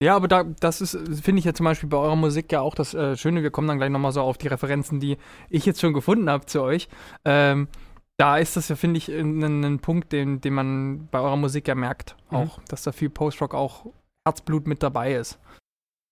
Ja, 0.00 0.14
aber 0.14 0.28
da, 0.28 0.44
das 0.44 0.80
ist, 0.80 0.92
finde 1.24 1.40
ich 1.40 1.44
ja 1.44 1.54
zum 1.54 1.64
Beispiel 1.64 1.88
bei 1.88 1.96
eurer 1.96 2.14
Musik 2.14 2.52
ja 2.52 2.60
auch 2.60 2.76
das 2.76 2.94
äh, 2.94 3.16
Schöne. 3.16 3.42
Wir 3.42 3.50
kommen 3.50 3.66
dann 3.66 3.78
gleich 3.78 3.90
nochmal 3.90 4.12
so 4.12 4.20
auf 4.22 4.38
die 4.38 4.46
Referenzen, 4.46 5.00
die 5.00 5.16
ich 5.50 5.66
jetzt 5.66 5.80
schon 5.80 5.92
gefunden 5.92 6.30
habe 6.30 6.46
zu 6.46 6.62
euch. 6.62 6.88
Ähm, 7.24 7.66
da 8.18 8.36
ist 8.38 8.56
das 8.56 8.68
ja, 8.68 8.76
finde 8.76 8.98
ich, 8.98 9.08
ein, 9.08 9.42
ein 9.64 9.78
Punkt, 9.78 10.12
den, 10.12 10.40
den 10.40 10.52
man 10.54 11.08
bei 11.10 11.20
eurer 11.20 11.36
Musik 11.36 11.68
ja 11.68 11.74
merkt, 11.74 12.16
Mhm. 12.30 12.36
auch, 12.36 12.60
dass 12.68 12.82
da 12.82 12.92
viel 12.92 13.10
Post-Rock 13.10 13.54
auch 13.54 13.86
Herzblut 14.26 14.66
mit 14.66 14.82
dabei 14.82 15.14
ist. 15.14 15.38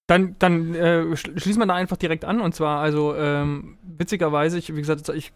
Dann, 0.08 0.36
dann 0.38 0.74
äh, 0.74 1.02
schl- 1.14 1.38
schließen 1.38 1.60
wir 1.60 1.66
da 1.66 1.74
einfach 1.74 1.96
direkt 1.96 2.24
an. 2.24 2.40
Und 2.40 2.54
zwar, 2.54 2.80
also 2.80 3.14
ähm, 3.16 3.76
witzigerweise, 3.82 4.56
ich, 4.56 4.74
wie 4.74 4.80
gesagt, 4.80 5.08
ich, 5.08 5.32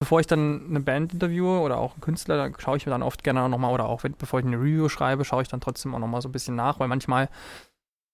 bevor 0.00 0.20
ich 0.20 0.26
dann 0.26 0.66
eine 0.70 0.80
Band 0.80 1.12
interviewe 1.12 1.60
oder 1.60 1.76
auch 1.76 1.92
einen 1.92 2.00
Künstler, 2.00 2.38
dann 2.38 2.54
schaue 2.58 2.78
ich 2.78 2.86
mir 2.86 2.90
dann 2.90 3.02
oft 3.02 3.22
gerne 3.22 3.46
nochmal, 3.48 3.74
oder 3.74 3.86
auch 3.86 4.02
wenn, 4.04 4.14
bevor 4.16 4.40
ich 4.40 4.46
eine 4.46 4.56
Review 4.58 4.88
schreibe, 4.88 5.26
schaue 5.26 5.42
ich 5.42 5.48
dann 5.48 5.60
trotzdem 5.60 5.94
auch 5.94 5.98
nochmal 5.98 6.22
so 6.22 6.28
ein 6.30 6.32
bisschen 6.32 6.56
nach, 6.56 6.80
weil 6.80 6.88
manchmal 6.88 7.28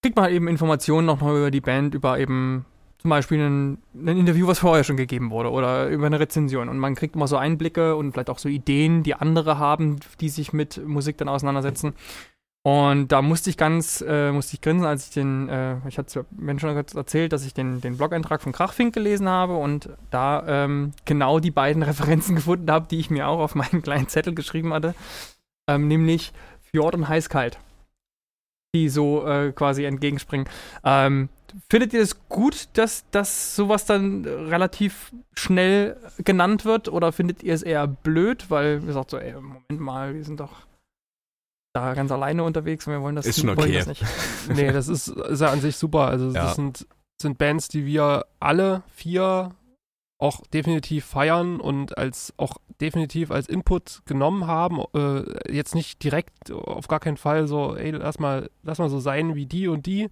kriegt 0.03 0.17
man 0.17 0.25
halt 0.25 0.35
eben 0.35 0.49
Informationen 0.49 1.07
noch 1.07 1.21
mal 1.21 1.37
über 1.37 1.51
die 1.53 1.61
Band, 1.61 1.95
über 1.95 2.19
eben 2.19 2.65
zum 3.05 3.11
Beispiel 3.11 3.39
ein, 3.39 3.83
ein 3.95 4.17
Interview, 4.17 4.47
was 4.47 4.61
vorher 4.61 4.83
schon 4.83 4.97
gegeben 4.97 5.31
wurde 5.31 5.51
oder 5.51 5.89
über 5.89 6.07
eine 6.07 6.19
Rezension. 6.19 6.71
Und 6.71 6.79
man 6.79 6.95
kriegt 6.95 7.17
immer 7.17 7.29
so 7.29 7.37
Einblicke 7.37 7.97
und 7.97 8.13
vielleicht 8.13 8.31
auch 8.31 8.39
so 8.39 8.49
Ideen, 8.49 9.03
die 9.03 9.15
andere 9.15 9.59
haben, 9.59 9.99
die 10.23 10.31
sich 10.31 10.55
mit 10.55 10.83
Musik 10.87 11.19
dann 11.19 11.29
auseinandersetzen. 11.29 11.93
Und 12.67 13.13
da 13.13 13.21
musste 13.21 13.51
ich 13.51 13.59
ganz, 13.59 14.03
äh, 14.09 14.33
musste 14.33 14.55
ich 14.55 14.63
grinsen, 14.63 14.87
als 14.87 15.09
ich 15.09 15.11
den, 15.11 15.51
äh, 15.51 15.87
ich 15.87 15.99
hatte 15.99 16.07
es 16.07 16.61
schon 16.61 16.75
kurz 16.75 16.95
erzählt, 16.95 17.35
dass 17.35 17.45
ich 17.45 17.53
den, 17.53 17.83
den 17.83 17.99
Blog-Eintrag 17.99 18.41
von 18.41 18.53
Krachfink 18.53 18.95
gelesen 18.95 19.29
habe 19.29 19.55
und 19.55 19.91
da 20.11 20.43
ähm, 20.65 20.93
genau 21.05 21.41
die 21.41 21.51
beiden 21.51 21.83
Referenzen 21.83 22.37
gefunden 22.37 22.71
habe, 22.71 22.87
die 22.91 23.01
ich 23.01 23.11
mir 23.11 23.29
auch 23.29 23.39
auf 23.39 23.55
meinen 23.55 23.83
kleinen 23.83 24.09
Zettel 24.09 24.35
geschrieben 24.35 24.73
hatte. 24.73 24.95
Ähm, 25.69 25.89
nämlich 25.89 26.33
Fjord 26.63 26.95
und 26.95 27.07
Heißkalt. 27.07 27.59
Die 28.75 28.89
so 28.89 29.27
äh, 29.27 29.53
quasi 29.53 29.85
entgegenspringen. 29.85 30.49
Ähm, 30.85 31.29
findet 31.69 31.93
ihr 31.93 32.03
es 32.03 32.29
gut, 32.29 32.69
dass, 32.75 33.05
dass 33.11 33.57
sowas 33.57 33.85
dann 33.85 34.25
relativ 34.25 35.13
schnell 35.35 35.97
genannt 36.19 36.65
wird? 36.65 36.89
Oder 36.89 37.13
findet 37.13 37.43
ihr 37.43 37.55
es 37.55 37.63
eher 37.63 37.87
blöd, 37.87 38.51
weil 38.51 38.83
ihr 38.87 38.93
sagt 38.93 39.11
so, 39.11 39.19
ey, 39.19 39.35
Moment 39.35 39.81
mal, 39.81 40.15
wir 40.15 40.25
sind 40.25 40.41
doch 40.41 40.67
da 41.75 41.95
ganz 41.95 42.13
alleine 42.13 42.45
unterwegs 42.45 42.87
und 42.87 42.93
wir 42.93 43.03
wollen 43.03 43.17
das, 43.17 43.27
Ist 43.27 43.41
schon 43.41 43.49
wollen 43.49 43.69
okay. 43.69 43.79
das 43.79 43.87
nicht. 43.87 44.05
Nee, 44.49 44.71
das 44.73 44.89
ist, 44.89 45.09
ist 45.09 45.41
ja 45.41 45.49
an 45.49 45.61
sich 45.61 45.77
super. 45.77 46.07
Also 46.07 46.27
Ja. 46.31 46.45
das 46.45 46.57
sind, 46.57 46.87
sind 47.21 47.39
Bands, 47.39 47.69
die 47.69 47.85
wir 47.85 48.27
alle 48.41 48.83
vier 48.95 49.53
auch 50.21 50.47
definitiv 50.47 51.05
feiern 51.05 51.61
und 51.61 51.99
als 51.99 52.33
auch 52.37 52.57
definitiv 52.81 53.31
als 53.31 53.49
Input 53.49 54.03
genommen 54.07 54.47
haben. 54.47 54.81
Äh, 54.95 55.53
jetzt 55.53 55.75
nicht 55.75 56.03
direkt, 56.03 56.53
auf 56.53 56.87
gar 56.87 57.01
keinen 57.01 57.17
Fall 57.17 57.47
so, 57.49 57.75
ey, 57.77 57.91
lass 57.91 58.19
mal, 58.19 58.49
lass 58.63 58.79
mal 58.79 58.89
so 58.89 59.01
sein 59.01 59.35
wie 59.35 59.47
die 59.47 59.69
und 59.69 59.87
die. 59.87 60.09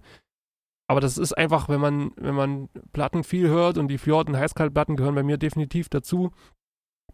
Aber 0.87 0.99
das 0.99 1.17
ist 1.17 1.33
einfach, 1.33 1.69
wenn 1.69 1.79
man, 1.79 2.11
wenn 2.17 2.35
man 2.35 2.69
Platten 2.91 3.23
viel 3.23 3.47
hört 3.47 3.77
und 3.77 3.87
die 3.87 3.97
Fjord- 3.97 4.27
und 4.29 4.37
Heißkaltplatten 4.37 4.95
gehören 4.95 5.15
bei 5.15 5.23
mir 5.23 5.37
definitiv 5.37 5.89
dazu, 5.89 6.31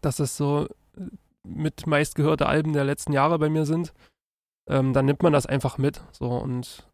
dass 0.00 0.16
das 0.16 0.36
so 0.36 0.66
äh, 0.96 1.06
mit 1.46 1.86
meistgehörte 1.86 2.46
Alben 2.46 2.72
der 2.72 2.84
letzten 2.84 3.12
Jahre 3.12 3.38
bei 3.38 3.48
mir 3.48 3.64
sind, 3.64 3.92
ähm, 4.68 4.92
dann 4.92 5.06
nimmt 5.06 5.22
man 5.22 5.32
das 5.32 5.46
einfach 5.46 5.78
mit. 5.78 6.02
So 6.12 6.30
und 6.30 6.90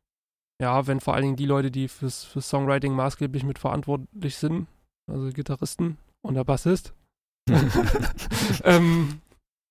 ja, 0.60 0.86
wenn 0.86 1.00
vor 1.00 1.14
allen 1.14 1.24
Dingen 1.24 1.36
die 1.36 1.46
Leute, 1.46 1.70
die 1.70 1.88
fürs, 1.88 2.24
fürs 2.24 2.48
Songwriting 2.48 2.94
maßgeblich 2.94 3.44
mitverantwortlich 3.44 4.36
sind, 4.36 4.66
also 5.10 5.30
Gitarristen 5.30 5.98
und 6.22 6.34
der 6.34 6.44
Bassist, 6.44 6.94
ähm, 8.64 9.20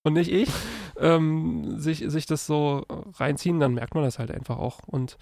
und 0.04 0.14
nicht 0.14 0.32
ich, 0.32 0.50
ähm, 0.98 1.80
sich, 1.80 2.04
sich 2.08 2.26
das 2.26 2.46
so 2.46 2.86
reinziehen, 2.88 3.60
dann 3.60 3.74
merkt 3.74 3.96
man 3.96 4.04
das 4.04 4.20
halt 4.20 4.32
einfach 4.32 4.58
auch. 4.58 4.80
Und 4.86 5.18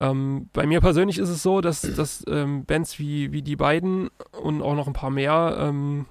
ähm, 0.00 0.48
bei 0.52 0.66
mir 0.66 0.80
persönlich 0.80 1.18
ist 1.18 1.28
es 1.28 1.42
so, 1.42 1.60
dass, 1.60 1.82
dass 1.82 2.24
ähm, 2.26 2.64
Bands 2.64 2.98
wie, 2.98 3.32
wie 3.32 3.42
die 3.42 3.56
beiden 3.56 4.08
und 4.40 4.62
auch 4.62 4.74
noch 4.74 4.86
ein 4.86 4.94
paar 4.94 5.10
mehr 5.10 5.56
ähm, 5.58 6.06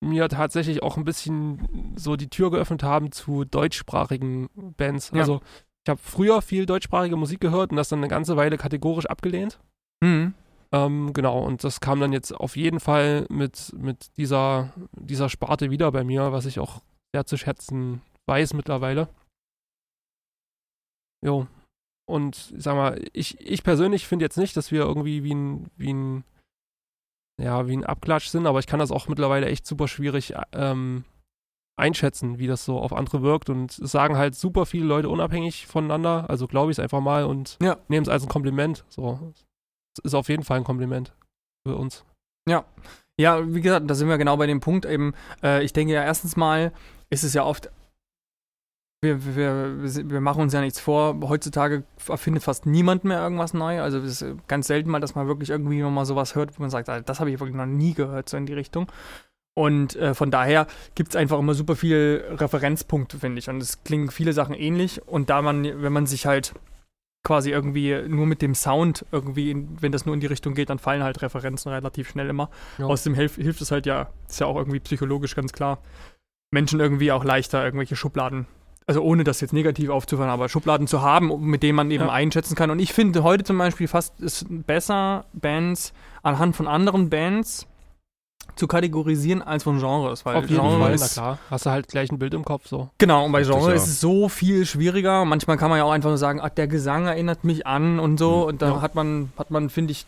mir 0.00 0.28
tatsächlich 0.28 0.82
auch 0.82 0.96
ein 0.96 1.04
bisschen 1.04 1.94
so 1.96 2.16
die 2.16 2.28
Tür 2.28 2.50
geöffnet 2.50 2.82
haben 2.82 3.12
zu 3.12 3.44
deutschsprachigen 3.44 4.48
Bands. 4.76 5.10
Ja. 5.12 5.20
Also 5.20 5.40
ich 5.86 5.90
habe 5.90 6.00
früher 6.02 6.40
viel 6.40 6.66
deutschsprachige 6.66 7.16
Musik 7.16 7.40
gehört 7.40 7.70
und 7.70 7.76
das 7.76 7.90
dann 7.90 7.98
eine 7.98 8.08
ganze 8.08 8.36
Weile 8.36 8.56
kategorisch 8.56 9.06
abgelehnt. 9.06 9.60
Mhm. 10.02 10.34
Ähm, 10.72 11.12
genau, 11.12 11.44
und 11.44 11.62
das 11.62 11.80
kam 11.80 12.00
dann 12.00 12.12
jetzt 12.12 12.32
auf 12.32 12.56
jeden 12.56 12.80
Fall 12.80 13.26
mit, 13.28 13.72
mit 13.76 14.16
dieser, 14.16 14.72
dieser 14.92 15.28
Sparte 15.28 15.70
wieder 15.70 15.92
bei 15.92 16.02
mir, 16.02 16.32
was 16.32 16.46
ich 16.46 16.58
auch 16.58 16.80
sehr 17.14 17.26
zu 17.26 17.36
schätzen 17.36 18.00
weiß 18.26 18.54
mittlerweile. 18.54 19.08
Jo. 21.24 21.46
Und 22.06 22.52
ich 22.56 22.62
sag 22.62 22.74
mal, 22.74 23.02
ich, 23.12 23.40
ich 23.40 23.62
persönlich 23.62 24.06
finde 24.06 24.24
jetzt 24.24 24.36
nicht, 24.36 24.56
dass 24.56 24.70
wir 24.70 24.82
irgendwie 24.82 25.24
wie 25.24 25.34
ein, 25.34 25.70
wie 25.76 25.92
ein, 25.92 26.24
ja, 27.40 27.66
wie 27.66 27.76
ein 27.76 27.84
Abklatsch 27.84 28.28
sind, 28.28 28.46
aber 28.46 28.58
ich 28.58 28.66
kann 28.66 28.78
das 28.78 28.90
auch 28.92 29.08
mittlerweile 29.08 29.46
echt 29.46 29.66
super 29.66 29.88
schwierig 29.88 30.34
ähm, 30.52 31.04
einschätzen, 31.76 32.38
wie 32.38 32.46
das 32.46 32.64
so 32.64 32.78
auf 32.78 32.92
andere 32.92 33.22
wirkt. 33.22 33.48
Und 33.50 33.78
es 33.78 33.90
sagen 33.90 34.16
halt 34.16 34.34
super 34.34 34.66
viele 34.66 34.84
Leute 34.86 35.08
unabhängig 35.08 35.66
voneinander, 35.66 36.28
also 36.28 36.46
glaube 36.46 36.70
ich 36.70 36.78
es 36.78 36.82
einfach 36.82 37.00
mal 37.00 37.24
und 37.24 37.58
Ja. 37.62 37.78
nehmen 37.88 38.02
es 38.04 38.08
als 38.08 38.22
ein 38.22 38.28
Kompliment. 38.28 38.84
So. 38.88 39.32
Es 39.96 40.04
ist 40.04 40.14
auf 40.14 40.28
jeden 40.28 40.44
Fall 40.44 40.58
ein 40.58 40.64
Kompliment 40.64 41.14
für 41.66 41.76
uns. 41.76 42.04
Ja. 42.48 42.64
Ja, 43.18 43.54
wie 43.54 43.60
gesagt, 43.60 43.88
da 43.88 43.94
sind 43.94 44.08
wir 44.08 44.18
genau 44.18 44.36
bei 44.36 44.46
dem 44.46 44.60
Punkt 44.60 44.84
eben. 44.86 45.14
Äh, 45.42 45.64
ich 45.64 45.72
denke 45.72 45.94
ja, 45.94 46.02
erstens 46.02 46.36
mal 46.36 46.72
ist 47.10 47.22
es 47.22 47.32
ja 47.32 47.44
oft. 47.44 47.70
Wir, 49.04 49.36
wir, 49.36 50.10
wir, 50.10 50.20
machen 50.20 50.42
uns 50.42 50.52
ja 50.52 50.60
nichts 50.60 50.80
vor. 50.80 51.16
Heutzutage 51.22 51.84
erfindet 52.08 52.42
fast 52.42 52.66
niemand 52.66 53.04
mehr 53.04 53.20
irgendwas 53.20 53.54
neu. 53.54 53.80
Also 53.80 53.98
es 53.98 54.22
ist 54.22 54.48
ganz 54.48 54.66
selten 54.66 54.90
mal, 54.90 55.00
dass 55.00 55.14
man 55.14 55.28
wirklich 55.28 55.50
irgendwie 55.50 55.80
nochmal 55.80 56.06
sowas 56.06 56.34
hört, 56.34 56.58
wo 56.58 56.62
man 56.62 56.70
sagt, 56.70 56.88
Alter, 56.88 57.04
das 57.04 57.20
habe 57.20 57.30
ich 57.30 57.38
wirklich 57.38 57.56
noch 57.56 57.66
nie 57.66 57.94
gehört, 57.94 58.28
so 58.28 58.36
in 58.36 58.46
die 58.46 58.54
Richtung. 58.54 58.90
Und 59.56 59.94
äh, 59.96 60.14
von 60.14 60.30
daher 60.30 60.66
gibt 60.94 61.10
es 61.10 61.16
einfach 61.16 61.38
immer 61.38 61.54
super 61.54 61.76
viele 61.76 62.40
Referenzpunkte, 62.40 63.18
finde 63.18 63.38
ich. 63.38 63.48
Und 63.48 63.62
es 63.62 63.84
klingen 63.84 64.10
viele 64.10 64.32
Sachen 64.32 64.54
ähnlich. 64.54 65.06
Und 65.06 65.30
da 65.30 65.42
man, 65.42 65.62
wenn 65.82 65.92
man 65.92 66.06
sich 66.06 66.26
halt 66.26 66.54
quasi 67.24 67.50
irgendwie 67.50 68.02
nur 68.06 68.26
mit 68.26 68.42
dem 68.42 68.54
Sound 68.54 69.06
irgendwie, 69.10 69.50
in, 69.50 69.80
wenn 69.80 69.92
das 69.92 70.06
nur 70.06 70.14
in 70.14 70.20
die 70.20 70.26
Richtung 70.26 70.54
geht, 70.54 70.70
dann 70.70 70.78
fallen 70.78 71.02
halt 71.02 71.22
Referenzen 71.22 71.72
relativ 71.72 72.10
schnell 72.10 72.28
immer. 72.28 72.50
Ja. 72.78 72.86
Außerdem 72.86 73.14
hilft, 73.14 73.36
hilft 73.36 73.60
es 73.62 73.70
halt 73.70 73.86
ja, 73.86 74.08
ist 74.28 74.40
ja 74.40 74.46
auch 74.46 74.56
irgendwie 74.56 74.80
psychologisch 74.80 75.34
ganz 75.34 75.52
klar, 75.52 75.78
Menschen 76.52 76.80
irgendwie 76.80 77.12
auch 77.12 77.24
leichter 77.24 77.64
irgendwelche 77.64 77.96
Schubladen, 77.96 78.46
also 78.86 79.00
ohne 79.02 79.24
das 79.24 79.40
jetzt 79.40 79.52
negativ 79.52 79.88
aufzufahren, 79.90 80.30
aber 80.30 80.48
Schubladen 80.48 80.86
zu 80.86 81.00
haben, 81.02 81.48
mit 81.48 81.62
denen 81.62 81.76
man 81.76 81.90
eben 81.90 82.04
Ja. 82.04 82.10
einschätzen 82.12 82.54
kann. 82.54 82.70
Und 82.70 82.78
ich 82.80 82.92
finde 82.92 83.22
heute 83.22 83.44
zum 83.44 83.56
Beispiel 83.58 83.88
fast 83.88 84.20
ist 84.20 84.46
besser, 84.48 85.24
Bands 85.32 85.92
anhand 86.22 86.54
von 86.56 86.66
anderen 86.68 87.08
Bands 87.10 87.66
zu 88.56 88.66
kategorisieren 88.66 89.42
als 89.42 89.64
von 89.64 89.78
Genres, 89.78 90.24
weil 90.26 90.36
auf 90.36 90.42
jeden 90.48 90.60
Genre 90.60 90.78
Fall, 90.78 90.88
na 90.90 91.04
ist, 91.06 91.14
klar. 91.14 91.38
Hast 91.50 91.66
du 91.66 91.70
halt 91.70 91.88
gleich 91.88 92.12
ein 92.12 92.18
Bild 92.18 92.34
im 92.34 92.44
Kopf 92.44 92.66
so. 92.68 92.90
Genau, 92.98 93.24
und 93.24 93.32
bei 93.32 93.42
Genre 93.42 93.70
ja. 93.70 93.74
ist 93.74 93.86
es 93.86 94.00
so 94.00 94.28
viel 94.28 94.64
schwieriger. 94.66 95.24
Manchmal 95.24 95.56
kann 95.56 95.70
man 95.70 95.78
ja 95.78 95.84
auch 95.84 95.90
einfach 95.90 96.10
nur 96.10 96.18
sagen, 96.18 96.40
ach, 96.42 96.50
der 96.50 96.68
Gesang 96.68 97.06
erinnert 97.06 97.42
mich 97.42 97.66
an 97.66 97.98
und 97.98 98.18
so. 98.18 98.42
Hm. 98.42 98.48
Und 98.48 98.62
da 98.62 98.68
Ja. 98.68 98.80
hat 98.82 98.94
man, 98.94 99.32
hat 99.38 99.50
man, 99.50 99.70
finde 99.70 99.92
ich, 99.92 100.06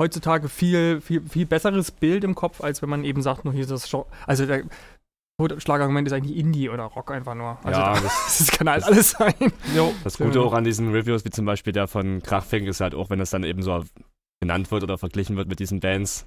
heutzutage 0.00 0.48
viel, 0.48 1.00
viel, 1.00 1.22
viel 1.28 1.46
besseres 1.46 1.90
Bild 1.90 2.22
im 2.24 2.34
Kopf, 2.36 2.60
als 2.60 2.82
wenn 2.82 2.88
man 2.90 3.04
eben 3.04 3.20
sagt, 3.22 3.44
nur 3.44 3.52
hier 3.54 3.62
ist 3.62 3.70
das 3.72 3.90
Genre. 3.90 4.06
Also 4.26 4.46
der 4.46 4.62
Schlagargument 5.58 6.08
ist 6.08 6.12
eigentlich 6.12 6.36
Indie 6.36 6.68
oder 6.68 6.84
Rock 6.84 7.12
einfach 7.12 7.34
nur. 7.34 7.58
Also 7.62 7.80
ja, 7.80 7.94
da, 7.94 8.00
das, 8.00 8.38
das 8.38 8.50
kann 8.50 8.68
halt 8.68 8.82
alles 8.82 9.10
sein. 9.12 9.34
Jo. 9.74 9.94
das 10.02 10.18
Gute 10.18 10.40
auch 10.40 10.52
an 10.52 10.64
diesen 10.64 10.90
Reviews, 10.90 11.24
wie 11.24 11.30
zum 11.30 11.44
Beispiel 11.44 11.72
der 11.72 11.86
von 11.86 12.22
Krachfink, 12.22 12.66
ist 12.66 12.80
halt 12.80 12.94
auch, 12.94 13.08
wenn 13.10 13.20
das 13.20 13.30
dann 13.30 13.44
eben 13.44 13.62
so 13.62 13.84
genannt 14.40 14.70
wird 14.70 14.82
oder 14.82 14.98
verglichen 14.98 15.36
wird 15.36 15.48
mit 15.48 15.60
diesen 15.60 15.78
Bands, 15.78 16.26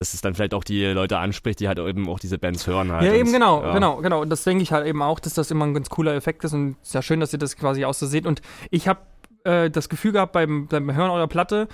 dass 0.00 0.14
es 0.14 0.20
dann 0.20 0.34
vielleicht 0.34 0.54
auch 0.54 0.64
die 0.64 0.84
Leute 0.86 1.18
anspricht, 1.18 1.60
die 1.60 1.68
halt 1.68 1.78
eben 1.78 2.08
auch 2.08 2.18
diese 2.18 2.38
Bands 2.38 2.66
hören 2.66 2.90
halt. 2.90 3.04
Ja, 3.04 3.12
eben 3.12 3.28
Und, 3.28 3.34
genau, 3.34 3.62
ja. 3.62 3.72
genau, 3.72 3.96
genau. 3.98 4.22
Und 4.22 4.30
das 4.30 4.42
denke 4.42 4.64
ich 4.64 4.72
halt 4.72 4.86
eben 4.86 5.02
auch, 5.02 5.20
dass 5.20 5.34
das 5.34 5.52
immer 5.52 5.66
ein 5.66 5.74
ganz 5.74 5.88
cooler 5.88 6.14
Effekt 6.14 6.42
ist 6.42 6.52
und 6.52 6.76
es 6.82 6.88
ist 6.88 6.94
ja 6.94 7.02
schön, 7.02 7.20
dass 7.20 7.32
ihr 7.32 7.38
das 7.38 7.56
quasi 7.56 7.84
auch 7.84 7.94
so 7.94 8.06
seht. 8.06 8.26
Und 8.26 8.42
ich 8.70 8.88
habe 8.88 9.00
äh, 9.44 9.70
das 9.70 9.88
Gefühl 9.88 10.12
gehabt 10.12 10.32
beim, 10.32 10.66
beim 10.66 10.92
Hören 10.92 11.10
eurer 11.10 11.28
Platte, 11.28 11.68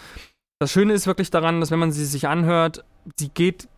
das 0.59 0.73
Schöne 0.73 0.93
ist 0.93 1.07
wirklich 1.07 1.31
daran, 1.31 1.61
dass 1.61 1.71
wenn 1.71 1.79
man 1.79 1.93
sie 1.93 2.05
sich 2.05 2.29
anhört, 2.29 2.85
sie 3.19 3.29
geht 3.29 3.69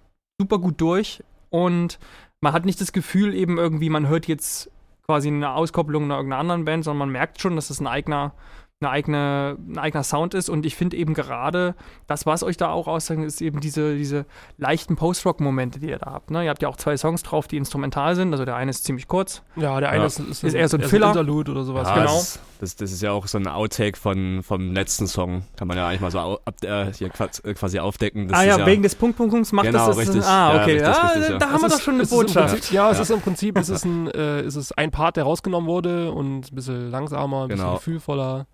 super 0.40 0.58
gut 0.58 0.80
durch 0.80 1.22
und 1.50 1.98
man 2.40 2.52
hat 2.52 2.64
nicht 2.64 2.80
das 2.80 2.92
Gefühl 2.92 3.34
eben 3.34 3.58
irgendwie, 3.58 3.90
man 3.90 4.08
hört 4.08 4.26
jetzt 4.26 4.70
quasi 5.06 5.28
eine 5.28 5.54
Auskopplung 5.54 6.04
einer 6.04 6.16
irgendeiner 6.16 6.40
anderen 6.40 6.64
Band, 6.64 6.84
sondern 6.84 6.98
man 6.98 7.10
merkt 7.10 7.40
schon, 7.40 7.56
dass 7.56 7.68
das 7.68 7.80
ein 7.80 7.86
eigener, 7.86 8.34
eine 8.80 8.90
eigene, 8.90 9.56
ein 9.68 9.78
eigener 9.78 10.04
Sound 10.04 10.34
ist. 10.34 10.48
Und 10.48 10.64
ich 10.64 10.76
finde 10.76 10.96
eben 10.96 11.12
gerade, 11.14 11.74
das, 12.06 12.26
was 12.26 12.44
euch 12.44 12.56
da 12.56 12.70
auch 12.70 12.86
auszeichnet, 12.86 13.26
ist 13.26 13.40
eben 13.40 13.60
diese, 13.60 13.96
diese 13.96 14.24
leichten 14.56 14.94
Post-Rock-Momente, 14.94 15.80
die 15.80 15.88
ihr 15.88 15.98
da 15.98 16.12
habt. 16.12 16.30
Ne? 16.30 16.44
Ihr 16.44 16.50
habt 16.50 16.62
ja 16.62 16.68
auch 16.68 16.76
zwei 16.76 16.96
Songs 16.96 17.24
drauf, 17.24 17.48
die 17.48 17.56
instrumental 17.56 18.14
sind. 18.14 18.32
Also 18.32 18.44
der 18.44 18.54
eine 18.54 18.70
ist 18.70 18.84
ziemlich 18.84 19.08
kurz. 19.08 19.42
Ja, 19.56 19.80
der 19.80 19.90
eine 19.90 20.02
Ja. 20.02 20.06
ist, 20.06 20.20
ist, 20.20 20.44
Ist 20.44 20.54
eher 20.54 20.68
so 20.68 20.76
ein 20.76 20.84
Filler. 20.84 21.08
Interlude 21.08 21.50
oder 21.52 21.64
sowas. 21.64 21.88
Ja, 21.88 21.94
genau. 21.98 22.22
Das, 22.60 22.74
das, 22.76 22.92
ist 22.92 23.02
ja 23.02 23.10
auch 23.12 23.26
so 23.26 23.38
ein 23.38 23.46
Outtake 23.48 23.96
von, 23.98 24.42
vom 24.44 24.72
letzten 24.72 25.06
Song. 25.08 25.42
Kann 25.56 25.66
man 25.68 25.76
ja 25.76 25.88
eigentlich 25.88 26.00
mal 26.00 26.10
so 26.12 26.18
ab, 26.18 26.54
äh, 26.62 26.92
hier 26.92 27.08
quasi, 27.10 27.42
äh, 27.44 27.54
quasi 27.54 27.78
aufdecken. 27.80 28.28
Das 28.28 28.38
ah 28.38 28.42
ist 28.42 28.58
ja, 28.58 28.66
wegen 28.66 28.82
des 28.82 28.94
Punkt, 28.94 29.16
Punkt, 29.16 29.32
Punkts 29.32 29.50
macht 29.52 29.66
Genau, 29.66 29.88
das, 29.88 29.96
das 29.96 30.06
richtig. 30.08 30.24
Ah, 30.24 30.54
Ja, 30.54 30.62
okay. 30.62 30.72
richtig, 30.72 30.80
Ja, 30.88 31.06
richtig, 31.06 31.26
da 31.26 31.32
ja. 31.32 31.38
da 31.38 31.50
haben 31.50 31.62
wir 31.62 31.68
doch 31.68 31.80
schon 31.80 31.94
eine 31.94 32.06
Botschaft. 32.06 32.54
Prinzip, 32.54 32.72
ja, 32.72 32.90
es 32.90 32.96
Ja. 32.98 33.02
ist 33.02 33.10
im 33.10 33.20
Prinzip, 33.20 33.58
es 33.58 33.68
ist 33.68 33.84
ein, 33.84 34.08
äh, 34.10 34.40
es 34.40 34.54
ist 34.56 34.76
ein 34.78 34.90
Part, 34.92 35.16
der 35.16 35.24
rausgenommen 35.24 35.68
wurde 35.68 36.10
und 36.12 36.50
ein 36.50 36.54
bisschen 36.54 36.90
langsamer, 36.92 37.42
ein 37.42 37.48
bisschen 37.48 37.64
Genau. 37.64 37.74
gefühlvoller. 37.76 38.46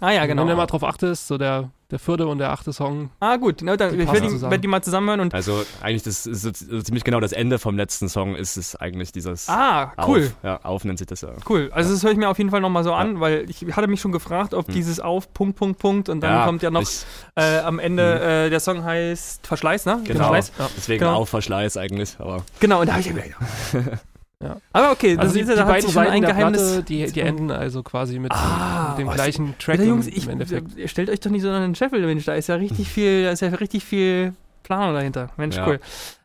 Ah 0.00 0.10
ja, 0.10 0.26
genau. 0.26 0.42
Wenn 0.42 0.48
du 0.50 0.56
mal 0.56 0.66
drauf 0.66 0.82
achtest, 0.82 1.28
so 1.28 1.38
der, 1.38 1.70
der 1.92 1.98
vierte 2.00 2.26
und 2.26 2.38
der 2.38 2.50
achte 2.50 2.72
Song. 2.72 3.10
Ah 3.20 3.36
gut, 3.36 3.60
na, 3.62 3.76
dann, 3.76 3.92
Die 3.92 4.00
ich 4.02 4.06
werde 4.06 4.22
die, 4.22 4.28
zusammen. 4.30 4.50
werd 4.50 4.64
die 4.64 4.68
mal 4.68 4.82
zusammenhören 4.82 5.20
und 5.20 5.32
Also 5.34 5.64
eigentlich 5.80 6.02
das 6.02 6.26
ist 6.26 6.42
so, 6.42 6.50
so 6.52 6.82
ziemlich 6.82 7.04
genau 7.04 7.20
das 7.20 7.30
Ende 7.30 7.60
vom 7.60 7.76
letzten 7.76 8.08
Song 8.08 8.34
ist 8.34 8.56
es 8.56 8.74
eigentlich 8.74 9.12
dieses 9.12 9.48
Ah, 9.48 9.92
cool. 10.08 10.24
Auf. 10.26 10.44
Ja, 10.44 10.60
auf 10.64 10.84
nennt 10.84 10.98
sich 10.98 11.06
das 11.06 11.20
ja. 11.20 11.28
Cool, 11.48 11.70
also 11.72 11.92
das 11.92 12.02
höre 12.02 12.10
ich 12.10 12.16
mir 12.16 12.28
auf 12.30 12.38
jeden 12.38 12.50
Fall 12.50 12.60
nochmal 12.60 12.82
so 12.82 12.90
Ja. 12.90 12.96
an, 12.96 13.20
weil 13.20 13.48
ich 13.48 13.64
hatte 13.76 13.86
mich 13.86 14.00
schon 14.00 14.10
gefragt, 14.12 14.54
ob 14.54 14.66
Hm. 14.66 14.74
dieses 14.74 14.98
auf 14.98 15.32
Punkt, 15.34 15.56
Punkt, 15.56 15.78
Punkt 15.78 16.08
und 16.08 16.20
dann 16.20 16.46
kommt 16.46 16.62
ja 16.62 16.70
noch 16.72 16.82
ich- 16.82 17.04
äh, 17.36 17.58
am 17.60 17.78
Ende, 17.78 18.46
äh, 18.46 18.50
der 18.50 18.58
Song 18.60 18.82
heißt 18.82 19.46
Verschleiß, 19.46 19.84
ne? 19.86 20.00
Genau. 20.04 20.32
Verschleiß. 20.32 20.52
deswegen 20.76 21.00
genau. 21.04 21.14
auf 21.16 21.28
Verschleiß 21.28 21.76
eigentlich, 21.76 22.16
aber 22.18 22.42
Genau, 22.58 22.80
und 22.80 22.86
da 22.88 22.94
habe 22.94 23.02
ich 23.02 23.12
mir 23.12 23.22
Ja. 24.42 24.56
Aber 24.72 24.90
okay, 24.92 25.10
Also 25.12 25.22
das 25.22 25.32
die, 25.34 25.40
ist 25.40 25.52
die 25.52 25.58
hat 25.58 25.66
beiden 25.68 25.88
Seiten 25.90 26.10
ein 26.12 26.22
der 26.22 26.30
Geheimnis. 26.34 26.62
Platte, 26.62 26.82
die, 26.84 27.06
die 27.12 27.20
enden 27.20 27.50
also 27.50 27.82
quasi 27.82 28.18
mit, 28.18 28.32
Ah, 28.32 28.94
dem 28.96 29.08
gleichen 29.08 29.56
Track 29.58 29.78
Alter, 29.78 29.84
Jungs, 29.88 30.06
im, 30.08 30.12
ich, 30.16 30.24
im 30.24 30.30
Endeffekt. 30.30 30.76
ihr 30.76 30.88
stellt 30.88 31.10
euch 31.10 31.20
doch 31.20 31.30
nicht 31.30 31.42
so 31.42 31.50
einen 31.50 31.74
Scheffel, 31.74 32.04
Mensch, 32.04 32.24
da 32.24 32.34
ist 32.34 32.48
ja 32.48 32.56
richtig 32.56 32.88
viel, 32.90 33.24
da 33.24 33.30
ist 33.30 33.40
ja 33.40 33.48
richtig 33.48 33.84
viel 33.84 34.34
Planung 34.64 34.94
dahinter. 34.94 35.30
Mensch, 35.36 35.56
Ja. 35.56 35.66
cool. 35.68 35.80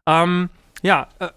Ähm, 0.08 0.50
ja, 0.82 1.08
äh, 1.20 1.30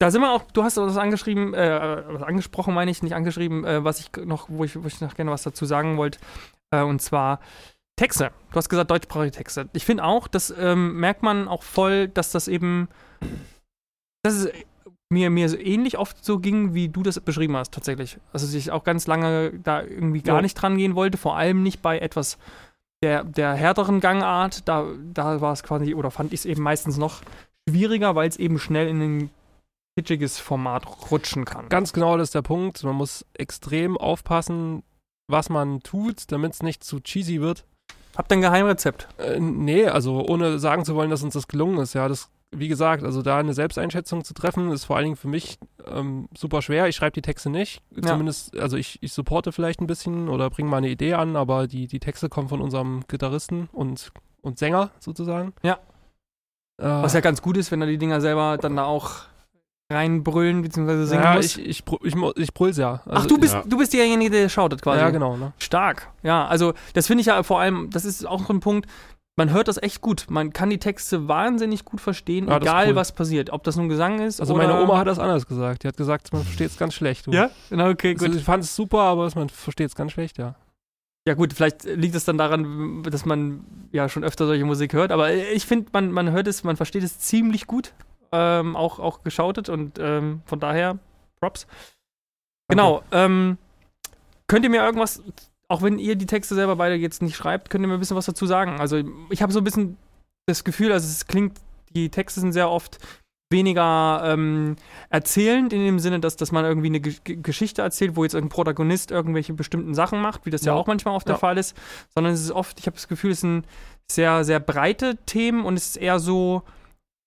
da 0.00 0.10
sind 0.10 0.20
wir 0.20 0.30
auch, 0.32 0.42
du 0.52 0.62
hast 0.62 0.76
was 0.76 0.96
angeschrieben, 0.96 1.54
äh, 1.54 2.02
was 2.08 2.22
angesprochen 2.22 2.74
meine 2.74 2.90
ich, 2.90 3.02
nicht 3.02 3.14
angeschrieben, 3.14 3.64
äh, 3.64 3.82
was 3.84 4.00
ich 4.00 4.10
noch, 4.24 4.48
wo 4.48 4.64
ich, 4.64 4.80
wo 4.82 4.86
ich 4.86 5.00
noch 5.00 5.14
gerne 5.14 5.30
was 5.30 5.42
dazu 5.42 5.64
sagen 5.64 5.96
wollte, 5.96 6.18
äh, 6.72 6.82
und 6.82 7.00
zwar 7.02 7.40
Texte. 7.96 8.30
Du 8.50 8.56
hast 8.56 8.68
gesagt 8.68 8.90
deutschsprachige 8.90 9.30
Texte. 9.30 9.68
Ich 9.72 9.84
finde 9.84 10.04
auch, 10.04 10.26
das 10.28 10.52
ähm, 10.58 10.98
merkt 10.98 11.22
man 11.22 11.46
auch 11.48 11.62
voll, 11.62 12.08
dass 12.08 12.32
das 12.32 12.48
eben, 12.48 12.88
dass 14.22 14.34
es 14.34 14.48
mir, 15.10 15.30
mir 15.30 15.48
so 15.48 15.56
ähnlich 15.58 15.98
oft 15.98 16.24
so 16.24 16.38
ging, 16.38 16.74
wie 16.74 16.88
du 16.88 17.02
das 17.02 17.20
beschrieben 17.20 17.56
hast, 17.56 17.72
tatsächlich. 17.72 18.18
Also, 18.32 18.46
dass 18.46 18.54
ich 18.54 18.70
auch 18.72 18.84
ganz 18.84 19.06
lange 19.06 19.52
da 19.62 19.82
irgendwie 19.82 20.22
gar 20.22 20.36
Ja. 20.36 20.42
nicht 20.42 20.54
dran 20.54 20.76
gehen 20.76 20.94
wollte, 20.94 21.18
vor 21.18 21.36
allem 21.36 21.62
nicht 21.62 21.82
bei 21.82 21.98
etwas 21.98 22.38
der, 23.02 23.22
der 23.24 23.54
härteren 23.54 24.00
Gangart. 24.00 24.66
Da, 24.66 24.86
da 25.12 25.40
war 25.40 25.52
es 25.52 25.62
quasi, 25.62 25.94
oder 25.94 26.10
fand 26.10 26.32
ich 26.32 26.40
es 26.40 26.46
eben 26.46 26.62
meistens 26.62 26.96
noch 26.96 27.20
schwieriger, 27.68 28.14
weil 28.14 28.28
es 28.28 28.36
eben 28.38 28.58
schnell 28.58 28.88
in 28.88 29.00
ein 29.02 29.30
kitschiges 29.96 30.38
Format 30.40 31.10
rutschen 31.10 31.44
kann. 31.44 31.68
Ganz 31.68 31.92
genau, 31.92 32.16
das 32.16 32.28
ist 32.28 32.34
der 32.34 32.42
Punkt. 32.42 32.82
Man 32.82 32.96
muss 32.96 33.24
extrem 33.34 33.96
aufpassen, 33.96 34.82
was 35.28 35.48
man 35.50 35.80
tut, 35.80 36.32
damit 36.32 36.54
es 36.54 36.62
nicht 36.62 36.82
zu 36.82 36.98
cheesy 37.00 37.40
wird. 37.40 37.64
Habt 38.16 38.30
ihr 38.32 38.36
ein 38.38 38.42
Geheimrezept? 38.42 39.08
Äh, 39.18 39.38
nee, 39.38 39.86
also 39.86 40.24
ohne 40.26 40.58
sagen 40.58 40.84
zu 40.84 40.94
wollen, 40.94 41.10
dass 41.10 41.22
uns 41.22 41.34
das 41.34 41.46
gelungen 41.48 41.78
ist. 41.78 41.94
Ja, 41.94 42.08
das, 42.08 42.28
wie 42.58 42.68
gesagt, 42.68 43.04
also 43.04 43.22
da 43.22 43.38
eine 43.38 43.54
Selbsteinschätzung 43.54 44.24
zu 44.24 44.34
treffen, 44.34 44.70
ist 44.70 44.84
vor 44.84 44.96
allen 44.96 45.04
Dingen 45.04 45.16
für 45.16 45.28
mich 45.28 45.58
ähm, 45.86 46.28
super 46.36 46.62
schwer. 46.62 46.88
Ich 46.88 46.96
schreibe 46.96 47.12
die 47.12 47.22
Texte 47.22 47.50
nicht. 47.50 47.82
Ja. 47.94 48.08
Zumindest, 48.08 48.56
also 48.58 48.76
ich, 48.76 48.98
ich 49.02 49.12
supporte 49.12 49.52
vielleicht 49.52 49.80
ein 49.80 49.86
bisschen 49.86 50.28
oder 50.28 50.50
bringe 50.50 50.68
mal 50.68 50.78
eine 50.78 50.88
Idee 50.88 51.14
an, 51.14 51.36
aber 51.36 51.66
die, 51.66 51.86
die 51.86 52.00
Texte 52.00 52.28
kommen 52.28 52.48
von 52.48 52.60
unserem 52.60 53.04
Gitarristen 53.08 53.68
und, 53.72 54.12
und 54.42 54.58
Sänger 54.58 54.90
sozusagen. 54.98 55.52
Ja. 55.62 55.78
Äh, 56.78 56.84
Was 56.84 57.12
ja 57.12 57.20
ganz 57.20 57.42
gut 57.42 57.56
ist, 57.56 57.70
wenn 57.70 57.80
er 57.80 57.86
die 57.86 57.98
Dinger 57.98 58.20
selber 58.20 58.58
dann 58.58 58.76
da 58.76 58.84
auch 58.84 59.22
reinbrüllen 59.92 60.62
bzw. 60.62 61.04
singen 61.04 61.22
ja, 61.22 61.34
muss. 61.34 61.56
ich, 61.56 61.58
ich, 61.58 61.84
ich, 62.02 62.14
ich 62.36 62.54
brüll's 62.54 62.78
ja. 62.78 63.02
Ach, 63.06 63.16
Also, 63.16 63.28
du 63.28 63.38
bist, 63.38 63.54
ja. 63.54 63.62
du 63.66 63.76
bist 63.76 63.92
derjenige, 63.92 64.30
der 64.30 64.48
shoutet 64.48 64.82
quasi. 64.82 65.00
Ja, 65.00 65.10
genau. 65.10 65.36
Ne? 65.36 65.52
Stark. 65.58 66.08
Ja, 66.22 66.46
also 66.46 66.72
das 66.94 67.06
finde 67.06 67.20
ich 67.20 67.26
ja 67.26 67.42
vor 67.42 67.60
allem, 67.60 67.90
das 67.90 68.04
ist 68.04 68.26
auch 68.26 68.46
so 68.46 68.52
ein 68.52 68.60
Punkt, 68.60 68.88
man 69.36 69.50
hört 69.50 69.68
das 69.68 69.82
echt 69.82 70.00
gut. 70.00 70.26
Man 70.28 70.52
kann 70.52 70.70
die 70.70 70.78
Texte 70.78 71.28
wahnsinnig 71.28 71.84
gut 71.84 72.00
verstehen, 72.00 72.48
ist 72.48 72.56
egal 72.56 72.88
cool. 72.88 72.94
was 72.94 73.12
passiert. 73.12 73.50
Ob 73.50 73.64
das 73.64 73.76
nun 73.76 73.88
Gesang 73.88 74.20
ist 74.20 74.40
Also 74.40 74.54
oder 74.54 74.66
meine 74.66 74.80
Oma 74.80 74.98
hat 74.98 75.08
das 75.08 75.18
anders 75.18 75.46
gesagt. 75.46 75.82
Die 75.82 75.88
hat 75.88 75.96
gesagt, 75.96 76.32
man 76.32 76.44
versteht 76.44 76.70
es 76.70 76.76
ganz 76.76 76.94
schlecht. 76.94 77.26
Du. 77.26 77.32
Ja? 77.32 77.50
Na, 77.70 77.88
okay, 77.88 78.14
gut. 78.14 78.28
Also 78.28 78.38
ich 78.38 78.44
fand 78.44 78.62
es 78.62 78.76
super, 78.76 79.00
aber 79.00 79.28
man 79.34 79.48
versteht 79.48 79.88
es 79.88 79.94
ganz 79.94 80.12
schlecht, 80.12 80.38
ja. 80.38 80.54
Ja 81.26 81.32
gut, 81.34 81.54
vielleicht 81.54 81.84
liegt 81.84 82.14
es 82.14 82.26
dann 82.26 82.36
daran, 82.36 83.02
dass 83.02 83.24
man 83.24 83.64
ja 83.92 84.10
schon 84.10 84.24
öfter 84.24 84.46
solche 84.46 84.66
Musik 84.66 84.92
hört, 84.92 85.10
aber 85.10 85.32
ich 85.32 85.64
finde, 85.64 85.88
man, 85.92 86.12
man 86.12 86.30
hört 86.30 86.46
es, 86.46 86.64
man 86.64 86.76
versteht 86.76 87.02
es 87.02 87.18
ziemlich 87.18 87.66
gut, 87.66 87.94
ähm, 88.30 88.76
auch, 88.76 88.98
auch 88.98 89.22
geschautet 89.22 89.70
und 89.70 89.98
ähm, 89.98 90.42
von 90.44 90.60
daher 90.60 90.98
Props. 91.40 91.66
Genau, 92.68 93.02
ähm, 93.10 93.56
könnt 94.48 94.64
ihr 94.64 94.70
mir 94.70 94.82
irgendwas, 94.82 95.22
auch 95.74 95.82
wenn 95.82 95.98
ihr 95.98 96.14
die 96.16 96.26
Texte 96.26 96.54
selber 96.54 96.76
beide 96.76 96.94
jetzt 96.94 97.20
nicht 97.20 97.34
schreibt, 97.36 97.68
könnt 97.68 97.84
ihr 97.84 97.88
mir 97.88 97.94
ein 97.94 98.00
bisschen 98.00 98.16
was 98.16 98.26
dazu 98.26 98.46
sagen? 98.46 98.78
Also 98.80 99.02
ich 99.30 99.42
habe 99.42 99.52
so 99.52 99.58
ein 99.60 99.64
bisschen 99.64 99.96
das 100.46 100.62
Gefühl, 100.62 100.92
also 100.92 101.06
es 101.08 101.26
klingt, 101.26 101.58
die 101.94 102.08
Texte 102.10 102.40
sind 102.40 102.52
sehr 102.52 102.70
oft 102.70 102.98
weniger 103.52 104.22
ähm, 104.24 104.76
erzählend 105.10 105.72
in 105.72 105.84
dem 105.84 105.98
Sinne, 105.98 106.20
dass, 106.20 106.36
dass 106.36 106.52
man 106.52 106.64
irgendwie 106.64 106.86
eine 106.88 107.00
G 107.00 107.36
Geschichte 107.36 107.82
erzählt, 107.82 108.16
wo 108.16 108.22
jetzt 108.24 108.34
irgendein 108.34 108.54
Protagonist 108.54 109.10
irgendwelche 109.10 109.52
bestimmten 109.52 109.94
Sachen 109.94 110.20
macht, 110.20 110.46
wie 110.46 110.50
das 110.50 110.64
ja, 110.64 110.72
Ja. 110.72 110.78
auch 110.78 110.86
manchmal 110.86 111.14
oft 111.14 111.26
der 111.28 111.34
Ja. 111.34 111.38
Fall 111.38 111.58
ist, 111.58 111.76
sondern 112.14 112.32
es 112.32 112.40
ist 112.40 112.50
oft, 112.52 112.78
ich 112.80 112.86
habe 112.86 112.94
das 112.96 113.06
Gefühl, 113.08 113.32
es 113.32 113.40
sind 113.40 113.64
sehr, 114.10 114.44
sehr 114.44 114.60
breite 114.60 115.16
Themen 115.26 115.64
und 115.64 115.74
es 115.76 115.88
ist 115.90 115.96
eher 115.96 116.18
so, 116.20 116.62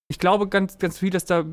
ich 0.09 0.19
glaube 0.19 0.47
ganz, 0.47 0.77
ganz 0.79 0.97
viel, 0.97 1.09
dass 1.11 1.25
da 1.25 1.45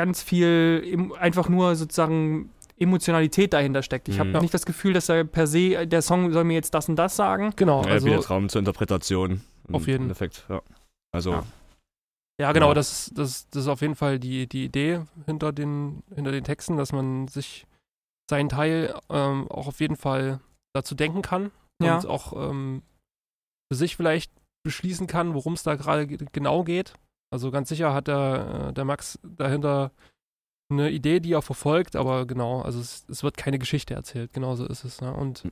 ganz 0.00 0.22
viel 0.22 1.10
einfach 1.18 1.48
nur 1.48 1.74
sozusagen 1.76 2.50
Emotionalität 2.78 3.52
dahinter 3.52 3.82
steckt. 3.82 4.08
Ich 4.08 4.18
habe 4.18 4.30
Mhm. 4.30 4.38
nicht 4.40 4.54
das 4.54 4.66
Gefühl, 4.66 4.92
dass 4.92 5.08
er 5.08 5.24
per 5.24 5.46
se, 5.46 5.86
der 5.86 6.02
Song 6.02 6.32
soll 6.32 6.44
mir 6.44 6.54
jetzt 6.54 6.74
das 6.74 6.88
und 6.88 6.96
das 6.96 7.16
sagen. 7.16 7.52
Genau, 7.56 7.82
Ja, 7.84 7.92
also 7.92 8.06
bietet 8.06 8.28
Raum 8.30 8.48
zur 8.48 8.58
Interpretation. 8.58 9.40
Auf 9.72 9.86
jeden. 9.86 10.02
Endeffekt, 10.04 10.44
ja. 10.48 10.60
Also, 11.12 11.30
Ja. 11.32 11.44
Ja, 12.38 12.52
genau, 12.52 12.68
Ja. 12.68 12.74
das, 12.74 12.92
ist- 13.08 13.18
das, 13.18 13.48
das 13.48 13.62
ist 13.62 13.68
auf 13.68 13.80
jeden 13.80 13.94
Fall 13.94 14.18
die, 14.18 14.46
die 14.46 14.64
Idee 14.66 15.00
hinter 15.24 15.52
den, 15.52 16.02
hinter 16.14 16.32
den 16.32 16.44
Texten, 16.44 16.76
dass 16.76 16.92
man 16.92 17.28
sich 17.28 17.66
seinen 18.30 18.50
Teil 18.50 18.94
ähm, 19.08 19.50
auch 19.50 19.68
auf 19.68 19.80
jeden 19.80 19.96
Fall 19.96 20.40
dazu 20.74 20.94
denken 20.94 21.22
kann 21.22 21.50
Ja. 21.82 21.96
und 21.96 22.06
auch 22.06 22.34
ähm, 22.50 22.82
für 23.72 23.76
sich 23.76 23.96
vielleicht 23.96 24.30
beschließen 24.64 25.06
kann, 25.06 25.32
worum 25.32 25.54
es 25.54 25.62
da 25.62 25.76
gerade 25.76 26.06
ge- 26.06 26.26
genau 26.32 26.62
geht. 26.62 26.92
Also 27.32 27.50
ganz 27.50 27.70
sicher 27.70 27.94
hat 27.94 28.06
der, 28.08 28.66
äh, 28.68 28.72
der 28.74 28.84
Max 28.84 29.18
dahinter 29.22 29.90
eine 30.68 30.90
Idee, 30.90 31.20
die 31.20 31.32
er 31.32 31.42
verfolgt, 31.42 31.96
aber 31.96 32.26
genau, 32.26 32.62
also 32.62 32.80
es, 32.80 33.04
es 33.08 33.22
wird 33.22 33.36
keine 33.36 33.58
Geschichte 33.58 33.94
erzählt, 33.94 34.32
genauso 34.32 34.66
ist 34.66 34.84
es. 34.84 35.00
Ne? 35.00 35.12
Und 35.12 35.44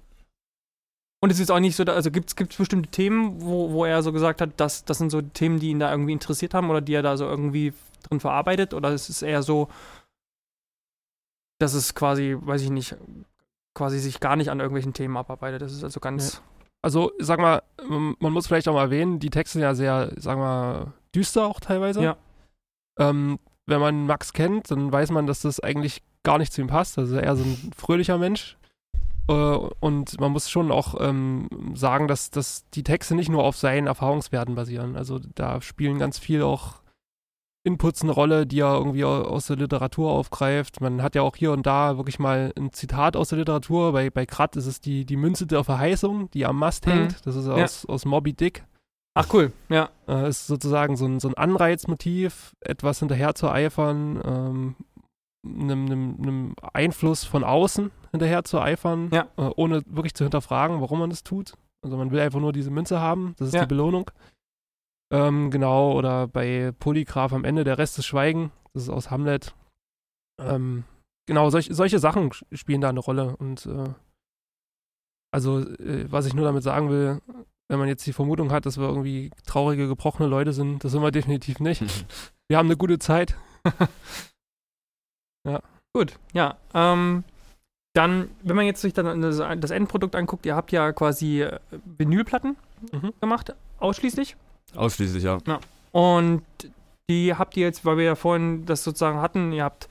Und 1.21 1.31
es 1.31 1.41
ist 1.41 1.51
auch 1.51 1.61
nicht 1.61 1.75
so, 1.75 1.85
also 1.85 2.11
gibt 2.11 2.29
es 2.29 2.35
bestimmte 2.35 2.91
Themen, 2.91 3.41
wo, 3.41 3.73
wo 3.73 3.85
er 3.85 4.03
so 4.03 4.13
gesagt 4.13 4.41
hat, 4.43 4.61
dass 4.61 4.85
das 4.85 4.99
sind 4.99 5.11
so 5.11 5.23
Themen, 5.23 5.59
die 5.59 5.71
ihn 5.71 5.79
da 5.79 5.91
irgendwie 5.91 6.13
interessiert 6.13 6.53
haben 6.53 6.69
oder 6.69 6.83
die 6.83 6.93
er 6.93 7.03
da 7.03 7.17
so 7.17 7.25
irgendwie 7.25 7.73
drin 8.03 8.21
verarbeitet? 8.21 8.75
Oder 8.75 8.93
ist 8.93 9.09
es 9.09 9.23
eher 9.23 9.43
so, 9.43 9.69
dass 11.59 11.73
es 11.73 11.95
quasi, 11.95 12.37
weiß 12.39 12.61
ich 12.61 12.71
nicht, 12.71 12.97
quasi 13.73 14.01
sich 14.01 14.21
gar 14.21 14.37
nicht 14.37 14.51
an 14.51 14.61
irgendwelchen 14.61 14.93
Themen 14.93 15.17
abarbeitet? 15.17 15.63
Das 15.63 15.73
ist 15.73 15.83
also 15.83 15.99
ganz. 16.01 16.43
also, 16.83 17.13
sag 17.19 17.39
mal, 17.41 17.63
man 17.89 18.33
muss 18.33 18.47
vielleicht 18.47 18.69
auch 18.69 18.75
mal 18.75 18.83
erwähnen, 18.83 19.19
die 19.19 19.31
Texte 19.31 19.55
sind 19.55 19.63
ja 19.63 19.75
sehr, 19.75 20.13
sag 20.17 20.37
mal, 20.37 20.93
düster 21.15 21.47
auch 21.47 21.61
teilweise. 21.61 22.03
Ja. 22.03 22.17
Ähm, 22.99 23.39
wenn 23.67 23.81
man 23.81 24.07
Max 24.07 24.33
kennt, 24.33 24.71
dann 24.71 24.93
weiß 24.93 25.11
man, 25.11 25.27
dass 25.27 25.41
das 25.43 25.61
eigentlich 25.61 26.03
gar 26.23 26.39
nicht 26.39 26.53
zu 26.53 26.61
ihm 26.61 26.67
passt. 26.69 26.99
Also 26.99 27.17
er 27.17 27.33
ist 27.33 27.39
so 27.41 27.45
ein 27.45 27.71
fröhlicher 27.77 28.19
Mensch. 28.19 28.57
Äh, 29.29 29.33
und 29.33 30.21
man 30.21 30.33
muss 30.33 30.51
schon 30.51 30.71
auch 30.71 30.95
ähm, 31.01 31.49
sagen, 31.75 32.09
dass, 32.09 32.31
dass 32.31 32.69
die 32.75 32.83
Texte 32.83 33.15
nicht 33.15 33.31
nur 33.31 33.43
auf 33.45 33.57
seinen 33.57 33.87
Erfahrungswerten 33.87 34.55
basieren. 34.55 34.97
Also 34.97 35.19
da 35.35 35.61
spielen 35.63 35.99
ganz 35.99 36.19
viel 36.19 36.43
auch 36.43 36.83
Inputs 37.67 38.03
eine 38.03 38.13
Rolle, 38.13 38.47
die 38.47 38.61
er 38.61 38.75
irgendwie 38.75 39.07
au- 39.07 39.23
aus 39.23 39.47
der 39.47 39.57
Literatur 39.57 40.11
aufgreift. 40.11 40.83
Man 40.83 41.03
hat 41.03 41.15
ja 41.15 41.23
auch 41.23 41.35
hier 41.37 41.53
und 41.53 41.65
da 41.67 41.97
wirklich 41.97 42.19
mal 42.19 42.53
ein 42.59 42.75
Zitat 42.75 43.17
aus 43.17 43.31
der 43.31 43.39
Literatur. 43.39 43.93
Bei, 43.93 44.11
bei 44.11 44.27
Kratt 44.27 44.57
ist 44.57 44.67
es 44.67 44.81
die, 44.83 45.07
die 45.07 45.17
Münze 45.17 45.47
der 45.47 45.65
Verheißung, 45.65 46.31
die 46.33 46.45
am 46.45 46.59
Mast 46.59 46.87
Mhm. 46.87 46.91
hängt. 46.91 47.27
Das 47.27 47.35
ist 47.37 47.47
Ja. 47.47 47.55
aus, 47.55 47.87
aus 47.87 48.05
Moby 48.05 48.35
Dick. 48.35 48.65
Ach 49.15 49.27
cool, 49.33 49.53
ja. 49.69 49.91
Äh, 50.09 50.29
ist 50.29 50.47
sozusagen 50.49 50.97
so 50.97 51.05
ein, 51.07 51.21
so 51.21 51.29
ein 51.29 51.35
Anreizmotiv, 51.35 52.55
etwas 52.61 52.99
hinterher 52.99 53.35
zu 53.35 53.49
eifern, 53.49 54.21
ähm, 54.25 54.77
einem, 55.47 55.87
einem, 55.87 56.17
einem 56.21 56.55
Einfluss 56.73 57.25
von 57.25 57.45
außen 57.45 57.91
hinterher 58.11 58.45
zu 58.45 58.61
eifern, 58.61 59.11
Ja. 59.13 59.29
äh, 59.37 59.51
ohne 59.57 59.83
wirklich 59.87 60.15
zu 60.15 60.25
hinterfragen, 60.25 60.81
warum 60.81 60.99
man 60.99 61.11
das 61.11 61.23
tut. 61.23 61.55
Also 61.83 61.97
man 61.97 62.11
will 62.11 62.21
einfach 62.21 62.41
nur 62.41 62.53
diese 62.53 62.71
Münze 62.71 62.99
haben, 63.01 63.35
das 63.39 63.49
ist 63.49 63.55
Ja. 63.55 63.61
die 63.63 63.67
Belohnung. 63.69 64.11
Ähm, 65.13 65.51
genau, 65.51 65.93
oder 65.93 66.27
bei 66.27 66.73
Polygraph 66.79 67.33
am 67.33 67.45
Ende 67.45 67.63
der 67.63 67.79
Rest 67.79 67.99
des 67.99 68.07
Schweigen, 68.07 68.51
das 68.73 68.85
ist 68.85 68.89
aus 68.89 69.11
Hamlet. 69.11 69.55
Ähm, 70.41 70.85
genau, 71.27 71.51
solch, 71.51 71.69
solche 71.71 72.01
Sachen 72.01 72.31
spielen 72.53 72.81
da 72.81 72.89
eine 72.89 73.01
Rolle. 73.01 73.37
Und 73.37 73.67
äh, 73.67 73.91
also, 75.31 75.61
äh, 75.61 76.11
was 76.11 76.27
ich 76.27 76.35
nur 76.35 76.45
damit 76.47 76.63
sagen 76.65 76.89
will, 76.91 77.21
wenn 77.69 77.79
man 77.79 77.89
jetzt 77.89 78.07
die 78.07 78.13
Vermutung 78.13 78.53
hat, 78.53 78.67
dass 78.67 78.79
wir 78.79 78.89
irgendwie 78.89 79.31
traurige, 79.47 79.89
gebrochene 79.89 80.29
Leute 80.29 80.53
sind, 80.53 80.85
das 80.85 80.93
sind 80.93 81.03
wir 81.03 81.11
definitiv 81.11 81.61
nicht. 81.61 81.83
Wir 82.49 82.59
haben 82.59 82.67
eine 82.67 82.77
gute 82.77 82.99
Zeit. 82.99 83.37
Gut, 85.97 86.19
ja. 86.33 86.57
Ähm, 86.75 87.25
dann, 87.95 88.29
wenn 88.43 88.57
man 88.57 88.67
jetzt 88.67 88.81
sich 88.81 88.93
dann 88.93 89.23
das, 89.23 89.39
das 89.61 89.71
Endprodukt 89.71 90.17
anguckt, 90.17 90.45
ihr 90.47 90.57
habt 90.57 90.73
ja 90.73 90.93
quasi 90.93 91.43
äh, 91.43 91.59
Vinylplatten 91.85 92.57
Mhm. 92.93 93.15
gemacht, 93.21 93.55
ausschließlich. 93.79 94.37
ausschließlich, 94.75 95.23
ja. 95.23 95.39
Und 95.93 96.43
die 97.09 97.35
habt 97.35 97.57
ihr 97.57 97.65
jetzt, 97.65 97.87
weil 97.87 97.97
wir 97.97 98.05
ja 98.05 98.15
vorhin 98.15 98.67
das 98.67 98.85
sozusagen 98.85 99.21
hatten, 99.23 99.53
ihr 99.53 99.65
habt 99.65 99.89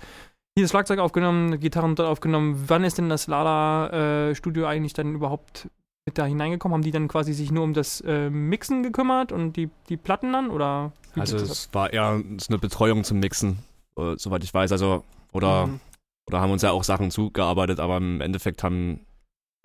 hier 0.55 0.65
das 0.65 0.69
Schlagzeug 0.71 0.99
aufgenommen, 0.99 1.59
Gitarren 1.59 1.95
dort 1.95 2.07
aufgenommen. 2.09 2.65
Wann 2.67 2.83
ist 2.83 2.99
denn 2.99 3.09
das 3.09 3.25
Lala-Studio 3.25 4.67
eigentlich 4.67 4.93
dann 4.93 5.15
überhaupt 5.15 5.69
mit 6.05 6.17
da 6.17 6.25
hineingekommen? 6.25 6.73
Haben 6.73 6.83
die 6.83 6.91
dann 6.91 7.07
quasi 7.07 7.33
sich 7.33 7.51
nur 7.51 7.63
um 7.63 7.73
das 7.73 8.01
äh, 8.01 8.29
Mixen 8.29 8.83
gekümmert 8.83 9.31
und 9.31 9.53
die, 9.53 9.69
die 9.89 9.97
Platten 9.97 10.33
dann? 10.33 10.49
Oder 10.49 10.91
Also 11.15 11.37
es 11.37 11.69
war 11.73 11.91
eher 11.93 12.21
eine 12.49 12.59
Betreuung 12.59 13.03
zum 13.03 13.19
Mixen, 13.19 13.59
äh, 13.97 14.15
soweit 14.17 14.43
ich 14.43 14.53
weiß. 14.53 14.71
Also, 14.71 15.03
oder, 15.31 15.67
Mhm. 15.67 15.79
oder 16.27 16.41
haben 16.41 16.51
uns 16.51 16.61
ja 16.61 16.71
auch 16.71 16.83
Sachen 16.83 17.11
zugearbeitet, 17.11 17.79
aber 17.79 17.97
im 17.97 18.21
Endeffekt 18.21 18.63
haben, 18.63 18.99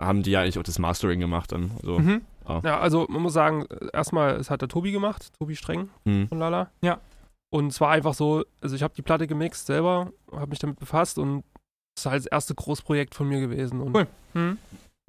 haben 0.01 0.23
die 0.23 0.31
ja 0.31 0.41
eigentlich 0.41 0.59
auch 0.59 0.63
das 0.63 0.79
Mastering 0.79 1.19
gemacht 1.19 1.51
dann. 1.51 1.71
Also? 1.81 1.99
Mhm. 1.99 2.21
Ja, 2.63 2.79
also 2.79 3.05
man 3.09 3.21
muss 3.21 3.33
sagen, 3.33 3.67
erstmal, 3.93 4.37
es 4.37 4.49
hat 4.49 4.61
der 4.61 4.69
Tobi 4.69 4.91
gemacht, 4.91 5.31
Tobi 5.37 5.55
Streng 5.55 5.89
hm. 6.05 6.29
von 6.29 6.39
Lala. 6.39 6.71
Ja. 6.81 6.99
Und 7.51 7.67
es 7.67 7.79
war 7.79 7.91
einfach 7.91 8.15
so, 8.15 8.43
also 8.59 8.75
ich 8.75 8.81
habe 8.81 8.95
die 8.95 9.03
Platte 9.03 9.27
gemixt 9.27 9.67
selber, 9.67 10.11
habe 10.31 10.47
mich 10.47 10.57
damit 10.57 10.79
befasst 10.79 11.19
und 11.19 11.43
es 11.95 12.01
ist 12.01 12.05
halt 12.07 12.25
das 12.25 12.31
erste 12.31 12.55
Großprojekt 12.55 13.13
von 13.13 13.27
mir 13.27 13.39
gewesen. 13.39 13.81
Und 13.81 13.95
Cool. 13.95 14.07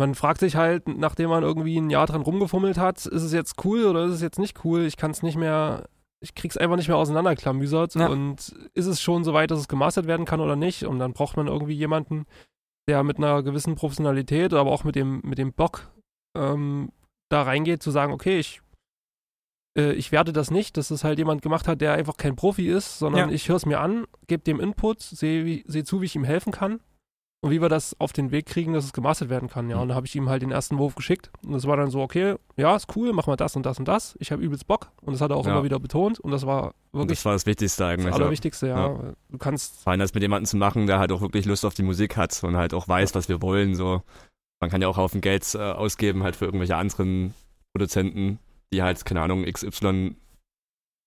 Man 0.00 0.14
fragt 0.14 0.40
sich 0.40 0.56
halt, 0.56 0.88
nachdem 0.88 1.28
man 1.28 1.42
irgendwie 1.42 1.76
ein 1.78 1.90
Jahr 1.90 2.06
dran 2.06 2.22
rumgefummelt 2.22 2.78
hat, 2.78 3.04
ist 3.04 3.22
es 3.22 3.34
jetzt 3.34 3.62
cool 3.66 3.84
oder 3.84 4.06
ist 4.06 4.14
es 4.14 4.22
jetzt 4.22 4.38
nicht 4.38 4.64
cool? 4.64 4.86
Ich 4.86 4.96
kann 4.96 5.10
es 5.10 5.22
nicht 5.22 5.36
mehr, 5.36 5.90
ich 6.20 6.34
krieg's 6.34 6.56
einfach 6.56 6.76
nicht 6.76 6.88
mehr 6.88 6.96
auseinanderklamüsert. 6.96 7.96
Ja. 7.96 8.06
Und 8.08 8.54
ist 8.72 8.86
es 8.86 9.02
schon 9.02 9.24
so 9.24 9.34
weit, 9.34 9.50
dass 9.50 9.60
es 9.60 9.68
gemastert 9.68 10.06
werden 10.06 10.24
kann 10.24 10.40
oder 10.40 10.56
nicht? 10.56 10.84
Und 10.84 11.00
dann 11.00 11.12
braucht 11.12 11.36
man 11.36 11.48
irgendwie 11.48 11.74
jemanden, 11.74 12.24
der 12.88 13.02
mit 13.02 13.18
einer 13.18 13.42
gewissen 13.42 13.74
Professionalität, 13.74 14.54
aber 14.54 14.70
auch 14.70 14.84
mit 14.84 14.96
dem, 14.96 15.20
mit 15.22 15.36
dem 15.36 15.52
Bock 15.52 15.90
ähm, 16.34 16.92
da 17.28 17.42
reingeht, 17.42 17.82
zu 17.82 17.90
sagen, 17.90 18.14
okay, 18.14 18.38
ich, 18.38 18.62
äh, 19.76 19.92
ich 19.92 20.12
werte 20.12 20.32
das 20.32 20.50
nicht, 20.50 20.78
dass 20.78 20.90
es 20.90 21.04
halt 21.04 21.18
jemand 21.18 21.42
gemacht 21.42 21.68
hat, 21.68 21.82
der 21.82 21.92
einfach 21.92 22.16
kein 22.16 22.36
Profi 22.36 22.70
ist, 22.70 22.98
sondern 22.98 23.28
Ja. 23.28 23.34
ich 23.34 23.50
höre 23.50 23.56
es 23.56 23.66
mir 23.66 23.80
an, 23.80 24.06
gebe 24.28 24.42
dem 24.44 24.60
Input, 24.60 25.02
sehe 25.02 25.62
sehe 25.66 25.84
zu, 25.84 26.00
wie 26.00 26.06
ich 26.06 26.16
ihm 26.16 26.24
helfen 26.24 26.52
kann 26.52 26.80
und 27.42 27.50
wie 27.50 27.60
wir 27.62 27.68
das 27.70 27.98
auf 27.98 28.12
den 28.12 28.30
Weg 28.32 28.46
kriegen, 28.46 28.74
dass 28.74 28.84
es 28.84 28.92
gemastert 28.92 29.30
werden 29.30 29.48
kann. 29.48 29.70
Ja, 29.70 29.76
Mhm. 29.76 29.82
und 29.82 29.88
da 29.88 29.94
habe 29.94 30.06
ich 30.06 30.14
ihm 30.14 30.28
halt 30.28 30.42
den 30.42 30.50
ersten 30.50 30.78
Wurf 30.78 30.94
geschickt 30.94 31.30
und 31.46 31.54
es 31.54 31.66
war 31.66 31.76
dann 31.76 31.90
so, 31.90 32.00
okay, 32.02 32.34
ja, 32.56 32.76
ist 32.76 32.94
cool, 32.96 33.12
machen 33.12 33.32
wir 33.32 33.36
das 33.36 33.56
und 33.56 33.64
das 33.64 33.78
und 33.78 33.88
das. 33.88 34.16
Ich 34.20 34.30
habe 34.32 34.42
übelst 34.42 34.66
Bock 34.66 34.90
und 35.00 35.14
das 35.14 35.20
hat 35.20 35.30
er 35.30 35.36
auch 35.36 35.46
Ja. 35.46 35.52
immer 35.52 35.64
wieder 35.64 35.78
betont 35.80 36.20
und 36.20 36.30
das 36.32 36.44
war 36.46 36.74
wirklich 36.92 37.18
das 37.18 37.24
war 37.24 37.32
das 37.32 37.46
Wichtigste 37.46 37.82
das, 37.84 37.92
eigentlich. 37.92 38.08
ja. 38.10 38.12
Allerwichtigste, 38.14 38.66
ja. 38.68 38.88
Ja. 38.92 39.12
Du 39.30 39.38
kannst, 39.38 39.82
Vor 39.82 39.90
allem 39.92 40.00
das 40.00 40.12
mit 40.12 40.22
jemandem 40.22 40.46
zu 40.46 40.56
machen, 40.58 40.86
der 40.86 40.98
halt 40.98 41.12
auch 41.12 41.20
wirklich 41.22 41.46
Lust 41.46 41.64
auf 41.64 41.74
die 41.74 41.82
Musik 41.82 42.16
hat 42.16 42.42
und 42.44 42.56
halt 42.56 42.74
auch 42.74 42.86
weiß, 42.88 43.14
was 43.14 43.28
wir 43.28 43.40
wollen. 43.40 43.74
So. 43.74 44.02
Man 44.60 44.68
kann 44.70 44.82
ja 44.82 44.88
auch 44.88 44.98
Haufen 44.98 45.20
Geld 45.22 45.54
äh, 45.54 45.58
ausgeben 45.58 46.22
halt 46.22 46.36
für 46.36 46.44
irgendwelche 46.44 46.76
anderen 46.76 47.32
Produzenten, 47.72 48.38
die 48.72 48.82
halt, 48.82 49.04
keine 49.06 49.22
Ahnung, 49.22 49.44
XY 49.44 50.14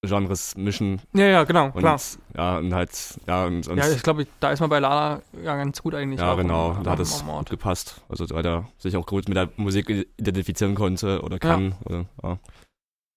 Genres 0.04 0.56
mischen 0.58 1.01
Ja, 1.14 1.26
ja, 1.26 1.43
genau, 1.45 1.68
und 1.68 1.78
klar. 1.80 1.99
ja, 2.36 2.58
und 2.58 2.74
halt, 2.74 2.91
ja, 3.26 3.45
und, 3.45 3.68
und 3.68 3.78
Ja, 3.78 3.89
ich 3.89 4.04
glaube, 4.04 4.28
da 4.39 4.51
ist 4.51 4.60
man 4.60 4.70
bei 4.70 4.80
Lala 4.80 5.22
ja 5.41 5.56
ganz 5.56 5.82
gut 5.82 5.95
eigentlich. 5.95 6.20
ja, 6.20 6.36
genau, 6.36 6.74
da 6.84 6.91
hat 6.91 6.99
es 6.99 7.24
gut 7.24 7.49
gepasst. 7.49 8.01
Also 8.10 8.30
weil 8.32 8.45
er 8.45 8.68
sich 8.78 8.95
auch 8.97 9.06
gut 9.06 9.28
mit 9.30 9.38
der 9.38 9.49
Musik 9.56 9.89
identifizieren 10.18 10.76
konnte 10.76 11.22
oder 11.22 11.39
kann. 11.39 11.76
Oder, 11.86 12.06
ja. 12.22 12.38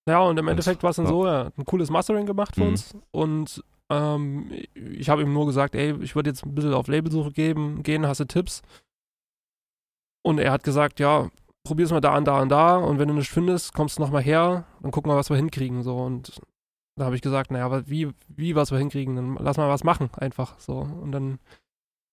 ja, 0.09 0.21
und 0.21 0.39
im 0.39 0.47
Endeffekt 0.49 0.83
war 0.83 0.91
es 0.91 0.97
dann 0.97 1.07
ja. 1.07 1.11
so, 1.11 1.25
er 1.27 1.45
hat 1.47 1.59
ein 1.59 1.65
cooles 1.65 1.91
Mastering 1.91 2.27
gemacht 2.27 2.55
für 2.55 2.63
Mhm. 2.63 2.69
uns 2.69 2.95
und 3.11 3.65
ähm, 3.91 4.51
ich 4.75 5.09
habe 5.09 5.23
ihm 5.23 5.33
nur 5.33 5.47
gesagt, 5.47 5.75
ey, 5.75 5.95
ich 6.03 6.15
würde 6.17 6.31
jetzt 6.31 6.45
ein 6.45 6.55
bisschen 6.55 6.75
auf 6.75 6.89
Labelsuche 6.89 7.31
geben, 7.33 7.83
gehen, 7.83 8.07
hast 8.07 8.19
du 8.21 8.25
Tipps? 8.27 8.63
Und 10.25 10.39
er 10.39 10.51
hat 10.53 10.65
gesagt, 10.65 10.99
ja, 11.01 11.31
probier's 11.65 11.91
mal 11.91 12.01
da 12.01 12.17
und 12.17 12.25
da 12.27 12.41
und 12.41 12.49
da 12.49 12.77
und 12.77 12.99
wenn 12.99 13.09
du 13.09 13.15
nichts 13.15 13.33
findest, 13.33 13.75
kommst 13.75 13.99
du 13.99 14.03
nochmal 14.03 14.23
her, 14.23 14.65
dann 14.83 14.91
gucken 14.91 15.11
wir, 15.11 15.17
was 15.17 15.31
wir 15.31 15.37
hinkriegen. 15.37 15.83
So 15.83 15.97
und 15.99 16.41
da 16.97 17.05
habe 17.05 17.15
ich 17.15 17.23
gesagt, 17.23 17.51
naja, 17.51 17.67
aber 17.67 17.89
wie, 17.89 18.11
wie 18.29 18.57
was 18.57 18.71
wir 18.71 18.79
hinkriegen, 18.79 19.17
dann 19.17 19.37
lass 19.39 19.59
mal 19.59 19.69
was 19.69 19.85
machen, 19.85 20.11
einfach 20.15 20.59
so. 20.59 20.79
Und 20.79 21.13
dann 21.13 21.39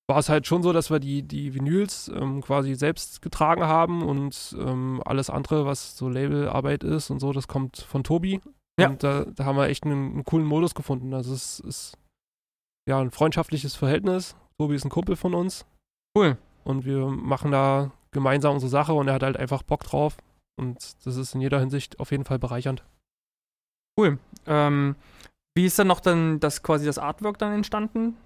war 0.07 0.19
es 0.19 0.27
halt 0.27 0.45
schon 0.45 0.61
so, 0.61 0.73
dass 0.73 0.91
wir 0.91 0.99
die, 0.99 1.23
die 1.23 1.53
Vinyls 1.55 2.11
ähm, 2.13 2.41
quasi 2.41 2.75
selbst 2.75 3.21
getragen 3.21 3.63
haben 3.63 4.03
und 4.03 4.55
ähm, 4.59 5.01
alles 5.05 5.29
andere, 5.29 5.65
was 5.65 5.97
so 5.97 6.09
Labelarbeit 6.09 6.83
ist 6.83 7.09
und 7.09 7.19
so, 7.19 7.31
das 7.31 7.47
kommt 7.47 7.77
von 7.77 8.03
Tobi. 8.03 8.41
Ja. 8.79 8.89
Und 8.89 9.03
da, 9.03 9.25
da 9.25 9.45
haben 9.45 9.55
wir 9.55 9.67
echt 9.67 9.85
einen, 9.85 10.13
einen 10.13 10.23
coolen 10.25 10.45
Modus 10.45 10.75
gefunden. 10.75 11.13
Also 11.13 11.33
es 11.33 11.59
ist 11.61 11.97
ja 12.87 12.99
ein 12.99 13.11
freundschaftliches 13.11 13.75
Verhältnis. 13.75 14.35
Tobi 14.57 14.75
ist 14.75 14.83
ein 14.83 14.89
Kumpel 14.89 15.15
von 15.15 15.33
uns. 15.33 15.65
Cool. 16.17 16.37
Und 16.65 16.85
wir 16.85 17.07
machen 17.07 17.51
da 17.51 17.91
gemeinsam 18.11 18.55
unsere 18.55 18.69
Sache 18.69 18.93
und 18.93 19.07
er 19.07 19.13
hat 19.13 19.23
halt 19.23 19.37
einfach 19.37 19.63
Bock 19.63 19.83
drauf. 19.83 20.17
Und 20.57 21.05
das 21.05 21.15
ist 21.15 21.33
in 21.33 21.41
jeder 21.41 21.59
Hinsicht 21.59 21.99
auf 21.99 22.11
jeden 22.11 22.25
Fall 22.25 22.39
bereichernd. 22.39 22.83
Cool. 23.99 24.17
Ähm, 24.47 24.95
Wie 25.55 25.65
ist 25.65 25.77
dann 25.77 25.87
noch 25.87 25.99
dann 25.99 26.39
das 26.39 26.63
quasi 26.63 26.85
das 26.85 26.97
Artwork 26.97 27.37
dann 27.37 27.53
entstanden? 27.53 28.17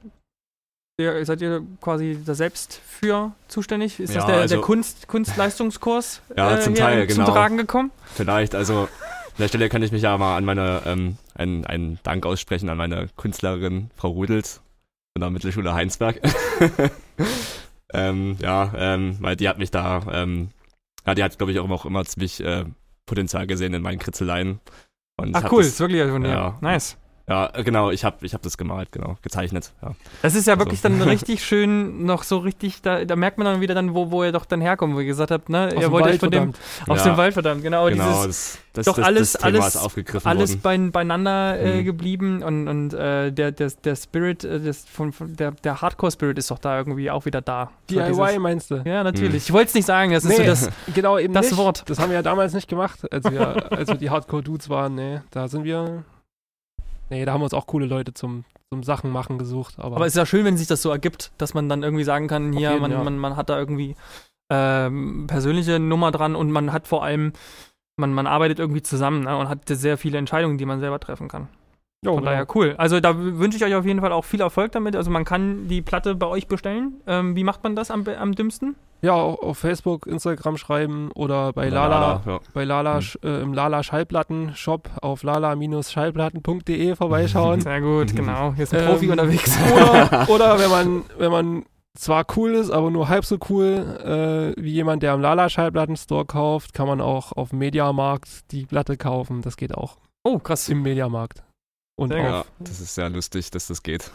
Ihr, 1.00 1.24
seid 1.26 1.42
ihr 1.42 1.62
quasi 1.82 2.18
da 2.26 2.34
selbst 2.34 2.82
für 2.86 3.34
zuständig? 3.48 4.00
Ist 4.00 4.14
Ja, 4.14 4.22
das 4.22 4.26
der, 4.26 4.36
also- 4.38 4.56
der 4.56 4.64
Kunst, 4.64 5.08
Kunstleistungskurs 5.08 6.22
Ja, 6.36 6.60
zum 6.60 6.74
hier 6.74 6.84
Teil, 6.84 7.08
zum 7.10 7.26
genau. 7.26 7.32
Tragen 7.32 7.58
gekommen? 7.58 7.92
Vielleicht, 8.16 8.56
also 8.56 8.84
an 8.84 9.38
der 9.38 9.48
Stelle 9.50 9.70
kann 9.70 9.84
ich 9.84 9.92
mich 9.92 10.02
ja 10.02 10.18
mal 10.18 10.38
an 10.38 10.46
meine, 10.46 10.82
ähm, 10.86 11.18
einen, 11.36 11.66
einen 11.66 12.00
Dank 12.04 12.26
aussprechen 12.26 12.70
an 12.70 12.78
meine 12.78 13.10
Künstlerin 13.18 13.92
Frau 13.96 14.10
Rudels 14.10 14.62
von 15.16 15.22
der 15.22 15.30
Mittelschule 15.30 15.74
Heinsberg. 15.74 16.20
ähm, 17.94 18.38
ja, 18.42 18.72
ähm, 18.76 19.18
weil 19.20 19.36
die 19.36 19.48
hat 19.48 19.58
mich 19.60 19.70
da, 19.70 20.02
ähm, 20.12 20.50
ja, 21.06 21.14
die 21.14 21.24
hat, 21.24 21.38
glaube 21.38 21.52
ich, 21.52 21.60
auch 21.60 21.66
immer, 21.66 21.76
auch 21.76 21.86
immer 21.86 22.06
ziemlich 22.06 22.44
äh, 22.44 22.66
Potenzial 23.06 23.46
gesehen 23.48 23.74
in 23.74 23.82
meinen 23.82 24.00
Kritzeleien. 24.00 24.60
Und 25.20 25.36
Ach 25.36 25.52
cool, 25.52 25.64
Das, 25.64 25.68
ist 25.74 25.80
wirklich 25.80 26.08
von 26.10 26.22
dir. 26.24 26.30
ja. 26.30 26.58
Nice. 26.62 26.98
Ja, 27.30 27.50
äh, 27.54 27.64
genau, 27.64 27.92
ich 27.92 28.06
habe 28.06 28.26
ich 28.26 28.34
hab 28.34 28.42
das 28.42 28.58
gemalt, 28.58 28.92
genau, 28.92 29.18
gezeichnet. 29.22 29.74
Ja. 29.82 29.92
Das 30.22 30.34
ist 30.36 30.48
ja 30.48 30.54
Also. 30.54 30.66
wirklich 30.66 30.82
dann 30.82 31.02
richtig 31.04 31.44
schön, 31.44 32.06
noch 32.06 32.24
so 32.24 32.38
richtig, 32.38 32.82
da, 32.82 33.04
da 33.04 33.16
merkt 33.16 33.38
man 33.38 33.46
dann 33.46 33.60
wieder 33.62 33.76
dann, 33.76 33.94
wo, 33.94 34.12
wo 34.12 34.24
ihr 34.24 34.32
doch 34.32 34.46
dann 34.46 34.62
herkommt, 34.62 34.96
wo 34.96 35.00
ihr 35.02 35.06
gesagt 35.06 35.32
habt, 35.32 35.50
ne, 35.50 35.68
Aus 35.76 35.82
ihr 35.82 35.92
wollt 35.92 36.06
euch 36.06 36.20
von 36.20 36.32
dem, 36.32 36.54
verdammt. 36.54 36.90
aus 36.90 37.06
Ja. 37.06 37.12
dem 37.14 37.18
Wald, 37.18 37.34
verdammt, 37.34 37.64
genau, 37.64 37.88
genau, 37.90 38.24
dieses, 38.24 38.54
das, 38.54 38.60
das, 38.74 38.86
doch 38.86 38.96
das, 38.96 39.06
alles- 39.06 39.36
alles- 39.36 39.78
alles 40.26 40.52
worden. 40.52 40.62
bein, 40.62 40.92
beieinander 40.92 41.60
äh, 41.60 41.82
Mhm. 41.82 41.86
geblieben 41.86 42.44
und, 42.44 42.68
und 42.68 42.94
äh, 42.94 43.32
der, 43.32 43.52
der, 43.52 43.72
der 43.84 43.96
Spirit, 43.98 44.44
äh, 44.46 44.60
des, 44.60 44.86
von, 44.86 45.12
von 45.12 45.36
der, 45.36 45.52
der 45.52 45.82
Hardcore-Spirit 45.82 46.38
ist 46.38 46.50
doch 46.50 46.60
da 46.60 46.78
irgendwie 46.78 47.12
auch 47.12 47.26
wieder 47.26 47.42
da. 47.42 47.72
DIY 47.90 48.04
dieses- 48.08 48.38
meinst 48.40 48.72
du? 48.72 48.76
Ja, 48.86 49.04
natürlich. 49.04 49.32
Mhm. 49.44 49.48
Ich 49.48 49.54
wollte 49.54 49.68
es 49.68 49.74
nicht 49.74 49.86
sagen, 49.86 50.12
das 50.14 50.24
ist 50.24 50.36
so 50.36 50.42
Nee. 50.42 50.48
das, 50.48 50.70
Genau, 50.96 51.18
eben 51.18 51.34
das 51.34 51.48
nicht. 51.52 51.58
Wort. 51.58 51.84
Das 51.90 52.00
haben 52.00 52.10
wir 52.10 52.16
ja 52.16 52.22
damals 52.22 52.54
nicht 52.54 52.70
gemacht, 52.70 53.12
als 53.12 53.30
wir, 53.30 53.72
als 53.72 53.90
wir 53.90 53.96
die 53.98 54.10
Hardcore-Dudes 54.10 54.70
waren. 54.70 54.96
Nee, 54.96 55.20
da 55.32 55.48
sind 55.50 55.66
wir. 55.66 56.04
Nee, 57.10 57.26
da 57.26 57.34
haben 57.34 57.42
wir 57.42 57.46
uns 57.46 57.54
auch 57.54 57.68
coole 57.68 57.86
Leute 57.86 58.14
zum, 58.14 58.44
zum 58.72 58.84
Sachen 58.84 59.12
machen 59.12 59.38
gesucht. 59.38 59.76
Aber, 59.78 59.96
Aber 59.96 60.06
es 60.06 60.14
ist 60.14 60.18
ja 60.18 60.26
schön, 60.26 60.46
wenn 60.46 60.58
sich 60.58 60.68
das 60.68 60.82
so 60.82 60.90
ergibt, 60.90 61.32
dass 61.38 61.54
man 61.54 61.70
dann 61.70 61.84
irgendwie 61.84 62.04
sagen 62.04 62.28
kann, 62.28 62.54
hier, 62.54 62.72
jeden, 62.72 62.82
man, 62.82 62.92
ja. 62.92 63.04
man, 63.04 63.18
man 63.18 63.36
hat 63.36 63.50
da 63.50 63.58
irgendwie 63.58 63.96
ähm, 64.52 65.26
persönliche 65.28 65.80
Nummer 65.80 66.12
dran 66.12 66.36
und 66.36 66.52
man 66.52 66.74
hat 66.74 66.88
vor 66.88 67.04
allem, 67.04 67.34
man, 67.98 68.14
man 68.14 68.28
arbeitet 68.28 68.60
irgendwie 68.60 68.82
zusammen 68.82 69.24
ne, 69.24 69.38
und 69.38 69.50
hat 69.50 69.68
sehr 69.68 69.98
viele 69.98 70.18
Entscheidungen, 70.18 70.58
die 70.58 70.66
man 70.66 70.80
selber 70.80 71.00
treffen 71.00 71.28
kann. 71.28 71.48
Jo, 72.06 72.14
Von 72.14 72.20
genau. 72.20 72.32
daher 72.32 72.48
cool. 72.56 72.76
Also 72.78 73.00
da 73.00 73.18
wünsche 73.18 73.58
ich 73.58 73.64
euch 73.64 73.74
auf 73.74 73.86
jeden 73.86 74.02
Fall 74.02 74.12
auch 74.12 74.26
viel 74.26 74.42
Erfolg 74.42 74.72
damit. 74.72 74.96
Also 74.96 75.10
man 75.10 75.26
kann 75.26 75.68
die 75.68 75.82
Platte 75.82 76.14
bei 76.14 76.28
euch 76.28 76.48
bestellen. 76.48 77.02
Ähm, 77.08 77.36
wie 77.36 77.44
macht 77.44 77.64
man 77.64 77.76
das 77.76 77.90
am, 77.90 78.06
am 78.08 78.34
dümmsten? 78.34 78.76
Ja, 79.02 79.14
auch 79.14 79.40
auf 79.44 79.60
Facebook, 79.60 80.08
Instagram 80.08 80.58
schreiben 80.58 81.12
oder 81.14 81.54
bei 81.54 81.68
Oder 81.68 81.88
Lala, 81.88 82.22
ja. 82.26 82.40
bei 82.54 82.64
Lala 82.64 82.96
Mhm. 82.96 83.00
Sch- 83.00 83.24
äh, 83.24 83.42
im 83.42 83.54
Lala 83.54 83.84
Schallplatten 83.84 84.56
Shop 84.56 84.90
auf 85.02 85.22
lala-schallplatten.de 85.24 86.96
vorbeischauen. 86.96 87.62
Sehr 87.62 87.82
gut, 87.82 88.16
genau. 88.16 88.54
Hier 88.54 88.64
ist 88.64 88.74
ein 88.74 88.82
Ähm, 88.82 88.88
Profi 88.88 89.10
unterwegs. 89.12 89.58
oder, 89.74 90.30
oder 90.30 90.60
wenn 90.60 90.70
man, 90.70 91.04
wenn 91.18 91.32
man 91.32 91.66
zwar 91.98 92.26
cool 92.36 92.54
ist, 92.54 92.70
aber 92.72 92.92
nur 92.92 93.08
halb 93.10 93.26
so 93.26 93.38
cool 93.50 94.56
äh, 94.58 94.62
wie 94.62 94.72
jemand, 94.72 95.04
der 95.04 95.14
am 95.14 95.22
Lala 95.22 95.50
Schallplatten 95.50 95.96
Store 95.98 96.26
kauft, 96.26 96.74
kann 96.74 96.88
man 96.88 97.02
auch 97.02 97.32
auf 97.34 97.50
dem 97.50 97.60
Mediamarkt 97.60 98.52
die 98.52 98.66
Platte 98.66 98.98
kaufen. 98.98 99.42
Das 99.42 99.58
geht 99.58 99.76
auch 99.76 99.98
Oh, 100.24 100.40
krass. 100.40 100.70
im 100.70 100.82
Mediamarkt. 100.82 101.44
Und 101.96 102.10
Sehr 102.14 102.22
auf, 102.22 102.46
Ja, 102.46 102.46
das 102.60 102.80
ist 102.80 102.94
sehr 102.96 103.10
lustig, 103.10 103.50
dass 103.52 103.68
das 103.68 103.82
geht. 103.82 104.12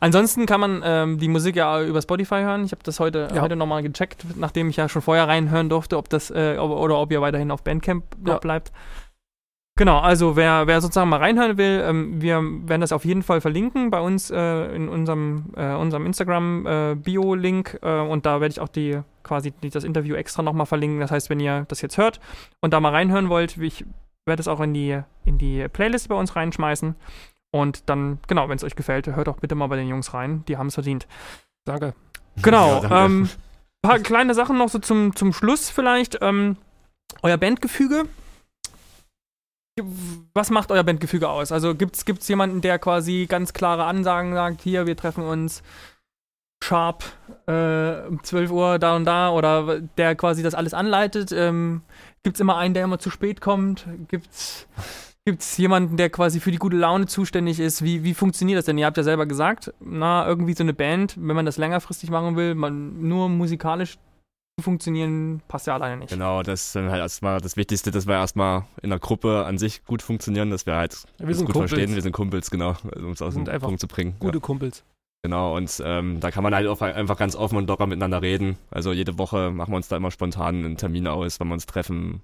Ansonsten 0.00 0.46
kann 0.46 0.60
man 0.60 0.82
ähm, 0.84 1.18
die 1.18 1.28
Musik 1.28 1.56
ja 1.56 1.82
über 1.82 2.00
Spotify 2.02 2.36
hören. 2.42 2.64
Ich 2.64 2.72
habe 2.72 2.82
das 2.82 3.00
heute, 3.00 3.28
Ja. 3.34 3.42
heute 3.42 3.56
nochmal 3.56 3.82
gecheckt, 3.82 4.24
nachdem 4.36 4.68
ich 4.70 4.76
ja 4.76 4.88
schon 4.88 5.02
vorher 5.02 5.28
reinhören 5.28 5.68
durfte, 5.68 5.96
ob 5.96 6.08
das 6.08 6.30
äh, 6.30 6.56
ob, 6.58 6.70
oder 6.70 6.98
ob 6.98 7.10
ihr 7.12 7.20
weiterhin 7.20 7.50
auf 7.50 7.62
Bandcamp 7.64 8.04
Ja. 8.26 8.38
bleibt. 8.38 8.72
Genau, 9.78 9.98
also 9.98 10.36
wer, 10.36 10.66
wer 10.66 10.80
sozusagen 10.82 11.08
mal 11.08 11.20
reinhören 11.20 11.56
will, 11.56 11.82
ähm, 11.86 12.20
wir 12.20 12.42
werden 12.42 12.82
das 12.82 12.92
auf 12.92 13.06
jeden 13.06 13.22
Fall 13.22 13.40
verlinken 13.40 13.90
bei 13.90 14.00
uns 14.00 14.30
äh, 14.30 14.74
in 14.74 14.90
unserem, 14.90 15.54
äh, 15.56 15.72
unserem 15.74 16.04
Instagram-Bio-Link 16.04 17.78
äh, 17.82 18.00
und 18.00 18.26
da 18.26 18.40
werde 18.40 18.52
ich 18.52 18.60
auch 18.60 18.68
die 18.68 19.00
quasi 19.22 19.52
das 19.72 19.84
Interview 19.84 20.16
extra 20.16 20.42
nochmal 20.42 20.66
verlinken. 20.66 21.00
Das 21.00 21.10
heißt, 21.10 21.30
wenn 21.30 21.40
ihr 21.40 21.64
das 21.68 21.80
jetzt 21.80 21.96
hört 21.98 22.20
und 22.60 22.72
da 22.74 22.80
mal 22.80 22.90
reinhören 22.90 23.28
wollt, 23.30 23.56
ich 23.58 23.84
werde 24.26 24.40
es 24.40 24.48
auch 24.48 24.60
in 24.60 24.74
die, 24.74 25.00
in 25.24 25.38
die 25.38 25.66
Playlist 25.68 26.08
bei 26.08 26.14
uns 26.14 26.36
reinschmeißen. 26.36 26.94
Und 27.52 27.88
dann, 27.88 28.18
genau, 28.26 28.48
wenn 28.48 28.56
es 28.56 28.64
euch 28.64 28.76
gefällt, 28.76 29.06
hört 29.06 29.26
doch 29.26 29.38
bitte 29.38 29.54
mal 29.54 29.66
bei 29.66 29.76
den 29.76 29.88
Jungs 29.88 30.14
rein. 30.14 30.44
Die 30.46 30.56
haben 30.56 30.68
es 30.68 30.74
verdient. 30.74 31.06
danke. 31.64 31.94
Genau. 32.42 32.82
Ja, 32.82 33.04
ähm, 33.06 33.28
paar 33.82 33.98
kleine 33.98 34.34
Sachen 34.34 34.58
noch 34.58 34.68
so 34.68 34.78
zum, 34.78 35.16
zum 35.16 35.32
Schluss 35.32 35.70
vielleicht. 35.70 36.18
Ähm, 36.20 36.56
euer 37.22 37.36
Bandgefüge. 37.36 38.04
Was 40.34 40.50
macht 40.50 40.70
euer 40.70 40.84
Bandgefüge 40.84 41.28
aus? 41.28 41.52
Also 41.52 41.74
gibt 41.74 41.96
es 41.96 42.28
jemanden, 42.28 42.60
der 42.60 42.78
quasi 42.78 43.26
ganz 43.28 43.52
klare 43.52 43.84
Ansagen 43.84 44.34
sagt, 44.34 44.60
hier, 44.60 44.86
wir 44.86 44.96
treffen 44.96 45.24
uns 45.24 45.62
sharp 46.62 47.04
äh, 47.46 48.06
um 48.06 48.22
12 48.22 48.50
Uhr 48.50 48.78
da 48.78 48.96
und 48.96 49.06
da 49.06 49.30
oder 49.30 49.80
der 49.80 50.14
quasi 50.14 50.42
das 50.42 50.54
alles 50.54 50.74
anleitet? 50.74 51.32
Ähm, 51.32 51.82
gibt 52.22 52.36
es 52.36 52.40
immer 52.40 52.58
einen, 52.58 52.74
der 52.74 52.84
immer 52.84 52.98
zu 52.98 53.10
spät 53.10 53.40
kommt? 53.40 53.86
Gibt 55.26 55.42
es 55.42 55.56
jemanden, 55.58 55.96
der 55.96 56.08
quasi 56.08 56.40
für 56.40 56.50
die 56.50 56.58
gute 56.58 56.76
Laune 56.76 57.06
zuständig 57.06 57.60
ist? 57.60 57.82
Wie, 57.82 58.02
wie 58.04 58.14
funktioniert 58.14 58.58
das 58.58 58.64
denn? 58.64 58.78
Ihr 58.78 58.86
habt 58.86 58.96
ja 58.96 59.02
selber 59.02 59.26
gesagt, 59.26 59.72
na, 59.80 60.26
irgendwie 60.26 60.54
so 60.54 60.62
eine 60.62 60.72
Band, 60.72 61.14
wenn 61.18 61.36
man 61.36 61.44
das 61.46 61.58
längerfristig 61.58 62.10
machen 62.10 62.36
will, 62.36 62.54
man 62.54 63.06
nur 63.06 63.28
musikalisch 63.28 63.98
zu 64.58 64.64
funktionieren, 64.64 65.42
passt 65.46 65.66
ja 65.66 65.74
alleine 65.74 65.98
nicht. 65.98 66.10
Genau, 66.10 66.42
das 66.42 66.66
ist 66.68 66.76
dann 66.76 66.90
halt 66.90 67.00
erstmal 67.00 67.40
das 67.40 67.56
Wichtigste, 67.56 67.90
dass 67.90 68.06
wir 68.06 68.14
erstmal 68.14 68.64
in 68.82 68.90
der 68.90 68.98
Gruppe 68.98 69.44
an 69.44 69.58
sich 69.58 69.84
gut 69.84 70.00
funktionieren, 70.00 70.50
dass 70.50 70.64
wir 70.64 70.76
halt 70.76 71.04
Wir 71.18 71.28
uns 71.28 71.36
sind 71.36 71.46
gut 71.46 71.54
Kumpels. 71.54 71.70
verstehen. 71.70 71.94
Wir 71.94 72.02
sind 72.02 72.12
Kumpels, 72.12 72.50
genau, 72.50 72.74
um 72.96 73.12
es 73.12 73.20
aus 73.20 73.34
dem 73.34 73.44
Punkt 73.44 73.80
zu 73.80 73.88
bringen. 73.88 74.14
Gute 74.18 74.40
Kumpels. 74.40 74.84
Genau, 75.22 75.54
und 75.54 75.82
ähm, 75.84 76.18
da 76.20 76.30
kann 76.30 76.42
man 76.42 76.54
halt 76.54 76.66
auch 76.66 76.80
einfach 76.80 77.18
ganz 77.18 77.36
offen 77.36 77.58
und 77.58 77.68
locker 77.68 77.86
miteinander 77.86 78.22
reden. 78.22 78.56
Also 78.70 78.92
jede 78.92 79.18
Woche 79.18 79.50
machen 79.50 79.70
wir 79.72 79.76
uns 79.76 79.88
da 79.88 79.98
immer 79.98 80.10
spontan 80.10 80.64
einen 80.64 80.76
Termin 80.78 81.06
aus, 81.06 81.38
wenn 81.40 81.48
wir 81.48 81.54
uns 81.54 81.66
treffen. 81.66 82.22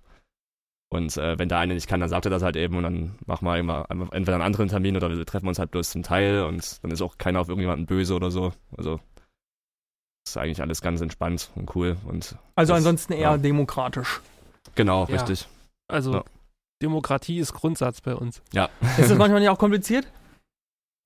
Und 0.97 1.17
äh, 1.17 1.39
wenn 1.39 1.49
der 1.49 1.59
eine 1.59 1.75
nicht 1.75 1.87
kann, 1.89 2.01
dann 2.01 2.09
sagt 2.09 2.25
er 2.27 2.31
das 2.31 2.43
halt 2.43 2.57
eben 2.57 2.77
und 2.77 2.83
dann 2.83 3.15
machen 3.27 3.45
wir 3.47 3.57
immer 3.59 3.87
entweder 3.91 4.35
einen 4.35 4.43
anderen 4.45 4.69
Termin 4.69 4.97
oder 4.97 5.11
wir 5.11 5.25
treffen 5.27 5.49
uns 5.49 5.59
halt 5.59 5.71
bloß 5.71 5.91
zum 5.91 6.03
Teil 6.03 6.43
und 6.45 6.83
dann 6.83 6.91
ist 6.91 7.03
auch 7.03 7.19
keiner 7.19 7.41
auf 7.41 7.49
irgendjemanden 7.49 7.87
böse 7.87 8.15
oder 8.15 8.31
so. 8.31 8.53
Also 8.77 9.01
ist 10.27 10.37
eigentlich 10.37 10.61
alles 10.61 10.81
ganz 10.83 11.01
entspannt 11.01 11.51
und 11.55 11.75
cool 11.77 11.97
und 12.09 12.37
Also 12.57 12.73
Das- 12.73 12.79
ansonsten 12.81 13.13
eher 13.13 13.21
ja. 13.33 13.37
demokratisch. 13.39 14.21
genau, 14.75 15.07
Ja. 15.09 15.15
richtig. 15.17 15.47
Also 15.89 16.15
Ja. 16.15 16.25
Demokratie 16.83 17.39
ist 17.39 17.53
Grundsatz 17.55 18.01
bei 18.01 18.15
uns. 18.15 18.43
Ist 18.99 19.11
das 19.11 19.17
manchmal 19.17 19.41
nicht 19.41 19.49
auch 19.51 19.59
kompliziert? 19.59 20.07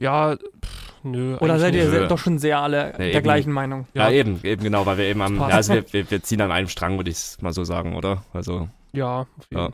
Ja, 0.03 0.35
pff, 0.37 0.95
nö. 1.03 1.37
Oder 1.41 1.59
seid 1.59 1.75
ihr. 1.75 1.87
Nö. 1.87 2.09
doch 2.09 2.17
schon 2.19 2.39
sehr 2.39 2.59
alle 2.59 2.93
Nee, 2.93 2.97
der 2.99 3.15
eben. 3.17 3.23
gleichen 3.23 3.53
Meinung? 3.53 3.87
Ja, 3.93 4.09
Ja. 4.09 4.17
eben, 4.19 4.41
eben 4.45 4.63
genau, 4.65 4.87
weil 4.87 4.97
wir 4.97 5.05
eben 5.05 5.21
am, 5.21 5.37
ja, 5.37 5.49
also 5.49 5.75
wir, 5.75 5.93
wir, 5.93 6.11
wir 6.11 6.23
ziehen 6.23 6.41
an 6.41 6.51
einem 6.51 6.69
Strang, 6.69 6.97
würde 6.97 7.11
ich 7.11 7.19
es 7.19 7.43
mal 7.43 7.53
so 7.53 7.65
sagen, 7.65 7.95
oder? 7.95 8.25
Also 8.33 8.71
Ja, 8.93 9.21
auf 9.21 9.47
jeden 9.51 9.63
Ja. 9.63 9.73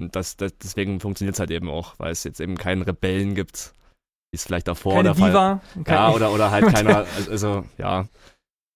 Und 0.00 0.14
das, 0.14 0.36
das, 0.36 0.56
deswegen 0.58 1.00
funktioniert 1.00 1.34
es 1.34 1.40
halt 1.40 1.50
eben 1.50 1.68
auch, 1.68 1.94
weil 1.98 2.12
es 2.12 2.24
jetzt 2.24 2.40
eben 2.40 2.56
keinen 2.56 2.82
Rebellen 2.82 3.34
gibt, 3.34 3.72
wie 4.30 4.36
es 4.36 4.44
vielleicht 4.44 4.68
davor 4.68 4.94
Keine 4.94 5.04
der 5.04 5.14
Fall 5.16 5.30
Diva? 5.30 5.60
Ja, 5.74 5.82
Kein- 5.82 6.14
oder, 6.14 6.32
oder 6.32 6.50
halt 6.50 6.66
keiner, 6.72 6.98
also, 6.98 7.30
also 7.30 7.64
ja, 7.78 8.06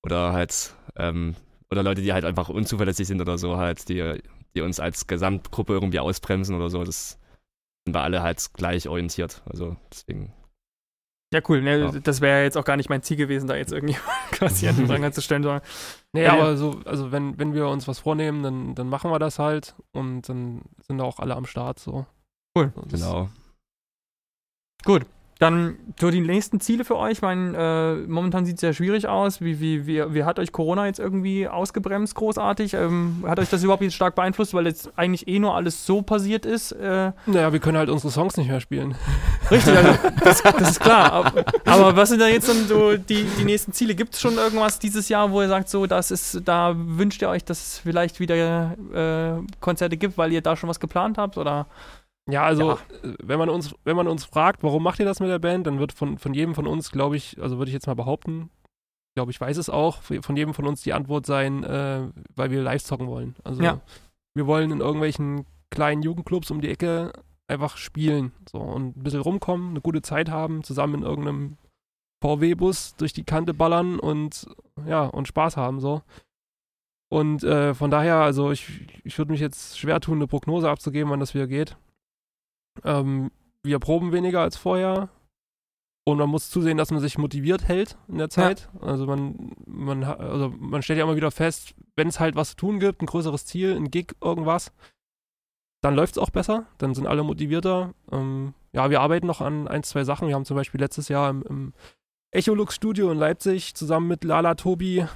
oder 0.05 0.33
halt, 0.33 0.75
ähm, 0.97 1.37
oder 1.71 1.83
Leute, 1.83 2.03
die 2.03 2.13
halt 2.13 2.25
einfach 2.25 2.49
unzuverlässig 2.49 3.07
sind 3.07 3.21
oder 3.21 3.39
so 3.39 3.57
halt, 3.57 3.89
die, 3.89 4.21
die 4.55 4.61
uns 4.63 4.81
als 4.81 5.07
Gesamtgruppe 5.07 5.73
irgendwie 5.75 6.01
ausbremsen 6.01 6.57
oder 6.57 6.71
so, 6.71 6.83
das 6.83 7.19
sind 7.87 7.95
wir 7.95 8.03
alle 8.03 8.23
halt 8.23 8.53
gleich 8.55 8.89
orientiert, 8.89 9.43
also 9.47 9.77
deswegen, 9.93 10.33
Ja, 11.33 11.41
cool. 11.49 11.63
Ne, 11.63 11.79
Ja. 11.79 11.91
Das 11.93 12.21
wäre 12.21 12.43
jetzt 12.43 12.57
auch 12.57 12.65
gar 12.65 12.77
nicht 12.77 12.91
mein 12.91 13.03
Ziel 13.03 13.17
gewesen, 13.17 13.47
da 13.47 13.57
jetzt 13.57 13.73
irgendwie 13.73 13.97
quasi 14.33 14.69
an 14.69 14.77
den 14.77 14.87
Pranger 14.87 15.13
zu 15.13 15.23
stellen, 15.23 15.43
sondern 15.43 15.63
Nee, 16.13 16.25
Ja, 16.25 16.35
aber 16.35 16.57
so, 16.57 16.81
also 16.85 17.11
wenn, 17.11 17.39
wenn 17.39 17.55
wir 17.55 17.69
uns 17.69 17.89
was 17.89 17.99
vornehmen, 18.01 18.43
dann, 18.43 18.75
dann 18.75 18.89
machen 18.89 19.11
wir 19.11 19.19
das 19.19 19.39
halt 19.39 19.75
und 19.93 20.29
dann 20.29 20.63
sind 20.87 20.99
da 20.99 21.05
auch 21.05 21.19
alle 21.19 21.35
am 21.35 21.47
Start 21.47 21.79
so. 21.79 22.07
Cool. 22.57 22.73
Genau. 22.91 23.31
Gut. 24.85 25.07
Dann 25.43 25.77
so 26.01 26.13
die 26.13 26.21
nächsten 26.21 26.61
Ziele 26.61 26.85
für 26.85 26.97
euch. 26.97 27.15
Ich 27.15 27.23
meine, 27.23 27.57
äh, 27.57 28.09
momentan 28.09 28.47
sieht 28.47 28.55
es 28.55 28.61
sehr 28.61 28.75
schwierig 28.75 29.09
aus. 29.09 29.41
Wie, 29.41 29.59
wie, 29.59 29.89
wie, 29.89 30.15
wie 30.15 30.23
hat 30.23 30.39
euch 30.39 30.53
Corona 30.53 30.87
jetzt 30.87 31.01
irgendwie 31.01 31.49
ausgebremst, 31.49 32.15
großartig? 32.15 32.75
Ähm, 32.75 33.25
hat 33.27 33.41
euch 33.41 33.49
das 33.49 33.65
überhaupt 33.65 33.83
jetzt 33.83 33.95
stark 33.95 34.15
beeinflusst, 34.15 34.55
weil 34.55 34.67
jetzt 34.67 34.91
eigentlich 34.95 35.27
eh 35.27 35.41
nur 35.41 35.57
alles 35.57 35.85
so 35.85 36.01
passiert 36.01 36.47
ist? 36.47 36.71
Äh, 36.71 37.11
Naja, 37.27 37.53
wir 37.53 37.59
können 37.59 37.77
halt 37.77 37.91
unsere 37.91 38.13
Songs 38.13 38.37
nicht 38.37 38.49
mehr 38.49 38.61
spielen. 38.61 38.95
richtig, 39.51 39.77
also 39.77 39.91
das, 40.25 40.43
das 40.45 40.71
ist 40.71 40.81
klar. 40.81 41.13
Aber, 41.13 41.45
aber 41.65 41.97
was 41.97 42.11
sind 42.11 42.21
da 42.21 42.29
jetzt 42.29 42.49
dann 42.49 42.69
so 42.69 42.97
die, 42.97 43.27
die 43.37 43.45
nächsten 43.45 43.73
Ziele? 43.73 43.97
Gibt 43.97 44.15
es 44.15 44.21
schon 44.21 44.37
irgendwas 44.37 44.79
dieses 44.79 45.09
Jahr, 45.09 45.33
wo 45.33 45.43
ihr 45.43 45.49
sagt, 45.49 45.69
so, 45.69 45.87
das 45.87 46.13
ist, 46.13 46.43
da 46.45 46.73
wünscht 46.77 47.21
ihr 47.21 47.29
euch, 47.29 47.45
dass 47.45 47.61
es 47.61 47.79
vielleicht 47.79 48.21
wieder 48.21 48.77
äh, 48.95 49.43
Konzerte 49.59 49.97
gibt, 49.97 50.17
weil 50.19 50.31
ihr 50.33 50.41
da 50.41 50.55
schon 50.55 50.69
was 50.69 50.79
geplant 50.79 51.19
habt? 51.19 51.37
Oder? 51.37 51.67
Ja, 52.31 52.45
also 52.45 52.63
Ja. 52.71 52.79
äh, 53.03 53.15
wenn 53.23 53.39
man 53.39 53.49
uns, 53.49 53.75
wenn 53.85 53.97
man 53.97 54.07
uns 54.09 54.25
fragt, 54.25 54.63
warum 54.63 54.83
macht 54.83 55.01
ihr 55.01 55.05
das 55.07 55.21
mit 55.21 55.29
der 55.29 55.39
Band, 55.39 55.67
dann 55.67 55.79
wird 55.79 55.93
von, 55.93 56.19
von 56.19 56.35
jedem 56.35 56.55
von 56.55 56.67
uns, 56.67 56.91
glaube 56.93 57.17
ich, 57.17 57.41
also 57.43 57.59
würde 57.59 57.69
ich 57.71 57.75
jetzt 57.75 57.87
mal 57.87 57.95
behaupten, 57.95 58.51
glaube 59.17 59.31
ich, 59.33 59.41
weiß 59.41 59.57
es 59.57 59.69
auch, 59.69 60.03
von 60.03 60.37
jedem 60.37 60.55
von 60.55 60.67
uns 60.67 60.83
die 60.83 60.93
Antwort 60.93 61.27
sein, 61.27 61.65
äh, 61.65 62.09
weil 62.35 62.51
wir 62.51 62.63
live 62.63 62.83
zocken 62.83 63.09
wollen. 63.09 63.35
Also 63.45 63.63
Ja. 63.63 63.81
wir 64.35 64.47
wollen 64.47 64.71
in 64.71 64.81
irgendwelchen 64.81 65.47
kleinen 65.71 66.03
Jugendclubs 66.03 66.51
um 66.51 66.61
die 66.61 66.69
Ecke 66.71 67.13
einfach 67.49 67.77
spielen. 67.77 68.33
So 68.51 68.59
und 68.59 68.97
ein 68.97 69.03
bisschen 69.03 69.21
rumkommen, 69.21 69.71
eine 69.71 69.81
gute 69.81 70.01
Zeit 70.03 70.31
haben, 70.31 70.63
zusammen 70.63 70.95
in 70.97 71.03
irgendeinem 71.03 71.57
VW-Bus 72.23 72.95
durch 72.97 73.13
die 73.13 73.25
Kante 73.25 73.53
ballern 73.53 73.99
und 73.99 74.47
ja, 74.87 75.05
und 75.07 75.27
Spaß 75.29 75.57
haben 75.57 75.81
so. 75.81 76.03
Und 77.11 77.43
äh, 77.45 77.75
von 77.75 77.91
daher, 77.91 78.17
also 78.19 78.53
ich, 78.53 78.87
ich 79.05 79.19
würde 79.19 79.33
mich 79.33 79.41
jetzt 79.41 79.79
schwer 79.79 80.01
tun, 80.01 80.17
eine 80.19 80.27
Prognose 80.27 80.71
abzugeben, 80.71 81.11
wann 81.11 81.21
das 81.21 81.35
wieder 81.35 81.47
geht. 81.47 81.77
Ähm, 82.85 83.31
wir 83.63 83.79
proben 83.79 84.13
weniger 84.13 84.41
als 84.41 84.57
vorher. 84.57 85.09
Und 86.05 86.19
man 86.19 86.29
muss 86.29 86.51
zusehen, 86.51 86.79
dass 86.79 86.91
man 86.91 87.01
sich 87.01 87.17
motiviert 87.17 87.69
hält 87.69 87.97
in 88.09 88.19
der 88.19 88.29
Zeit. 88.29 88.69
Ja. 88.75 88.89
Also 88.89 89.07
man, 89.07 89.53
man, 89.67 90.03
also 90.03 90.53
man 90.59 90.83
stellt 90.83 90.99
ja 90.99 91.05
immer 91.05 91.15
wieder 91.15 91.31
fest, 91.31 91.75
wenn 91.95 92.09
es 92.09 92.19
halt 92.19 92.35
was 92.35 92.51
zu 92.51 92.57
tun 92.57 92.81
gibt, 92.81 93.03
ein 93.03 93.07
größeres 93.07 93.47
Ziel, 93.47 93.77
ein 93.77 93.91
Gig, 93.91 94.17
irgendwas, 94.21 94.73
dann 95.81 95.95
läuft 95.95 96.17
es 96.17 96.23
auch 96.23 96.31
besser, 96.31 96.67
dann 96.79 96.95
sind 96.95 97.07
alle 97.07 97.23
motivierter. 97.23 97.95
Ähm, 98.11 98.55
ja, 98.73 98.91
wir 98.91 99.01
arbeiten 99.01 99.27
noch 99.27 99.41
an 99.41 99.69
ein, 99.69 99.83
zwei 99.85 100.03
Sachen. 100.03 100.27
Wir 100.27 100.35
haben 100.35 100.45
zum 100.45 100.57
Beispiel 100.57 100.81
letztes 100.81 101.09
Jahr 101.09 101.31
im, 101.31 101.43
im 101.43 101.73
Echolux 102.33 102.75
Studio 102.75 103.11
in 103.13 103.19
Leipzig 103.19 103.75
zusammen 103.75 104.09
mit 104.09 104.25
Lala 104.25 104.55
Tobi 104.55 105.07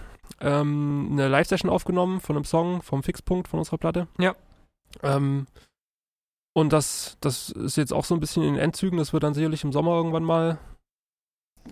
ähm, 0.41 1.09
eine 1.13 1.29
Live-Session 1.29 1.71
aufgenommen 1.71 2.21
von 2.21 2.37
einem 2.37 2.45
Song 2.45 2.83
vom 2.83 3.03
Fixpunkt 3.03 3.49
von 3.49 3.61
unserer 3.61 3.79
Platte. 3.79 4.09
Ja. 4.19 4.35
Ähm, 5.03 5.47
und 6.57 6.73
das, 6.73 7.19
das 7.21 7.51
ist 7.51 7.77
jetzt 7.77 7.93
auch 7.93 8.07
so 8.07 8.15
ein 8.15 8.21
bisschen 8.21 8.43
in 8.43 8.55
den 8.55 8.63
Endzügen. 8.63 8.97
Das 8.99 9.13
wird 9.13 9.23
dann 9.23 9.35
sicherlich 9.35 9.63
im 9.63 9.73
Sommer 9.73 9.91
irgendwann 9.91 10.25
mal 10.25 10.57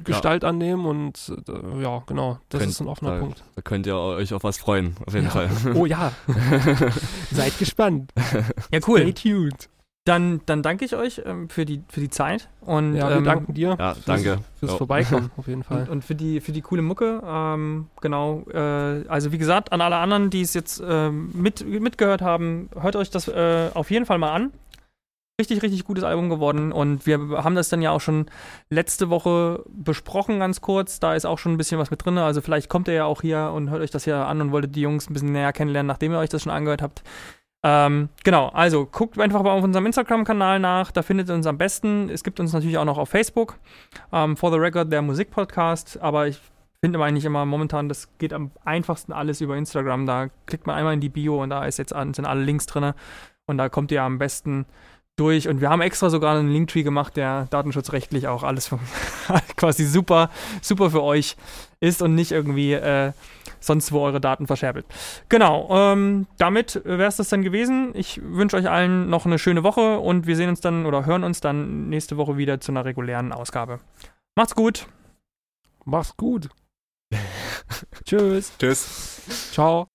Gestalt 0.04 0.42
ja. 0.42 0.50
annehmen 0.50 0.84
und 0.84 1.32
äh, 1.48 1.82
ja, 1.82 2.02
genau, 2.04 2.38
das 2.50 2.58
könnt, 2.58 2.70
ist 2.70 2.80
ein 2.80 2.88
offener 2.88 3.12
da, 3.12 3.20
Punkt. 3.20 3.44
Da 3.54 3.62
könnt 3.62 3.86
ihr 3.86 3.96
euch 3.96 4.34
auf 4.34 4.44
was 4.44 4.58
freuen, 4.58 4.94
auf 5.06 5.14
jeden 5.14 5.26
ja. 5.26 5.30
Fall. 5.30 5.48
Oh 5.74 5.86
ja, 5.86 6.12
seid 7.30 7.58
gespannt. 7.58 8.12
Ja, 8.70 8.80
cool. 8.86 9.00
Stay 9.00 9.12
tuned. 9.14 9.70
Dann, 10.04 10.42
dann 10.44 10.62
danke 10.62 10.84
ich 10.84 10.94
euch 10.94 11.22
ähm, 11.24 11.48
für, 11.48 11.64
die, 11.64 11.82
für 11.88 12.00
die 12.00 12.10
Zeit. 12.10 12.50
Und, 12.60 12.94
ja, 12.94 13.08
wir 13.08 13.16
ähm, 13.16 13.24
danken 13.24 13.54
dir 13.54 13.76
ja, 13.78 13.94
fürs, 13.94 14.04
danke. 14.04 14.38
fürs 14.56 14.72
oh. 14.72 14.76
Vorbeikommen, 14.76 15.30
auf 15.38 15.48
jeden 15.48 15.62
Fall. 15.62 15.84
Und, 15.84 15.88
und, 15.88 16.04
für, 16.04 16.14
die, 16.14 16.42
für 16.42 16.52
die 16.52 16.60
coole 16.60 16.82
Mucke. 16.82 17.22
Ähm, 17.24 17.86
genau. 18.02 18.44
Äh, 18.52 19.08
also, 19.08 19.32
wie 19.32 19.38
gesagt, 19.38 19.72
an 19.72 19.80
alle 19.80 19.96
anderen, 19.96 20.28
die 20.28 20.42
es 20.42 20.52
jetzt 20.52 20.82
äh, 20.86 21.10
mit, 21.10 21.66
mitgehört 21.66 22.20
haben, 22.20 22.68
hört 22.78 22.96
euch 22.96 23.08
das 23.08 23.28
äh, 23.28 23.70
auf 23.72 23.90
jeden 23.90 24.04
Fall 24.04 24.18
mal 24.18 24.32
an 24.32 24.52
richtig, 25.40 25.62
richtig 25.62 25.84
gutes 25.84 26.04
Album 26.04 26.28
geworden 26.30 26.70
und 26.70 27.06
wir 27.06 27.18
haben 27.42 27.56
das 27.56 27.68
dann 27.68 27.82
ja 27.82 27.90
auch 27.90 28.00
schon 28.00 28.26
letzte 28.70 29.10
Woche 29.10 29.64
besprochen, 29.68 30.38
ganz 30.38 30.60
kurz. 30.60 31.00
Da 31.00 31.14
ist 31.14 31.24
auch 31.24 31.38
schon 31.38 31.52
ein 31.52 31.56
bisschen 31.56 31.78
was 31.78 31.90
mit 31.90 32.04
drin. 32.04 32.18
Also 32.18 32.40
vielleicht 32.40 32.68
kommt 32.68 32.86
ihr 32.86 32.94
ja 32.94 33.04
auch 33.04 33.22
hier 33.22 33.50
und 33.52 33.70
hört 33.70 33.82
euch 33.82 33.90
das 33.90 34.04
hier 34.04 34.16
an 34.16 34.40
und 34.40 34.52
wolltet 34.52 34.76
die 34.76 34.82
Jungs 34.82 35.10
ein 35.10 35.12
bisschen 35.12 35.32
näher 35.32 35.52
kennenlernen, 35.52 35.88
nachdem 35.88 36.12
ihr 36.12 36.18
euch 36.18 36.30
das 36.30 36.42
schon 36.42 36.52
angehört 36.52 36.82
habt. 36.82 37.02
Ähm, 37.64 38.10
genau, 38.22 38.48
also 38.48 38.86
guckt 38.86 39.18
einfach 39.18 39.42
mal 39.42 39.52
auf 39.52 39.64
unserem 39.64 39.86
Instagram-Kanal 39.86 40.60
nach, 40.60 40.92
da 40.92 41.02
findet 41.02 41.30
ihr 41.30 41.34
uns 41.34 41.46
am 41.46 41.58
besten. 41.58 42.10
Es 42.10 42.22
gibt 42.22 42.38
uns 42.38 42.52
natürlich 42.52 42.78
auch 42.78 42.84
noch 42.84 42.98
auf 42.98 43.08
Facebook, 43.08 43.58
ähm, 44.12 44.36
For 44.36 44.52
the 44.52 44.58
Record, 44.58 44.92
der 44.92 45.02
Musikpodcast, 45.02 45.98
aber 46.00 46.28
ich 46.28 46.38
finde 46.82 47.02
eigentlich 47.02 47.24
immer 47.24 47.46
momentan, 47.46 47.88
das 47.88 48.18
geht 48.18 48.34
am 48.34 48.50
einfachsten 48.64 49.12
alles 49.12 49.40
über 49.40 49.56
Instagram. 49.56 50.04
Da 50.04 50.28
klickt 50.44 50.66
man 50.66 50.76
einmal 50.76 50.92
in 50.92 51.00
die 51.00 51.08
Bio 51.08 51.42
und 51.42 51.50
da 51.50 51.64
ist 51.64 51.78
jetzt 51.78 51.94
sind 51.94 52.26
alle 52.26 52.44
Links 52.44 52.66
drin 52.66 52.92
und 53.46 53.56
da 53.56 53.70
kommt 53.70 53.90
ihr 53.90 54.02
am 54.02 54.18
besten 54.18 54.66
durch 55.16 55.48
und 55.48 55.60
wir 55.60 55.70
haben 55.70 55.80
extra 55.80 56.10
sogar 56.10 56.36
einen 56.36 56.50
Linktree 56.50 56.82
gemacht, 56.82 57.16
der 57.16 57.46
datenschutzrechtlich 57.50 58.26
auch 58.26 58.42
alles 58.42 58.70
quasi 59.56 59.84
super, 59.84 60.30
super 60.60 60.90
für 60.90 61.02
euch 61.02 61.36
ist 61.80 62.02
und 62.02 62.14
nicht 62.14 62.32
irgendwie 62.32 62.72
äh, 62.72 63.12
sonst 63.60 63.92
wo 63.92 64.00
eure 64.00 64.20
Daten 64.20 64.46
verscherbelt. 64.46 64.86
Genau, 65.28 65.68
ähm, 65.70 66.26
damit 66.38 66.80
wäre 66.84 67.06
es 67.08 67.16
das 67.16 67.28
dann 67.28 67.42
gewesen. 67.42 67.92
Ich 67.94 68.20
wünsche 68.22 68.56
euch 68.56 68.68
allen 68.68 69.08
noch 69.08 69.26
eine 69.26 69.38
schöne 69.38 69.62
Woche 69.62 69.98
und 69.98 70.26
wir 70.26 70.36
sehen 70.36 70.48
uns 70.48 70.60
dann 70.60 70.86
oder 70.86 71.06
hören 71.06 71.24
uns 71.24 71.40
dann 71.40 71.88
nächste 71.88 72.16
Woche 72.16 72.36
wieder 72.36 72.60
zu 72.60 72.72
einer 72.72 72.84
regulären 72.84 73.32
Ausgabe. 73.32 73.80
Macht's 74.34 74.54
gut. 74.54 74.86
Macht's 75.84 76.16
gut. 76.16 76.48
Tschüss. 78.04 78.52
Tschüss. 78.58 79.50
Ciao. 79.52 79.88